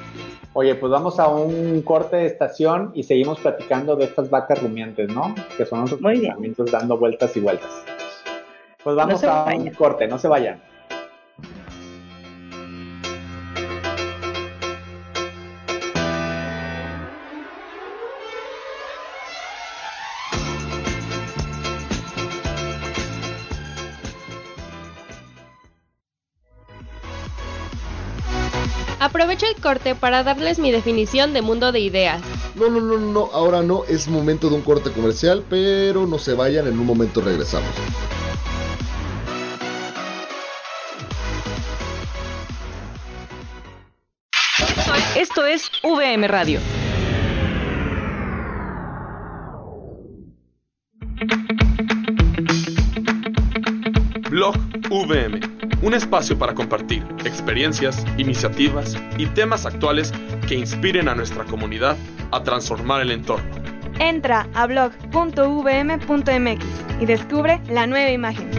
Oye, 0.54 0.76
pues 0.76 0.92
vamos 0.92 1.20
a 1.20 1.28
un 1.28 1.82
corte 1.82 2.18
de 2.18 2.26
estación 2.28 2.92
y 2.94 3.04
seguimos 3.04 3.40
platicando 3.40 3.96
de 3.96 4.06
estas 4.06 4.30
vacas 4.30 4.62
rumiantes, 4.62 5.10
¿no? 5.10 5.34
Que 5.58 5.66
son 5.66 5.80
nuestros 5.80 6.02
pensamientos 6.02 6.72
dando 6.72 6.98
vueltas 6.98 7.36
y 7.36 7.40
vueltas. 7.40 7.72
Pues 8.84 8.96
vamos 8.96 9.24
a 9.24 9.46
un 9.46 9.70
corte, 9.72 10.08
no 10.08 10.18
se 10.20 10.28
vayan. 10.28 10.62
Aprovecho 29.04 29.46
el 29.54 29.62
corte 29.62 29.96
para 29.96 30.24
darles 30.24 30.60
mi 30.60 30.72
definición 30.72 31.34
de 31.34 31.42
mundo 31.42 31.74
de 31.74 31.82
ideas. 31.82 32.22
No, 32.56 32.70
no, 32.70 32.80
no, 32.80 32.98
no, 32.98 33.30
ahora 33.34 33.62
no, 33.62 33.84
es 33.84 34.08
momento 34.08 34.48
de 34.48 34.56
un 34.56 34.62
corte 34.62 34.92
comercial, 34.92 35.44
pero 35.50 36.08
no 36.08 36.18
se 36.18 36.32
vayan, 36.34 36.68
en 36.68 36.80
un 36.80 36.86
momento 36.86 37.20
regresamos. 37.20 37.70
Esto 45.18 45.46
es 45.46 45.70
VM 45.84 46.26
Radio. 46.30 46.62
Blog 54.44 54.58
VM 54.90 55.40
un 55.82 55.94
espacio 55.94 56.38
para 56.38 56.54
compartir 56.54 57.06
experiencias, 57.24 58.06
iniciativas 58.18 58.98
y 59.18 59.28
temas 59.28 59.66
actuales 59.66 60.12
que 60.48 60.56
inspiren 60.56 61.08
a 61.08 61.16
nuestra 61.16 61.46
comunidad 61.46 61.96
a 62.32 62.44
transformar 62.44 63.00
el 63.02 63.12
entorno. 63.12 63.50
Entra 64.00 64.50
a 64.54 64.66
blog.vm.mx 64.66 66.66
y 67.00 67.06
descubre 67.06 67.62
la 67.70 67.88
nueva 67.88 68.12
imagen. 68.12 68.50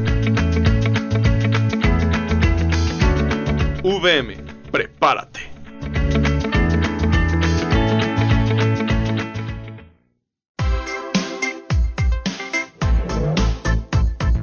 VM, 3.82 4.36
prepárate. 4.70 5.53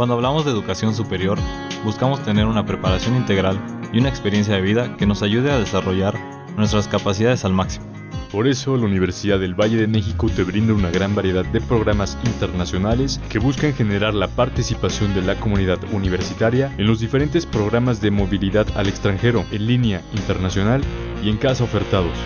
Cuando 0.00 0.14
hablamos 0.14 0.46
de 0.46 0.50
educación 0.50 0.94
superior, 0.94 1.38
buscamos 1.84 2.22
tener 2.22 2.46
una 2.46 2.64
preparación 2.64 3.16
integral 3.16 3.60
y 3.92 3.98
una 3.98 4.08
experiencia 4.08 4.54
de 4.54 4.62
vida 4.62 4.96
que 4.96 5.04
nos 5.04 5.22
ayude 5.22 5.50
a 5.50 5.58
desarrollar 5.58 6.18
nuestras 6.56 6.88
capacidades 6.88 7.44
al 7.44 7.52
máximo. 7.52 7.84
Por 8.32 8.48
eso, 8.48 8.78
la 8.78 8.86
Universidad 8.86 9.38
del 9.38 9.52
Valle 9.52 9.76
de 9.76 9.88
México 9.88 10.30
te 10.34 10.42
brinda 10.42 10.72
una 10.72 10.88
gran 10.88 11.14
variedad 11.14 11.44
de 11.44 11.60
programas 11.60 12.16
internacionales 12.24 13.20
que 13.28 13.38
buscan 13.38 13.74
generar 13.74 14.14
la 14.14 14.28
participación 14.28 15.12
de 15.12 15.20
la 15.20 15.38
comunidad 15.38 15.78
universitaria 15.92 16.74
en 16.78 16.86
los 16.86 17.00
diferentes 17.00 17.44
programas 17.44 18.00
de 18.00 18.10
movilidad 18.10 18.68
al 18.76 18.88
extranjero, 18.88 19.44
en 19.52 19.66
línea, 19.66 20.00
internacional 20.14 20.80
y 21.22 21.28
en 21.28 21.36
casa 21.36 21.64
ofertados. 21.64 22.16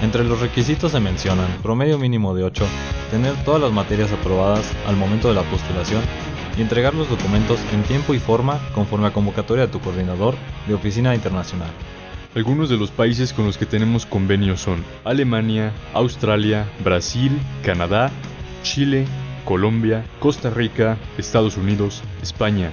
Entre 0.00 0.24
los 0.24 0.40
requisitos 0.40 0.92
se 0.92 1.00
mencionan 1.00 1.58
promedio 1.62 1.98
mínimo 1.98 2.34
de 2.34 2.44
8, 2.44 2.64
tener 3.10 3.34
todas 3.44 3.60
las 3.60 3.72
materias 3.72 4.10
aprobadas 4.12 4.64
al 4.86 4.96
momento 4.96 5.28
de 5.28 5.34
la 5.34 5.42
postulación 5.42 6.00
y 6.58 6.62
entregar 6.62 6.94
los 6.94 7.08
documentos 7.08 7.60
en 7.72 7.82
tiempo 7.84 8.14
y 8.14 8.18
forma 8.18 8.58
conforme 8.74 9.06
a 9.06 9.12
convocatoria 9.12 9.66
de 9.66 9.72
tu 9.72 9.80
coordinador 9.80 10.34
de 10.66 10.74
oficina 10.74 11.14
internacional. 11.14 11.70
Algunos 12.34 12.68
de 12.68 12.76
los 12.76 12.90
países 12.90 13.32
con 13.32 13.46
los 13.46 13.56
que 13.56 13.64
tenemos 13.64 14.04
convenios 14.04 14.60
son 14.60 14.84
Alemania, 15.04 15.72
Australia, 15.94 16.68
Brasil, 16.84 17.32
Canadá, 17.62 18.10
Chile, 18.62 19.06
Colombia, 19.44 20.04
Costa 20.18 20.50
Rica, 20.50 20.98
Estados 21.16 21.56
Unidos, 21.56 22.02
España, 22.22 22.70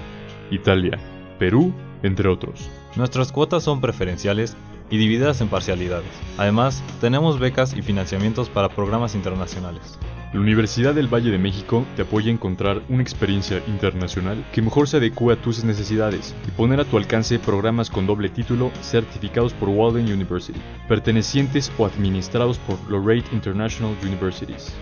Italia, 0.51 0.99
Perú, 1.39 1.73
entre 2.03 2.27
otros. 2.27 2.69
Nuestras 2.95 3.31
cuotas 3.31 3.63
son 3.63 3.81
preferenciales 3.81 4.57
y 4.89 4.97
divididas 4.97 5.41
en 5.41 5.47
parcialidades. 5.47 6.09
Además, 6.37 6.83
tenemos 7.01 7.39
becas 7.39 7.75
y 7.75 7.81
financiamientos 7.81 8.49
para 8.49 8.69
programas 8.69 9.15
internacionales. 9.15 9.97
La 10.35 10.41
Universidad 10.41 10.93
del 10.93 11.07
Valle 11.07 11.31
de 11.31 11.37
México 11.37 11.85
te 11.95 12.01
apoya 12.01 12.27
a 12.27 12.33
encontrar 12.33 12.81
una 12.89 13.01
experiencia 13.01 13.63
internacional 13.67 14.45
que 14.51 14.61
mejor 14.61 14.89
se 14.89 14.97
adecue 14.97 15.33
a 15.33 15.37
tus 15.37 15.63
necesidades 15.63 16.35
y 16.45 16.51
poner 16.51 16.81
a 16.81 16.83
tu 16.83 16.97
alcance 16.97 17.39
programas 17.39 17.89
con 17.89 18.05
doble 18.05 18.27
título 18.27 18.69
certificados 18.81 19.53
por 19.53 19.69
Walden 19.69 20.11
University, 20.11 20.59
pertenecientes 20.89 21.71
o 21.77 21.85
administrados 21.85 22.57
por 22.57 22.77
Lorraine 22.91 23.23
International 23.31 23.95
Universities. 24.03 24.73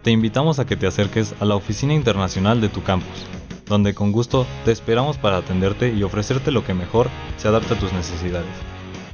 Te 0.00 0.10
invitamos 0.10 0.58
a 0.58 0.64
que 0.64 0.76
te 0.76 0.86
acerques 0.86 1.34
a 1.38 1.44
la 1.44 1.56
oficina 1.56 1.92
internacional 1.92 2.62
de 2.62 2.70
tu 2.70 2.82
campus, 2.82 3.26
donde 3.66 3.92
con 3.92 4.10
gusto 4.10 4.46
te 4.64 4.72
esperamos 4.72 5.18
para 5.18 5.36
atenderte 5.36 5.92
y 5.92 6.02
ofrecerte 6.02 6.50
lo 6.50 6.64
que 6.64 6.72
mejor 6.72 7.10
se 7.36 7.46
adapta 7.46 7.74
a 7.74 7.78
tus 7.78 7.92
necesidades. 7.92 8.71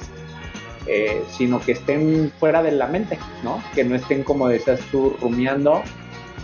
eh, 0.91 1.23
sino 1.29 1.59
que 1.59 1.73
estén 1.73 2.31
fuera 2.39 2.63
de 2.63 2.71
la 2.71 2.87
mente, 2.87 3.19
¿no? 3.43 3.63
Que 3.75 3.83
no 3.83 3.95
estén, 3.95 4.23
como 4.23 4.47
decías 4.47 4.79
tú, 4.91 5.15
rumiando, 5.21 5.83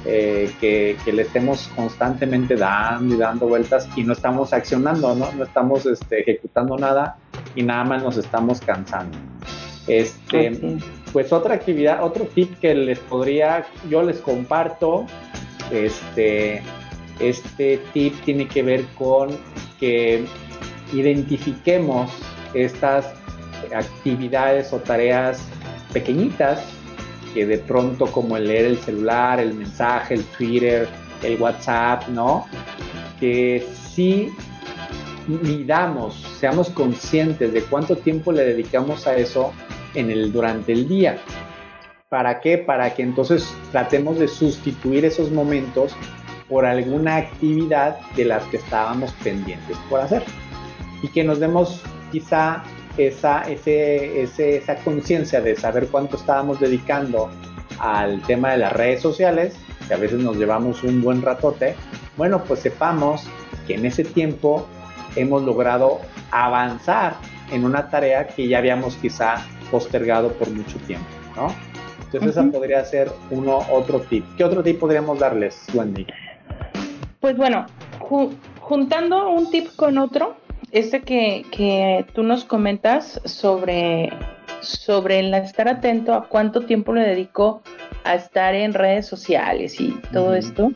eh, 0.05 0.51
que, 0.61 0.97
que, 1.03 1.11
le 1.11 1.23
estemos 1.23 1.67
constantemente 1.75 2.55
dando 2.55 3.15
y 3.15 3.17
dando 3.17 3.47
vueltas 3.47 3.89
y 3.95 4.03
no 4.03 4.13
estamos 4.13 4.53
accionando, 4.53 5.15
¿no? 5.15 5.31
No 5.31 5.43
estamos 5.43 5.87
este, 5.87 6.21
ejecutando 6.21 6.77
nada 6.77 7.17
y 7.55 7.63
nada 7.63 7.85
más 7.85 8.03
nos 8.03 8.17
estamos 8.17 8.61
cansando. 8.61 9.17
Este, 9.87 10.49
okay. 10.49 10.77
Pues 11.11 11.33
otra 11.33 11.55
actividad, 11.55 12.03
otro 12.03 12.25
tip 12.25 12.59
que 12.59 12.75
les 12.75 12.99
podría, 12.99 13.65
yo 13.89 14.03
les 14.03 14.17
comparto, 14.17 15.07
este, 15.71 16.61
este 17.19 17.79
tip 17.93 18.13
tiene 18.23 18.47
que 18.47 18.61
ver 18.61 18.85
con 18.95 19.29
que 19.79 20.25
identifiquemos 20.93 22.11
estas 22.53 23.11
actividades 23.73 24.73
o 24.73 24.79
tareas 24.79 25.39
pequeñitas 25.93 26.61
que 27.33 27.45
de 27.45 27.57
pronto 27.57 28.07
como 28.07 28.37
el 28.37 28.47
leer 28.47 28.65
el 28.65 28.77
celular, 28.79 29.41
el 29.41 29.53
mensaje, 29.53 30.13
el 30.13 30.23
Twitter, 30.23 30.87
el 31.21 31.39
WhatsApp, 31.39 32.07
¿no? 32.07 32.47
Que 33.19 33.67
sí 33.93 34.33
midamos, 35.27 36.15
seamos 36.39 36.69
conscientes 36.69 37.51
de 37.51 37.61
cuánto 37.63 37.97
tiempo 37.97 38.31
le 38.31 38.45
dedicamos 38.45 39.05
a 39.05 39.17
eso 39.17 39.51
en 39.95 40.11
el, 40.11 40.31
durante 40.31 40.71
el 40.71 40.87
día. 40.87 41.17
¿Para 42.07 42.39
qué? 42.39 42.57
Para 42.57 42.93
que 42.93 43.03
entonces 43.03 43.53
tratemos 43.71 44.17
de 44.17 44.29
sustituir 44.29 45.03
esos 45.03 45.31
momentos 45.31 45.93
por 46.47 46.65
alguna 46.65 47.17
actividad 47.17 47.99
de 48.15 48.25
las 48.25 48.43
que 48.45 48.57
estábamos 48.57 49.11
pendientes 49.23 49.75
por 49.89 49.99
hacer. 49.99 50.23
Y 51.01 51.09
que 51.09 51.23
nos 51.23 51.39
demos 51.39 51.81
quizá 52.11 52.63
esa, 52.97 53.41
ese, 53.43 54.21
ese, 54.21 54.57
esa 54.57 54.75
conciencia 54.75 55.41
de 55.41 55.55
saber 55.55 55.87
cuánto 55.87 56.17
estábamos 56.17 56.59
dedicando 56.59 57.29
al 57.79 58.21
tema 58.21 58.51
de 58.51 58.57
las 58.57 58.73
redes 58.73 59.01
sociales, 59.01 59.55
que 59.87 59.93
a 59.93 59.97
veces 59.97 60.19
nos 60.19 60.37
llevamos 60.37 60.83
un 60.83 61.01
buen 61.01 61.21
ratote, 61.21 61.75
bueno, 62.17 62.43
pues 62.43 62.61
sepamos 62.61 63.27
que 63.67 63.75
en 63.75 63.85
ese 63.85 64.03
tiempo 64.03 64.67
hemos 65.15 65.43
logrado 65.43 65.99
avanzar 66.31 67.15
en 67.51 67.65
una 67.65 67.89
tarea 67.89 68.27
que 68.27 68.47
ya 68.47 68.57
habíamos 68.57 68.95
quizá 68.95 69.45
postergado 69.71 70.31
por 70.33 70.49
mucho 70.49 70.77
tiempo, 70.79 71.07
¿no? 71.35 71.53
Entonces 72.05 72.21
uh 72.21 72.39
-huh. 72.39 72.47
esa 72.47 72.51
podría 72.51 72.85
ser 72.85 73.11
uno, 73.29 73.59
otro 73.71 73.99
tip. 73.99 74.25
¿Qué 74.37 74.43
otro 74.43 74.63
tip 74.63 74.79
podríamos 74.79 75.19
darles, 75.19 75.67
Wendy? 75.73 76.07
Pues 77.19 77.35
bueno, 77.35 77.65
ju 77.99 78.33
juntando 78.59 79.29
un 79.29 79.51
tip 79.51 79.75
con 79.75 79.97
otro, 79.97 80.37
este 80.75 81.01
que, 81.01 81.45
que, 81.51 82.05
tú 82.13 82.21
nos 82.23 82.43
comentas 82.43 83.21
sobre, 83.23 84.11
sobre 84.61 85.19
el 85.19 85.33
estar 85.33 85.69
atento 85.69 86.13
a 86.13 86.27
cuánto 86.27 86.61
tiempo 86.61 86.93
le 86.93 87.01
dedico 87.01 87.61
a 88.03 88.15
estar 88.15 88.53
en 88.53 88.73
redes 88.73 89.07
sociales 89.07 89.79
y 89.79 89.93
todo 90.11 90.35
esto, 90.35 90.73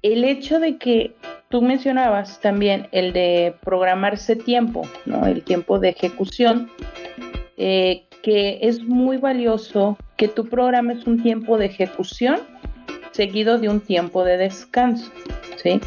el 0.00 0.24
hecho 0.24 0.58
de 0.58 0.78
que 0.78 1.14
tú 1.50 1.62
mencionabas 1.62 2.40
también 2.40 2.88
el 2.92 3.12
de 3.12 3.54
programarse 3.62 4.36
tiempo, 4.36 4.88
¿no? 5.06 5.26
El 5.26 5.42
tiempo 5.42 5.78
de 5.78 5.90
ejecución, 5.90 6.70
eh, 7.56 8.06
que 8.22 8.58
es 8.62 8.82
muy 8.82 9.18
valioso 9.18 9.98
que 10.16 10.28
tú 10.28 10.46
programes 10.46 11.06
un 11.06 11.22
tiempo 11.22 11.58
de 11.58 11.66
ejecución 11.66 12.40
seguido 13.12 13.58
de 13.58 13.68
un 13.68 13.80
tiempo 13.80 14.24
de 14.24 14.38
descanso, 14.38 15.12
¿sí? 15.62 15.80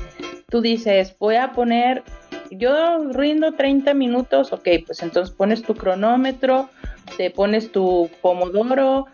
Tú 0.50 0.62
dices, 0.62 1.14
voy 1.20 1.36
a 1.36 1.52
poner, 1.52 2.04
yo 2.52 3.12
rindo 3.12 3.54
30 3.54 3.94
minutos, 3.94 4.54
ok, 4.54 4.68
pues 4.86 5.02
entonces 5.04 5.34
pones 5.36 5.64
tu 5.64 5.76
cronómetro, 5.76 6.70
te 7.18 7.32
pones 7.32 7.72
tu 7.72 8.10
pomodoro 8.22 9.08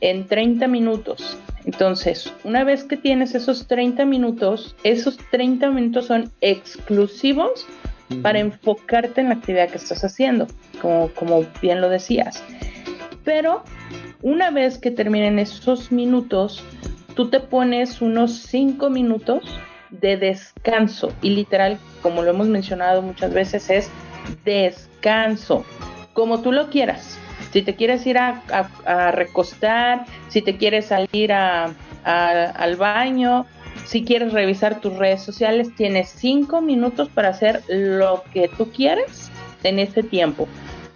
en 0.00 0.26
30 0.26 0.68
minutos. 0.68 1.36
Entonces, 1.64 2.32
una 2.44 2.64
vez 2.64 2.84
que 2.84 2.96
tienes 2.96 3.34
esos 3.34 3.66
30 3.66 4.04
minutos, 4.04 4.74
esos 4.84 5.18
30 5.30 5.70
minutos 5.70 6.06
son 6.06 6.30
exclusivos 6.40 7.66
para 8.22 8.38
enfocarte 8.38 9.20
en 9.20 9.28
la 9.28 9.34
actividad 9.34 9.68
que 9.68 9.76
estás 9.76 10.02
haciendo, 10.02 10.46
como, 10.80 11.08
como 11.14 11.44
bien 11.60 11.80
lo 11.80 11.90
decías. 11.90 12.42
Pero 13.24 13.62
una 14.22 14.50
vez 14.50 14.78
que 14.78 14.90
terminen 14.90 15.38
esos 15.38 15.92
minutos, 15.92 16.64
tú 17.14 17.28
te 17.28 17.40
pones 17.40 18.00
unos 18.00 18.32
5 18.42 18.88
minutos 18.88 19.42
de 19.90 20.16
descanso 20.16 21.12
y 21.22 21.30
literal, 21.30 21.78
como 22.02 22.22
lo 22.22 22.30
hemos 22.30 22.48
mencionado 22.48 23.02
muchas 23.02 23.32
veces, 23.32 23.70
es 23.70 23.90
descanso, 24.44 25.64
como 26.12 26.40
tú 26.40 26.52
lo 26.52 26.68
quieras. 26.70 27.18
Si 27.52 27.62
te 27.62 27.74
quieres 27.74 28.06
ir 28.06 28.18
a, 28.18 28.42
recostar, 29.12 30.04
si 30.28 30.42
te 30.42 30.56
quieres 30.56 30.86
salir 30.86 31.32
al 31.32 32.76
baño, 32.76 33.46
si 33.86 34.04
quieres 34.04 34.32
revisar 34.32 34.80
tus 34.80 34.96
redes 34.96 35.22
sociales, 35.22 35.74
tienes 35.74 36.10
5 36.10 36.60
minutos 36.60 37.08
para 37.08 37.28
hacer 37.28 37.62
lo 37.68 38.22
que 38.32 38.48
tú 38.48 38.70
quieres 38.70 39.30
en 39.62 39.78
ese 39.78 40.02
tiempo. 40.02 40.46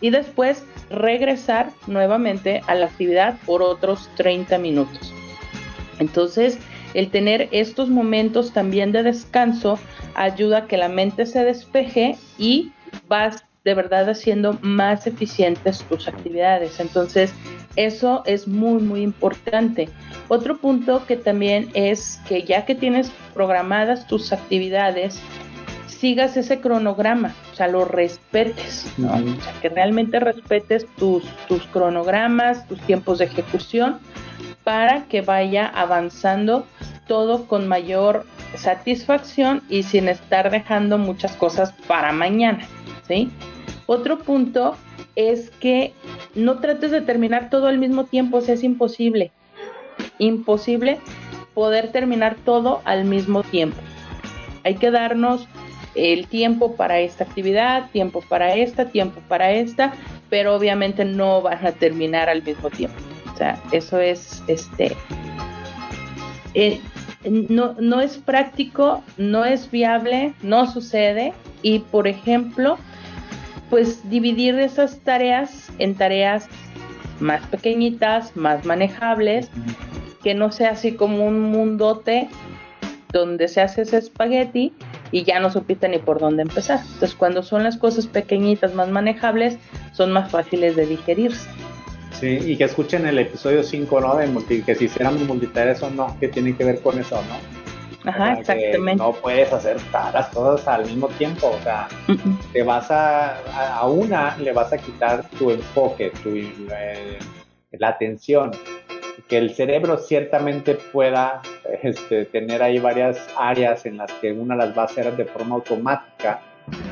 Y 0.00 0.10
después 0.10 0.64
regresar 0.90 1.70
nuevamente 1.86 2.62
a 2.66 2.74
la 2.74 2.86
actividad 2.86 3.38
por 3.46 3.62
otros 3.62 4.10
30 4.16 4.58
minutos. 4.58 5.14
Entonces, 5.98 6.58
el 6.94 7.10
tener 7.10 7.48
estos 7.52 7.88
momentos 7.88 8.52
también 8.52 8.92
de 8.92 9.02
descanso 9.02 9.78
ayuda 10.14 10.58
a 10.58 10.66
que 10.66 10.76
la 10.76 10.88
mente 10.88 11.26
se 11.26 11.44
despeje 11.44 12.16
y 12.38 12.72
vas 13.08 13.44
de 13.64 13.74
verdad 13.74 14.10
haciendo 14.10 14.58
más 14.60 15.06
eficientes 15.06 15.84
tus 15.88 16.08
actividades. 16.08 16.80
Entonces, 16.80 17.32
eso 17.76 18.22
es 18.26 18.48
muy, 18.48 18.82
muy 18.82 19.02
importante. 19.02 19.88
Otro 20.28 20.58
punto 20.58 21.06
que 21.06 21.16
también 21.16 21.70
es 21.74 22.20
que 22.28 22.42
ya 22.42 22.64
que 22.64 22.74
tienes 22.74 23.12
programadas 23.34 24.06
tus 24.06 24.32
actividades, 24.32 25.20
sigas 26.02 26.36
ese 26.36 26.60
cronograma, 26.60 27.32
o 27.52 27.54
sea, 27.54 27.68
lo 27.68 27.84
respetes, 27.84 28.92
¿no? 28.98 29.12
O 29.12 29.40
sea, 29.40 29.52
que 29.62 29.68
realmente 29.68 30.18
respetes 30.18 30.84
tus, 30.96 31.22
tus 31.46 31.62
cronogramas, 31.68 32.66
tus 32.66 32.80
tiempos 32.80 33.18
de 33.18 33.26
ejecución, 33.26 34.00
para 34.64 35.04
que 35.04 35.20
vaya 35.20 35.64
avanzando 35.64 36.66
todo 37.06 37.46
con 37.46 37.68
mayor 37.68 38.26
satisfacción 38.56 39.62
y 39.68 39.84
sin 39.84 40.08
estar 40.08 40.50
dejando 40.50 40.98
muchas 40.98 41.36
cosas 41.36 41.72
para 41.86 42.10
mañana, 42.10 42.66
¿sí? 43.06 43.30
Otro 43.86 44.18
punto 44.18 44.74
es 45.14 45.50
que 45.50 45.92
no 46.34 46.58
trates 46.58 46.90
de 46.90 47.02
terminar 47.02 47.48
todo 47.48 47.68
al 47.68 47.78
mismo 47.78 48.06
tiempo, 48.06 48.38
o 48.38 48.40
sea, 48.40 48.56
es 48.56 48.64
imposible. 48.64 49.30
Imposible 50.18 50.98
poder 51.54 51.92
terminar 51.92 52.34
todo 52.44 52.80
al 52.84 53.04
mismo 53.04 53.44
tiempo. 53.44 53.80
Hay 54.64 54.74
que 54.74 54.90
darnos 54.90 55.46
el 55.94 56.26
tiempo 56.26 56.74
para 56.76 57.00
esta 57.00 57.24
actividad, 57.24 57.90
tiempo 57.90 58.22
para 58.28 58.54
esta, 58.54 58.86
tiempo 58.86 59.20
para 59.28 59.52
esta, 59.52 59.92
pero 60.30 60.54
obviamente 60.54 61.04
no 61.04 61.42
van 61.42 61.64
a 61.66 61.72
terminar 61.72 62.28
al 62.28 62.42
mismo 62.42 62.70
tiempo. 62.70 62.96
O 63.32 63.36
sea, 63.36 63.60
eso 63.72 64.00
es 64.00 64.42
este 64.46 64.96
eh, 66.54 66.80
no, 67.24 67.74
no 67.78 68.00
es 68.00 68.18
práctico, 68.18 69.02
no 69.16 69.44
es 69.44 69.70
viable, 69.70 70.34
no 70.42 70.70
sucede. 70.70 71.32
Y 71.62 71.80
por 71.80 72.08
ejemplo, 72.08 72.78
pues 73.70 74.08
dividir 74.10 74.58
esas 74.58 74.98
tareas 75.00 75.70
en 75.78 75.94
tareas 75.94 76.48
más 77.20 77.46
pequeñitas, 77.46 78.36
más 78.36 78.64
manejables, 78.64 79.50
que 80.22 80.34
no 80.34 80.52
sea 80.52 80.70
así 80.70 80.92
como 80.92 81.24
un 81.24 81.40
mundote 81.40 82.28
donde 83.12 83.48
se 83.48 83.60
hace 83.60 83.82
ese 83.82 83.98
espagueti 83.98 84.72
y 85.10 85.24
ya 85.24 85.38
no 85.38 85.50
supiste 85.50 85.88
ni 85.88 85.98
por 85.98 86.18
dónde 86.18 86.42
empezar. 86.42 86.80
Entonces, 86.80 87.14
cuando 87.14 87.42
son 87.42 87.62
las 87.62 87.76
cosas 87.76 88.06
pequeñitas, 88.06 88.74
más 88.74 88.88
manejables, 88.88 89.58
son 89.92 90.12
más 90.12 90.30
fáciles 90.30 90.74
de 90.76 90.86
digerirse. 90.86 91.48
Sí, 92.18 92.38
y 92.40 92.56
que 92.56 92.64
escuchen 92.64 93.06
el 93.06 93.18
episodio 93.18 93.62
5, 93.62 94.00
¿no? 94.00 94.16
De 94.16 94.62
que 94.62 94.74
si 94.74 94.86
hiciéramos 94.86 95.22
multitareas 95.22 95.82
o 95.82 95.90
no, 95.90 96.16
que 96.18 96.28
tiene 96.28 96.56
que 96.56 96.64
ver 96.64 96.80
con 96.80 96.98
eso, 96.98 97.16
¿no? 97.16 97.62
Ajá, 98.04 98.32
exactamente. 98.34 98.96
No 98.96 99.12
puedes 99.12 99.52
hacer 99.52 99.76
todas 99.90 100.12
las 100.12 100.28
cosas 100.28 100.66
al 100.68 100.86
mismo 100.86 101.08
tiempo, 101.08 101.48
o 101.48 101.62
sea, 101.62 101.88
te 102.52 102.62
vas 102.62 102.90
a, 102.90 103.38
a 103.76 103.86
una 103.86 104.36
le 104.38 104.52
vas 104.52 104.72
a 104.72 104.78
quitar 104.78 105.28
tu 105.38 105.50
enfoque, 105.50 106.12
tu, 106.22 106.30
eh, 106.34 107.18
la 107.72 107.88
atención, 107.88 108.50
que 109.32 109.38
el 109.38 109.54
cerebro 109.54 109.96
ciertamente 109.96 110.74
pueda 110.74 111.40
este, 111.82 112.26
tener 112.26 112.62
ahí 112.62 112.78
varias 112.78 113.30
áreas 113.34 113.86
en 113.86 113.96
las 113.96 114.12
que 114.12 114.30
una 114.30 114.54
las 114.54 114.76
va 114.76 114.82
a 114.82 114.84
hacer 114.84 115.16
de 115.16 115.24
forma 115.24 115.54
automática, 115.54 116.42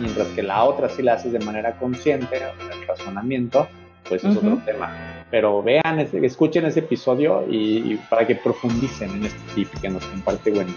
mientras 0.00 0.26
que 0.28 0.42
la 0.42 0.64
otra 0.64 0.88
sí 0.88 1.02
la 1.02 1.12
haces 1.12 1.34
de 1.34 1.38
manera 1.40 1.72
consciente, 1.72 2.38
el 2.38 2.86
razonamiento, 2.86 3.68
pues 4.08 4.24
es 4.24 4.34
otro 4.34 4.56
tema. 4.64 5.26
Pero 5.30 5.62
vean, 5.62 5.98
escuchen 5.98 6.64
ese 6.64 6.80
episodio 6.80 7.44
y, 7.46 8.00
para 8.08 8.26
que 8.26 8.36
profundicen 8.36 9.10
en 9.10 9.26
este 9.26 9.54
tip 9.54 9.68
que 9.78 9.90
nos 9.90 10.02
comparte 10.06 10.50
Wendy. 10.50 10.72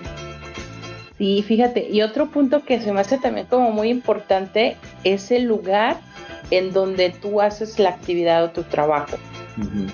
Sí, 1.17 1.45
fíjate, 1.47 1.87
y 1.89 2.01
otro 2.01 2.25
punto 2.25 2.65
que 2.65 2.81
se 2.81 2.91
me 2.91 2.99
hace 2.99 3.19
también 3.19 3.47
como 3.47 3.71
muy 3.71 3.87
importante 3.87 4.75
es 5.05 5.31
el 5.31 5.43
lugar 5.43 5.95
en 6.51 6.73
donde 6.73 7.11
tú 7.11 7.39
haces 7.39 7.79
la 7.79 7.91
actividad 7.91 8.43
o 8.43 8.49
tu 8.49 8.63
trabajo. 8.63 9.15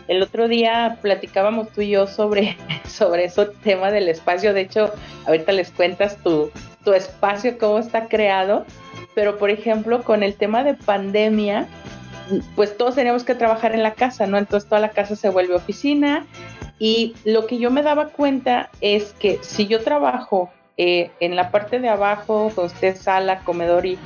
El 0.07 0.21
otro 0.21 0.47
día 0.47 0.99
platicábamos 1.01 1.69
tú 1.69 1.81
y 1.81 1.89
yo 1.89 2.07
sobre, 2.07 2.57
sobre 2.87 3.25
ese 3.25 3.45
tema 3.63 3.91
del 3.91 4.09
espacio. 4.09 4.53
De 4.53 4.61
hecho, 4.61 4.91
ahorita 5.25 5.51
les 5.51 5.71
cuentas 5.71 6.17
tu, 6.23 6.51
tu 6.83 6.93
espacio, 6.93 7.57
cómo 7.57 7.79
está 7.79 8.07
creado. 8.07 8.65
Pero, 9.15 9.37
por 9.37 9.49
ejemplo, 9.49 10.03
con 10.03 10.23
el 10.23 10.35
tema 10.35 10.63
de 10.63 10.75
pandemia, 10.75 11.67
pues 12.55 12.77
todos 12.77 12.95
teníamos 12.95 13.23
que 13.23 13.35
trabajar 13.35 13.73
en 13.73 13.83
la 13.83 13.93
casa, 13.93 14.27
¿no? 14.27 14.37
Entonces 14.37 14.69
toda 14.69 14.81
la 14.81 14.89
casa 14.89 15.15
se 15.15 15.29
vuelve 15.29 15.55
oficina 15.55 16.25
y 16.77 17.15
lo 17.25 17.45
que 17.45 17.57
yo 17.57 17.71
me 17.71 17.83
daba 17.83 18.07
cuenta 18.07 18.69
es 18.81 19.13
que 19.19 19.39
si 19.41 19.67
yo 19.67 19.81
trabajo 19.81 20.49
eh, 20.77 21.11
en 21.19 21.35
la 21.35 21.51
parte 21.51 21.79
de 21.79 21.89
abajo, 21.89 22.51
donde 22.55 22.73
esté 22.73 22.95
sala, 22.95 23.39
comedor 23.39 23.85
y 23.85 23.97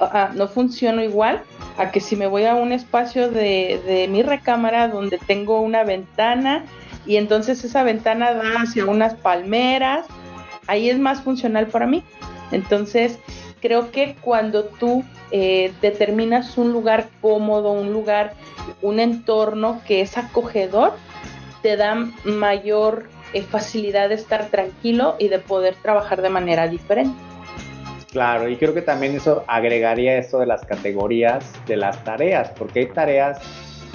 ah, 0.00 0.30
no 0.34 0.48
funciono 0.48 1.02
igual 1.02 1.42
a 1.78 1.90
que 1.90 2.00
si 2.00 2.16
me 2.16 2.26
voy 2.26 2.44
a 2.44 2.54
un 2.54 2.72
espacio 2.72 3.30
de, 3.30 3.80
de 3.86 4.08
mi 4.08 4.22
recámara 4.22 4.88
donde 4.88 5.18
tengo 5.18 5.60
una 5.60 5.84
ventana 5.84 6.64
y 7.06 7.16
entonces 7.16 7.62
esa 7.64 7.82
ventana 7.82 8.34
da 8.34 8.62
hacia 8.62 8.84
unas 8.84 9.14
palmeras, 9.14 10.06
ahí 10.66 10.90
es 10.90 10.98
más 10.98 11.20
funcional 11.22 11.68
para 11.68 11.86
mí. 11.86 12.02
Entonces, 12.50 13.18
creo 13.60 13.90
que 13.90 14.16
cuando 14.20 14.64
tú 14.64 15.04
eh, 15.30 15.72
determinas 15.80 16.58
un 16.58 16.72
lugar 16.72 17.08
cómodo, 17.20 17.72
un 17.72 17.92
lugar, 17.92 18.34
un 18.82 19.00
entorno 19.00 19.80
que 19.86 20.00
es 20.00 20.16
acogedor, 20.18 20.94
te 21.62 21.76
da 21.76 21.94
mayor 22.24 23.08
eh, 23.32 23.42
facilidad 23.42 24.08
de 24.08 24.16
estar 24.16 24.46
tranquilo 24.46 25.16
y 25.18 25.28
de 25.28 25.38
poder 25.38 25.74
trabajar 25.76 26.22
de 26.22 26.28
manera 26.28 26.68
diferente. 26.68 27.16
Claro, 28.10 28.48
y 28.48 28.56
creo 28.56 28.72
que 28.72 28.82
también 28.82 29.16
eso 29.16 29.44
agregaría 29.46 30.16
esto 30.16 30.38
de 30.38 30.46
las 30.46 30.64
categorías 30.64 31.44
de 31.66 31.76
las 31.76 32.02
tareas, 32.04 32.50
porque 32.56 32.80
hay 32.80 32.86
tareas 32.86 33.38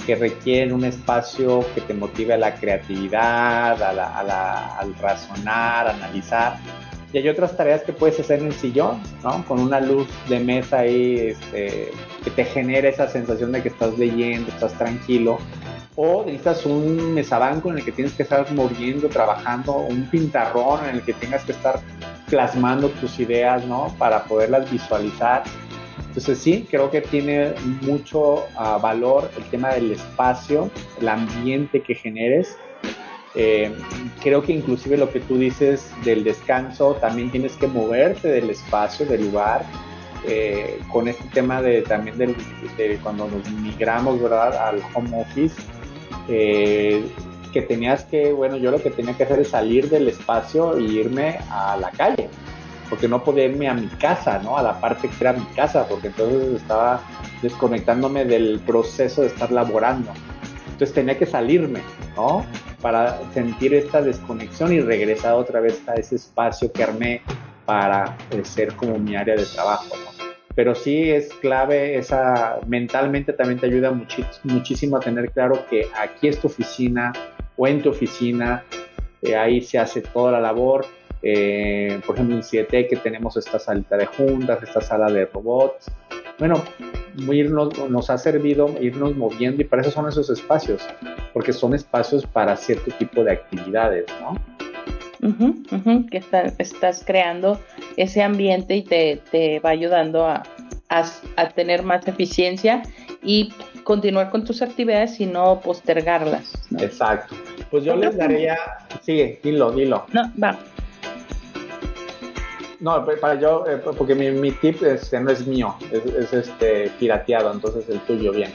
que 0.06 0.14
requieren 0.14 0.72
un 0.72 0.84
espacio 0.84 1.64
que 1.74 1.80
te 1.80 1.94
motive 1.94 2.34
a 2.34 2.36
la 2.36 2.54
creatividad, 2.54 3.80
al 3.82 4.94
razonar, 4.96 5.88
analizar, 5.88 6.58
y 7.12 7.18
hay 7.18 7.28
otras 7.28 7.56
tareas 7.56 7.82
que 7.82 7.92
puedes 7.92 8.18
hacer 8.18 8.40
en 8.40 8.46
el 8.46 8.54
sillón, 8.54 9.02
¿no? 9.22 9.44
Con 9.44 9.60
una 9.60 9.80
luz 9.80 10.08
de 10.30 10.40
mesa 10.40 10.78
ahí 10.78 11.18
este, 11.18 11.90
que 12.24 12.30
te 12.30 12.44
genere 12.44 12.88
esa 12.88 13.06
sensación 13.06 13.52
de 13.52 13.62
que 13.62 13.68
estás 13.68 13.98
leyendo, 13.98 14.50
estás 14.50 14.72
tranquilo. 14.78 15.38
O 15.94 16.24
necesitas 16.24 16.64
un 16.64 17.12
mesabanco 17.12 17.70
en 17.70 17.78
el 17.78 17.84
que 17.84 17.92
tienes 17.92 18.14
que 18.14 18.22
estar 18.22 18.50
moviendo, 18.52 19.08
trabajando, 19.08 19.74
un 19.74 20.06
pintarrón 20.06 20.88
en 20.88 20.96
el 20.96 21.02
que 21.02 21.12
tengas 21.12 21.44
que 21.44 21.52
estar 21.52 21.80
plasmando 22.32 22.88
tus 22.88 23.20
ideas, 23.20 23.66
¿no? 23.66 23.94
Para 23.98 24.24
poderlas 24.24 24.70
visualizar. 24.70 25.42
Entonces 26.08 26.38
sí, 26.38 26.66
creo 26.70 26.90
que 26.90 27.02
tiene 27.02 27.52
mucho 27.82 28.46
uh, 28.56 28.80
valor 28.80 29.30
el 29.36 29.44
tema 29.50 29.68
del 29.74 29.92
espacio, 29.92 30.70
el 30.98 31.10
ambiente 31.10 31.82
que 31.82 31.94
generes. 31.94 32.56
Eh, 33.34 33.70
creo 34.22 34.42
que 34.42 34.52
inclusive 34.54 34.96
lo 34.96 35.10
que 35.10 35.20
tú 35.20 35.36
dices 35.36 35.90
del 36.06 36.24
descanso, 36.24 36.94
también 36.94 37.30
tienes 37.30 37.52
que 37.56 37.66
moverte 37.66 38.28
del 38.28 38.48
espacio, 38.48 39.04
del 39.04 39.24
lugar, 39.26 39.66
eh, 40.26 40.80
con 40.90 41.08
este 41.08 41.24
tema 41.34 41.60
de 41.60 41.82
también 41.82 42.16
del, 42.16 42.34
de 42.78 42.98
cuando 43.02 43.28
nos 43.28 43.50
migramos 43.50 44.22
¿verdad? 44.22 44.56
al 44.56 44.80
home 44.94 45.20
office, 45.20 45.56
eh, 46.28 47.04
que 47.52 47.62
tenías 47.62 48.04
que, 48.04 48.32
bueno, 48.32 48.56
yo 48.56 48.70
lo 48.70 48.82
que 48.82 48.90
tenía 48.90 49.14
que 49.14 49.24
hacer 49.24 49.40
es 49.40 49.48
salir 49.48 49.88
del 49.88 50.08
espacio 50.08 50.76
e 50.76 50.82
irme 50.82 51.38
a 51.50 51.76
la 51.76 51.90
calle, 51.90 52.28
porque 52.88 53.08
no 53.08 53.22
podía 53.22 53.44
irme 53.44 53.68
a 53.68 53.74
mi 53.74 53.86
casa, 53.86 54.38
¿no? 54.38 54.56
A 54.56 54.62
la 54.62 54.80
parte 54.80 55.08
que 55.08 55.16
era 55.20 55.32
mi 55.32 55.44
casa, 55.54 55.86
porque 55.88 56.08
entonces 56.08 56.60
estaba 56.60 57.00
desconectándome 57.42 58.24
del 58.24 58.60
proceso 58.60 59.20
de 59.20 59.28
estar 59.28 59.52
laborando. 59.52 60.10
Entonces 60.64 60.92
tenía 60.94 61.16
que 61.18 61.26
salirme, 61.26 61.80
¿no? 62.16 62.44
Para 62.80 63.20
sentir 63.32 63.74
esta 63.74 64.02
desconexión 64.02 64.72
y 64.72 64.80
regresar 64.80 65.34
otra 65.34 65.60
vez 65.60 65.86
a 65.88 65.94
ese 65.94 66.16
espacio 66.16 66.72
que 66.72 66.82
armé 66.82 67.22
para 67.64 68.16
ser 68.42 68.74
como 68.74 68.98
mi 68.98 69.14
área 69.14 69.36
de 69.36 69.44
trabajo, 69.44 69.94
¿no? 69.94 70.12
Pero 70.54 70.74
sí 70.74 71.10
es 71.10 71.32
clave, 71.40 71.96
esa 71.96 72.58
mentalmente 72.66 73.32
también 73.32 73.58
te 73.58 73.64
ayuda 73.64 73.90
muchísimo 74.42 74.98
a 74.98 75.00
tener 75.00 75.30
claro 75.30 75.64
que 75.70 75.88
aquí 75.98 76.28
es 76.28 76.38
tu 76.38 76.48
oficina 76.48 77.10
o 77.56 77.66
en 77.66 77.82
tu 77.82 77.90
oficina, 77.90 78.64
eh, 79.22 79.36
ahí 79.36 79.60
se 79.60 79.78
hace 79.78 80.00
toda 80.00 80.32
la 80.32 80.40
labor, 80.40 80.86
eh, 81.22 82.00
por 82.04 82.16
ejemplo, 82.16 82.36
en 82.36 82.42
7 82.42 82.88
que 82.88 82.96
tenemos 82.96 83.36
esta 83.36 83.58
salita 83.58 83.96
de 83.96 84.06
juntas, 84.06 84.62
esta 84.62 84.80
sala 84.80 85.10
de 85.10 85.26
robots. 85.26 85.90
Bueno, 86.38 86.62
irnos, 87.30 87.88
nos 87.88 88.10
ha 88.10 88.18
servido 88.18 88.74
irnos 88.80 89.16
moviendo 89.16 89.62
y 89.62 89.64
para 89.64 89.82
eso 89.82 89.90
son 89.90 90.08
esos 90.08 90.30
espacios, 90.30 90.82
porque 91.32 91.52
son 91.52 91.74
espacios 91.74 92.26
para 92.26 92.56
cierto 92.56 92.90
tipo 92.98 93.22
de 93.22 93.32
actividades, 93.32 94.06
¿no? 94.20 94.34
que 96.10 96.20
estás 96.58 97.04
creando 97.06 97.60
ese 97.96 98.22
ambiente 98.22 98.74
y 98.74 98.82
te, 98.82 99.20
te 99.30 99.60
va 99.60 99.70
ayudando 99.70 100.26
a, 100.26 100.42
a, 101.36 101.48
tener 101.50 101.82
más 101.82 102.06
eficiencia 102.06 102.82
y 103.22 103.52
continuar 103.84 104.30
con 104.30 104.44
tus 104.44 104.62
actividades 104.62 105.20
y 105.20 105.26
no 105.26 105.60
postergarlas. 105.60 106.52
Exacto. 106.78 107.34
Pues 107.70 107.84
yo 107.84 107.96
les 107.96 108.16
daría, 108.16 108.58
sigue, 109.00 109.40
dilo, 109.42 109.70
dilo. 109.72 110.06
No, 110.12 110.30
va. 110.42 110.58
No, 112.80 113.06
para 113.20 113.38
yo, 113.38 113.64
eh, 113.68 113.80
porque 113.96 114.16
mi, 114.16 114.32
mi 114.32 114.50
tip 114.50 114.82
este, 114.82 115.20
no 115.20 115.30
es 115.30 115.46
mío, 115.46 115.76
es, 115.92 116.32
este 116.32 116.90
pirateado, 116.98 117.52
entonces 117.52 117.88
el 117.88 118.00
tuyo 118.00 118.32
bien. 118.32 118.52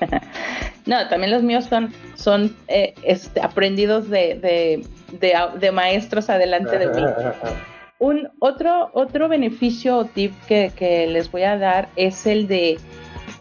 no, 0.86 1.08
también 1.08 1.32
los 1.32 1.42
míos 1.42 1.64
son, 1.64 1.90
son 2.14 2.54
eh, 2.68 2.94
este, 3.02 3.40
aprendidos 3.40 4.10
de, 4.10 4.84
de, 5.12 5.72
maestros 5.72 6.28
adelante 6.28 6.78
de 6.78 6.88
mí. 6.88 7.02
Un 8.00 8.28
otro, 8.38 8.90
otro 8.92 9.28
beneficio 9.28 9.96
o 9.96 10.04
tip 10.04 10.34
que, 10.46 10.70
que, 10.76 11.06
les 11.06 11.30
voy 11.30 11.44
a 11.44 11.56
dar 11.56 11.88
es 11.96 12.26
el 12.26 12.46
de 12.46 12.76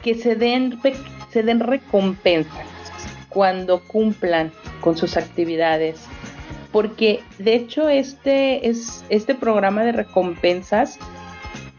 que 0.01 0.15
se 0.15 0.35
den, 0.35 0.79
se 1.31 1.43
den 1.43 1.59
recompensas 1.59 2.67
cuando 3.29 3.81
cumplan 3.81 4.51
con 4.81 4.97
sus 4.97 5.17
actividades. 5.17 6.01
Porque 6.71 7.21
de 7.39 7.55
hecho 7.55 7.89
este, 7.89 8.67
es, 8.67 9.05
este 9.09 9.35
programa 9.35 9.83
de 9.83 9.91
recompensas 9.91 10.99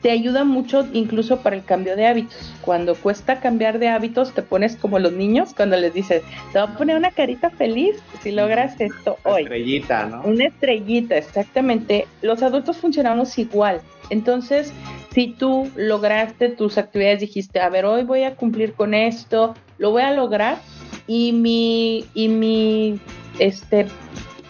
te 0.04 0.10
ayuda 0.10 0.44
mucho 0.44 0.86
incluso 0.92 1.38
para 1.40 1.56
el 1.56 1.64
cambio 1.64 1.96
de 1.96 2.06
hábitos. 2.06 2.52
Cuando 2.60 2.94
cuesta 2.94 3.40
cambiar 3.40 3.78
de 3.78 3.88
hábitos, 3.88 4.34
te 4.34 4.42
pones 4.42 4.76
como 4.76 4.98
los 4.98 5.14
niños 5.14 5.54
cuando 5.56 5.78
les 5.78 5.94
dices, 5.94 6.22
te 6.52 6.60
voy 6.60 6.68
a 6.68 6.76
poner 6.76 6.98
una 6.98 7.10
carita 7.10 7.48
feliz 7.48 7.96
si 8.22 8.30
logras 8.30 8.78
esto 8.82 9.16
hoy. 9.22 9.44
Una 9.44 9.56
estrellita, 9.56 10.04
¿no? 10.04 10.22
Una 10.24 10.44
estrellita, 10.44 11.16
exactamente. 11.16 12.06
Los 12.20 12.42
adultos 12.42 12.76
funcionamos 12.76 13.38
igual. 13.38 13.80
Entonces, 14.10 14.74
si 15.14 15.28
tú 15.28 15.70
lograste 15.74 16.50
tus 16.50 16.76
actividades, 16.76 17.20
dijiste, 17.20 17.60
a 17.60 17.70
ver, 17.70 17.86
hoy 17.86 18.02
voy 18.02 18.24
a 18.24 18.34
cumplir 18.34 18.74
con 18.74 18.92
esto, 18.92 19.54
lo 19.78 19.92
voy 19.92 20.02
a 20.02 20.12
lograr 20.12 20.58
y 21.06 21.32
mi, 21.32 22.04
y 22.12 22.28
mi, 22.28 23.00
este, 23.38 23.86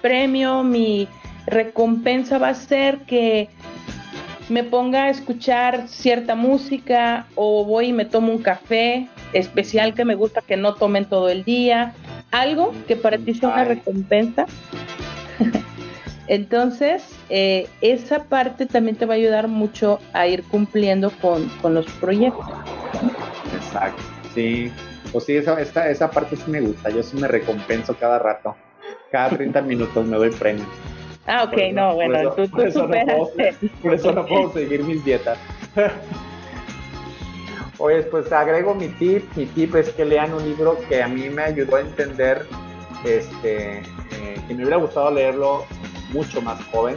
premio, 0.02 0.64
mi 0.64 1.06
recompensa 1.46 2.38
va 2.38 2.48
a 2.48 2.54
ser 2.54 3.02
que 3.02 3.50
me 4.48 4.64
ponga 4.64 5.04
a 5.04 5.10
escuchar 5.10 5.88
cierta 5.88 6.34
música 6.34 7.26
o 7.34 7.64
voy 7.64 7.86
y 7.86 7.92
me 7.92 8.04
tomo 8.04 8.32
un 8.32 8.42
café 8.42 9.08
especial 9.32 9.94
que 9.94 10.04
me 10.04 10.14
gusta 10.14 10.42
que 10.42 10.56
no 10.56 10.74
tomen 10.74 11.06
todo 11.06 11.28
el 11.28 11.44
día, 11.44 11.94
algo 12.30 12.74
que 12.86 12.96
para 12.96 13.18
ti 13.18 13.34
sea 13.34 13.50
una 13.50 13.64
recompensa. 13.64 14.46
Entonces, 16.26 17.04
eh, 17.28 17.68
esa 17.80 18.24
parte 18.24 18.66
también 18.66 18.96
te 18.96 19.04
va 19.04 19.14
a 19.14 19.16
ayudar 19.16 19.48
mucho 19.48 19.98
a 20.12 20.26
ir 20.26 20.42
cumpliendo 20.44 21.10
con, 21.20 21.50
los 21.74 21.86
proyectos. 22.00 22.46
Exacto, 23.54 24.02
sí. 24.34 24.72
Pues 25.12 25.24
sí, 25.24 25.36
esa, 25.36 25.60
esa, 25.60 25.88
esa 25.90 26.10
parte 26.10 26.34
sí 26.34 26.50
me 26.50 26.60
gusta, 26.60 26.90
yo 26.90 27.02
sí 27.02 27.16
me 27.16 27.28
recompenso 27.28 27.94
cada 27.94 28.18
rato 28.18 28.56
cada 29.14 29.30
30 29.30 29.62
minutos 29.62 30.04
me 30.06 30.16
doy 30.16 30.30
premios. 30.30 30.66
Ah, 31.26 31.44
ok, 31.44 31.56
no, 31.72 31.94
bueno, 31.94 32.30
tú, 32.32 32.44
tú 32.44 32.50
por 32.50 32.66
eso, 32.66 32.86
no 32.86 32.88
puedo, 32.88 33.30
por 33.82 33.94
eso 33.94 34.12
no 34.12 34.26
puedo 34.26 34.52
seguir 34.52 34.82
mis 34.84 35.02
dietas. 35.04 35.38
Oye, 37.78 38.02
pues 38.02 38.30
agrego 38.30 38.74
mi 38.74 38.88
tip. 38.88 39.24
Mi 39.36 39.46
tip 39.46 39.74
es 39.74 39.90
que 39.90 40.04
lean 40.04 40.32
un 40.32 40.44
libro 40.44 40.78
que 40.88 41.02
a 41.02 41.08
mí 41.08 41.28
me 41.30 41.42
ayudó 41.42 41.76
a 41.76 41.80
entender, 41.80 42.46
este, 43.04 43.78
eh, 43.78 44.40
que 44.46 44.54
me 44.54 44.62
hubiera 44.62 44.76
gustado 44.76 45.10
leerlo 45.10 45.64
mucho 46.12 46.40
más 46.40 46.62
joven, 46.66 46.96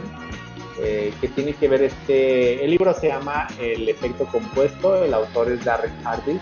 eh, 0.80 1.12
que 1.20 1.28
tiene 1.28 1.54
que 1.54 1.66
ver 1.66 1.82
este, 1.82 2.64
el 2.64 2.70
libro 2.70 2.94
se 2.94 3.08
llama 3.08 3.48
El 3.58 3.88
efecto 3.88 4.26
compuesto, 4.26 5.04
el 5.04 5.12
autor 5.12 5.50
es 5.50 5.64
Darren 5.64 5.92
Hardy, 6.04 6.38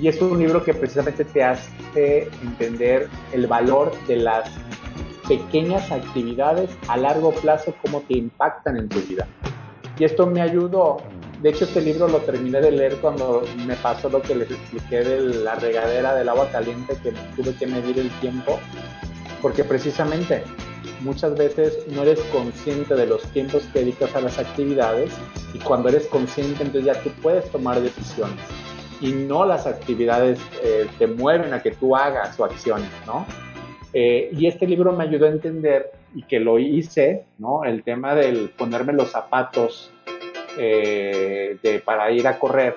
y 0.00 0.08
es 0.08 0.22
un 0.22 0.38
libro 0.38 0.64
que 0.64 0.72
precisamente 0.72 1.24
te 1.24 1.44
hace 1.44 2.28
entender 2.42 3.08
el 3.32 3.46
valor 3.46 3.92
de 4.06 4.16
las 4.16 4.50
pequeñas 5.32 5.90
actividades 5.90 6.68
a 6.88 6.98
largo 6.98 7.32
plazo, 7.32 7.74
cómo 7.80 8.02
te 8.02 8.18
impactan 8.18 8.76
en 8.76 8.88
tu 8.90 9.00
vida. 9.00 9.26
Y 9.98 10.04
esto 10.04 10.26
me 10.26 10.42
ayudó. 10.42 10.98
De 11.40 11.48
hecho, 11.48 11.64
este 11.64 11.80
libro 11.80 12.06
lo 12.06 12.18
terminé 12.18 12.60
de 12.60 12.70
leer 12.70 12.96
cuando 12.96 13.42
me 13.66 13.74
pasó 13.76 14.10
lo 14.10 14.20
que 14.20 14.34
les 14.34 14.50
expliqué 14.50 15.02
de 15.02 15.20
la 15.20 15.54
regadera 15.54 16.14
del 16.14 16.28
agua 16.28 16.50
caliente, 16.52 16.98
que 17.02 17.12
tuve 17.34 17.54
que 17.54 17.66
medir 17.66 17.98
el 17.98 18.10
tiempo, 18.20 18.60
porque 19.40 19.64
precisamente 19.64 20.44
muchas 21.00 21.34
veces 21.34 21.78
no 21.88 22.02
eres 22.02 22.20
consciente 22.30 22.94
de 22.94 23.06
los 23.06 23.22
tiempos 23.32 23.62
que 23.72 23.78
dedicas 23.78 24.14
a 24.14 24.20
las 24.20 24.38
actividades 24.38 25.12
y 25.54 25.58
cuando 25.60 25.88
eres 25.88 26.06
consciente 26.08 26.62
entonces 26.62 26.84
ya 26.84 27.02
tú 27.02 27.10
puedes 27.22 27.50
tomar 27.50 27.80
decisiones 27.80 28.38
y 29.00 29.12
no 29.12 29.44
las 29.44 29.66
actividades 29.66 30.38
eh, 30.62 30.86
te 30.98 31.08
mueven 31.08 31.52
a 31.54 31.60
que 31.60 31.72
tú 31.72 31.96
hagas 31.96 32.38
o 32.38 32.44
acciones, 32.44 32.90
¿no? 33.04 33.26
Eh, 33.92 34.30
y 34.32 34.46
este 34.46 34.66
libro 34.66 34.92
me 34.92 35.04
ayudó 35.04 35.26
a 35.26 35.30
entender 35.30 35.92
y 36.14 36.22
que 36.22 36.40
lo 36.40 36.58
hice, 36.58 37.24
¿no? 37.38 37.64
El 37.64 37.82
tema 37.82 38.14
del 38.14 38.50
ponerme 38.50 38.92
los 38.92 39.10
zapatos 39.10 39.92
eh, 40.58 41.58
de, 41.62 41.78
para 41.80 42.10
ir 42.10 42.26
a 42.26 42.38
correr, 42.38 42.76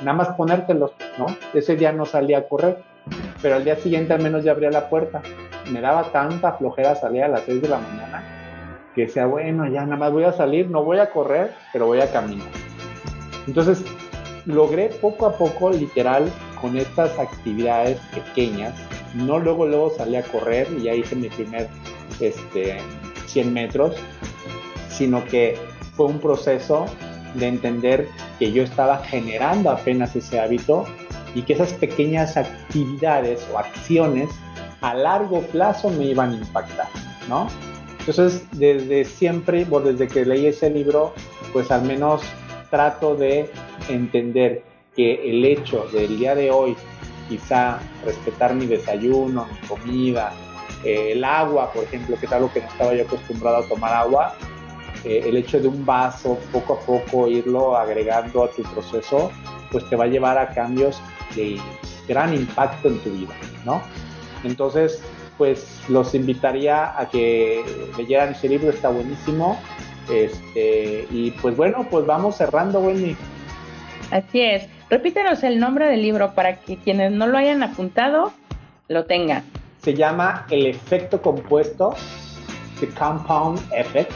nada 0.00 0.12
más 0.12 0.28
ponértelos, 0.30 0.92
¿no? 1.18 1.26
Ese 1.52 1.76
día 1.76 1.92
no 1.92 2.06
salía 2.06 2.38
a 2.38 2.48
correr, 2.48 2.78
pero 3.40 3.56
al 3.56 3.64
día 3.64 3.76
siguiente 3.76 4.12
al 4.12 4.22
menos 4.22 4.44
ya 4.44 4.52
abría 4.52 4.70
la 4.70 4.88
puerta. 4.88 5.22
Me 5.72 5.80
daba 5.80 6.04
tanta 6.12 6.52
flojera 6.52 6.94
salir 6.94 7.24
a 7.24 7.28
las 7.28 7.42
6 7.42 7.62
de 7.62 7.68
la 7.68 7.78
mañana 7.78 8.38
que 8.94 9.02
decía, 9.02 9.26
bueno, 9.26 9.66
ya 9.66 9.84
nada 9.84 9.96
más 9.96 10.12
voy 10.12 10.24
a 10.24 10.32
salir, 10.32 10.68
no 10.68 10.84
voy 10.84 10.98
a 10.98 11.10
correr, 11.10 11.52
pero 11.72 11.86
voy 11.86 12.00
a 12.00 12.12
caminar. 12.12 12.48
Entonces, 13.46 13.84
logré 14.46 14.88
poco 14.88 15.26
a 15.26 15.36
poco, 15.36 15.70
literal, 15.70 16.30
con 16.60 16.76
estas 16.76 17.18
actividades 17.18 17.98
pequeñas, 18.14 18.74
no 19.14 19.38
luego 19.38 19.66
luego 19.66 19.92
salí 19.96 20.16
a 20.16 20.22
correr 20.22 20.68
y 20.78 20.84
ya 20.84 20.94
hice 20.94 21.16
mi 21.16 21.28
primer 21.28 21.68
este, 22.20 22.78
100 23.26 23.52
metros, 23.52 23.96
sino 24.88 25.24
que 25.24 25.56
fue 25.96 26.06
un 26.06 26.18
proceso 26.18 26.86
de 27.34 27.48
entender 27.48 28.08
que 28.38 28.52
yo 28.52 28.62
estaba 28.62 28.98
generando 28.98 29.70
apenas 29.70 30.14
ese 30.16 30.38
hábito 30.40 30.84
y 31.34 31.42
que 31.42 31.54
esas 31.54 31.72
pequeñas 31.74 32.36
actividades 32.36 33.46
o 33.52 33.58
acciones 33.58 34.30
a 34.80 34.94
largo 34.94 35.40
plazo 35.42 35.90
me 35.90 36.04
iban 36.06 36.32
a 36.32 36.36
impactar, 36.36 36.88
¿no? 37.28 37.48
Entonces, 38.00 38.44
desde 38.52 39.04
siempre, 39.04 39.66
o 39.70 39.80
desde 39.80 40.08
que 40.08 40.24
leí 40.24 40.46
ese 40.46 40.68
libro, 40.68 41.14
pues 41.52 41.70
al 41.70 41.82
menos 41.82 42.22
trato 42.72 43.14
de 43.14 43.50
entender 43.90 44.62
que 44.96 45.30
el 45.30 45.44
hecho 45.44 45.86
del 45.92 46.18
día 46.18 46.34
de 46.34 46.50
hoy, 46.50 46.74
quizá 47.28 47.78
respetar 48.02 48.54
mi 48.54 48.64
desayuno, 48.64 49.46
mi 49.46 49.68
comida, 49.68 50.32
eh, 50.82 51.12
el 51.12 51.22
agua, 51.22 51.70
por 51.70 51.84
ejemplo, 51.84 52.16
que 52.18 52.24
es 52.24 52.32
algo 52.32 52.50
que 52.50 52.62
no 52.62 52.68
estaba 52.68 52.94
yo 52.94 53.04
acostumbrado 53.04 53.58
a 53.58 53.68
tomar 53.68 53.92
agua, 53.92 54.34
eh, 55.04 55.22
el 55.26 55.36
hecho 55.36 55.60
de 55.60 55.68
un 55.68 55.84
vaso, 55.84 56.38
poco 56.50 56.72
a 56.72 56.80
poco 56.80 57.28
irlo 57.28 57.76
agregando 57.76 58.42
a 58.42 58.50
tu 58.50 58.62
proceso, 58.62 59.30
pues 59.70 59.86
te 59.90 59.94
va 59.94 60.04
a 60.04 60.08
llevar 60.08 60.38
a 60.38 60.48
cambios 60.48 60.98
de 61.36 61.60
gran 62.08 62.32
impacto 62.32 62.88
en 62.88 62.98
tu 63.00 63.10
vida, 63.10 63.34
¿no? 63.66 63.82
Entonces, 64.44 65.02
pues 65.36 65.82
los 65.90 66.14
invitaría 66.14 66.98
a 66.98 67.06
que 67.10 67.62
leyeran 67.98 68.30
ese 68.30 68.48
libro, 68.48 68.70
está 68.70 68.88
buenísimo. 68.88 69.60
Este, 70.10 71.06
y 71.10 71.30
pues 71.32 71.56
bueno, 71.56 71.86
pues 71.90 72.06
vamos 72.06 72.36
cerrando, 72.36 72.80
Wendy. 72.80 73.16
Así 74.10 74.40
es. 74.40 74.68
Repítenos 74.90 75.42
el 75.42 75.58
nombre 75.58 75.86
del 75.86 76.02
libro 76.02 76.34
para 76.34 76.56
que 76.60 76.76
quienes 76.76 77.12
no 77.12 77.26
lo 77.26 77.38
hayan 77.38 77.62
apuntado 77.62 78.32
lo 78.88 79.06
tengan. 79.06 79.42
Se 79.80 79.94
llama 79.94 80.46
El 80.50 80.66
efecto 80.66 81.22
compuesto, 81.22 81.94
The 82.78 82.88
Compound 82.88 83.60
Effect, 83.74 84.12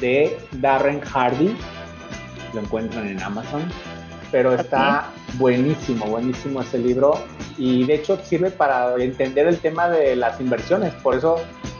de 0.00 0.36
Darren 0.52 1.00
Hardy. 1.00 1.56
Lo 2.52 2.60
encuentran 2.60 3.06
en 3.06 3.22
Amazon. 3.22 3.62
Pero 4.30 4.54
está 4.54 5.10
buenísimo, 5.34 6.06
buenísimo 6.06 6.60
ese 6.62 6.78
libro. 6.78 7.20
Y 7.56 7.84
de 7.84 7.94
hecho 7.94 8.18
sirve 8.22 8.50
para 8.50 8.94
entender 8.96 9.46
el 9.46 9.58
tema 9.58 9.88
de 9.88 10.16
las 10.16 10.40
inversiones. 10.40 10.92
Por 10.94 11.14
eso 11.14 11.36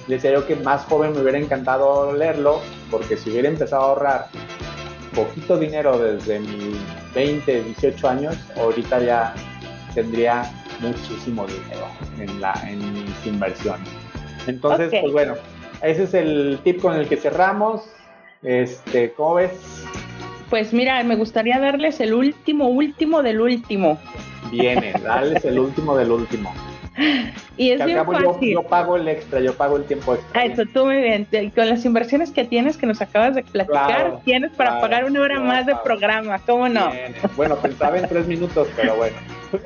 les 0.07 0.23
que 0.23 0.57
más 0.57 0.83
joven 0.85 1.13
me 1.13 1.21
hubiera 1.21 1.39
encantado 1.39 2.13
leerlo, 2.13 2.61
porque 2.91 3.17
si 3.17 3.31
hubiera 3.31 3.49
empezado 3.49 3.83
a 3.83 3.87
ahorrar 3.87 4.27
poquito 5.15 5.57
dinero 5.59 5.99
desde 5.99 6.39
mis 6.41 6.77
20, 7.15 7.63
18 7.63 8.09
años, 8.09 8.37
ahorita 8.57 9.01
ya 9.01 9.35
tendría 9.95 10.53
muchísimo 10.81 11.47
dinero 11.47 11.87
en, 12.21 12.41
la, 12.41 12.53
en 12.69 12.93
mis 12.93 13.27
inversiones. 13.27 13.89
Entonces, 14.47 14.93
pues 15.01 15.13
bueno, 15.13 15.35
ese 15.83 16.05
es 16.05 16.15
el 16.15 16.61
tip 16.63 16.81
con 16.81 16.95
el 16.95 17.09
que 17.09 17.17
cerramos. 17.17 17.83
Este, 18.43 19.13
¿cómo 19.13 19.35
ves? 19.35 19.53
Pues 20.51 20.73
mira, 20.73 21.03
me 21.03 21.17
gustaría 21.17 21.59
darles 21.59 22.01
el 22.01 22.15
último, 22.15 22.69
último 22.69 23.23
del 23.23 23.41
último. 23.41 23.99
Viene, 24.51 24.93
dale 25.03 25.41
el 25.43 25.59
último 25.59 25.97
del 25.97 26.11
último. 26.13 26.53
Y 27.59 27.71
es 27.71 27.79
Que 27.81 27.87
bien 27.87 27.99
yo, 27.99 28.33
fácil. 28.33 28.53
yo 28.53 28.63
pago 28.65 28.97
el 28.97 29.09
extra, 29.09 29.41
yo 29.41 29.55
pago 29.55 29.79
el 29.79 29.85
tiempo 29.85 30.15
extra. 30.15 30.41
Ah, 30.41 30.45
eso 30.45 30.63
tú 30.75 30.85
muy 30.85 30.97
bien. 30.97 31.27
Con 31.55 31.69
las 31.71 31.85
inversiones 31.87 32.31
que 32.31 32.45
tienes, 32.45 32.77
que 32.77 32.87
nos 32.87 33.01
acabas 33.01 33.35
de 33.35 33.43
platicar, 33.45 33.87
Claro, 33.87 34.21
tienes 34.27 34.51
para 34.53 34.71
claro, 34.73 34.81
pagar 34.83 35.05
una 35.07 35.21
hora 35.21 35.35
claro, 35.37 35.49
más 35.49 35.67
de 35.67 35.75
programa, 35.83 36.39
¿cómo 36.41 36.69
no? 36.69 36.93
Bueno, 37.35 37.57
pensaba 37.57 37.99
en 37.99 38.07
tres 38.09 38.27
minutos, 38.27 38.69
pero 38.77 38.97
bueno. 38.97 39.17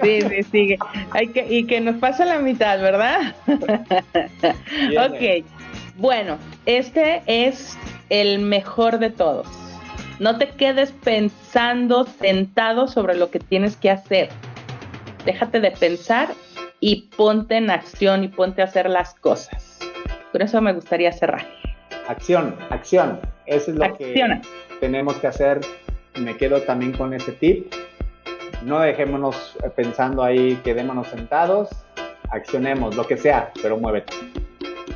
Sí, 0.03 0.21
sí, 0.23 0.43
sigue. 0.45 0.79
Hay 1.11 1.29
que, 1.29 1.47
y 1.53 1.65
que 1.65 1.81
nos 1.81 1.97
pasa 1.97 2.25
la 2.25 2.39
mitad, 2.39 2.81
¿verdad? 2.81 3.35
ok. 3.49 5.45
Bueno, 5.97 6.39
este 6.67 7.23
es 7.27 7.77
el 8.09 8.39
mejor 8.39 9.01
de 9.01 9.11
todos. 9.11 9.49
No 10.21 10.37
te 10.37 10.49
quedes 10.51 10.93
pensando 10.93 12.05
sentado 12.05 12.89
sobre 12.89 13.15
lo 13.17 13.31
que 13.31 13.39
tienes 13.39 13.75
que 13.79 13.91
hacer. 13.91 14.29
Déjate 15.25 15.61
de 15.61 15.71
pensar 15.71 16.29
y 16.79 17.09
ponte 17.17 17.57
en 17.57 17.71
acción 17.71 18.23
y 18.23 18.29
ponte 18.29 18.61
a 18.61 18.67
hacer 18.67 18.91
las 18.91 19.15
cosas. 19.15 19.79
Por 20.31 20.43
eso 20.43 20.61
me 20.61 20.75
gustaría 20.75 21.11
cerrar. 21.11 21.47
Acción, 22.07 22.55
acción. 22.69 23.19
Eso 23.47 23.71
es 23.71 23.79
lo 23.79 23.85
Acciona. 23.87 24.43
que 24.43 24.77
tenemos 24.79 25.17
que 25.17 25.27
hacer. 25.27 25.63
Me 26.21 26.37
quedo 26.37 26.61
también 26.61 26.93
con 26.93 27.15
ese 27.15 27.33
tip. 27.33 27.73
No 28.63 28.79
dejémonos 28.81 29.57
eh, 29.65 29.71
pensando 29.75 30.23
ahí, 30.23 30.61
quedémonos 30.63 31.07
sentados. 31.09 31.71
Accionemos, 32.29 32.95
lo 32.95 33.07
que 33.07 33.17
sea, 33.17 33.53
pero 33.63 33.79
muévete. 33.79 34.13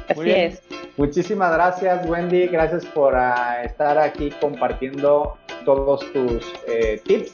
Así 0.07 0.23
bien. 0.23 0.53
es. 0.53 0.63
Muchísimas 0.97 1.53
gracias, 1.53 2.07
Wendy. 2.07 2.47
Gracias 2.47 2.85
por 2.87 3.17
ah, 3.17 3.63
estar 3.65 3.99
aquí 3.99 4.31
compartiendo 4.41 5.37
todos 5.65 6.01
tus 6.13 6.45
eh, 6.69 7.01
tips. 7.05 7.33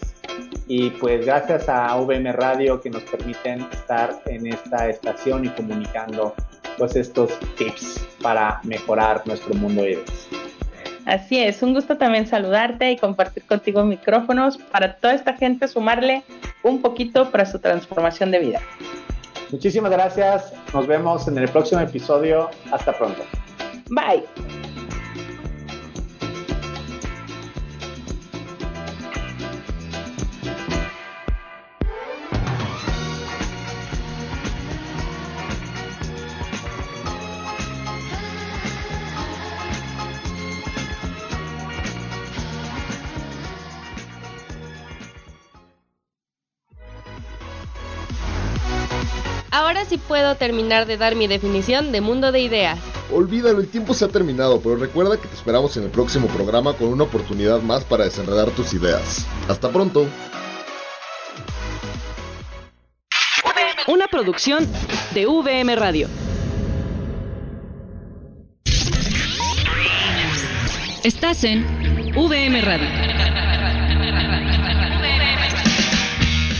Y 0.66 0.90
pues 0.90 1.26
gracias 1.26 1.68
a 1.68 1.94
VM 1.96 2.32
Radio 2.32 2.80
que 2.80 2.90
nos 2.90 3.02
permiten 3.02 3.66
estar 3.72 4.14
en 4.26 4.46
esta 4.46 4.88
estación 4.88 5.44
y 5.44 5.48
comunicando 5.48 6.34
pues 6.78 6.96
estos 6.96 7.38
tips 7.56 8.06
para 8.22 8.60
mejorar 8.62 9.22
nuestro 9.26 9.54
mundo 9.54 9.82
de 9.82 9.92
ideas. 9.92 10.28
Así 11.04 11.42
es, 11.42 11.62
un 11.62 11.74
gusto 11.74 11.98
también 11.98 12.26
saludarte 12.26 12.92
y 12.92 12.96
compartir 12.96 13.44
contigo 13.44 13.84
micrófonos 13.84 14.58
para 14.58 14.94
toda 14.94 15.14
esta 15.14 15.34
gente, 15.34 15.66
sumarle 15.66 16.22
un 16.62 16.80
poquito 16.80 17.30
para 17.30 17.44
su 17.46 17.58
transformación 17.58 18.30
de 18.30 18.38
vida. 18.38 18.60
Muchísimas 19.50 19.90
gracias. 19.90 20.52
Nos 20.72 20.86
vemos 20.86 21.26
en 21.26 21.36
el 21.38 21.48
próximo 21.48 21.80
episodio. 21.80 22.48
Hasta 22.70 22.92
pronto. 22.92 23.22
Bye. 23.90 24.24
Ahora 49.50 49.84
sí 49.84 49.98
puedo 49.98 50.36
terminar 50.36 50.86
de 50.86 50.96
dar 50.96 51.16
mi 51.16 51.26
definición 51.26 51.90
de 51.90 52.00
mundo 52.00 52.30
de 52.30 52.40
ideas. 52.40 52.78
Olvídalo, 53.12 53.60
el 53.60 53.68
tiempo 53.68 53.92
se 53.92 54.04
ha 54.04 54.08
terminado, 54.08 54.60
pero 54.60 54.76
recuerda 54.76 55.16
que 55.16 55.26
te 55.26 55.34
esperamos 55.34 55.76
en 55.76 55.84
el 55.84 55.90
próximo 55.90 56.28
programa 56.28 56.74
con 56.74 56.88
una 56.88 57.04
oportunidad 57.04 57.60
más 57.60 57.84
para 57.84 58.04
desenredar 58.04 58.50
tus 58.50 58.72
ideas. 58.72 59.26
Hasta 59.48 59.70
pronto. 59.70 60.06
Una 63.88 64.06
producción 64.06 64.68
de 65.12 65.26
VM 65.26 65.74
Radio. 65.74 66.08
Estás 71.02 71.44
en 71.44 71.64
VM 72.14 72.60
Radio. 72.60 72.86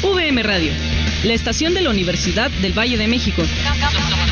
VM 0.02 0.42
Radio, 0.42 0.72
la 1.24 1.34
estación 1.34 1.74
de 1.74 1.82
la 1.82 1.90
Universidad 1.90 2.50
del 2.50 2.72
Valle 2.72 2.96
de 2.96 3.06
México. 3.06 3.42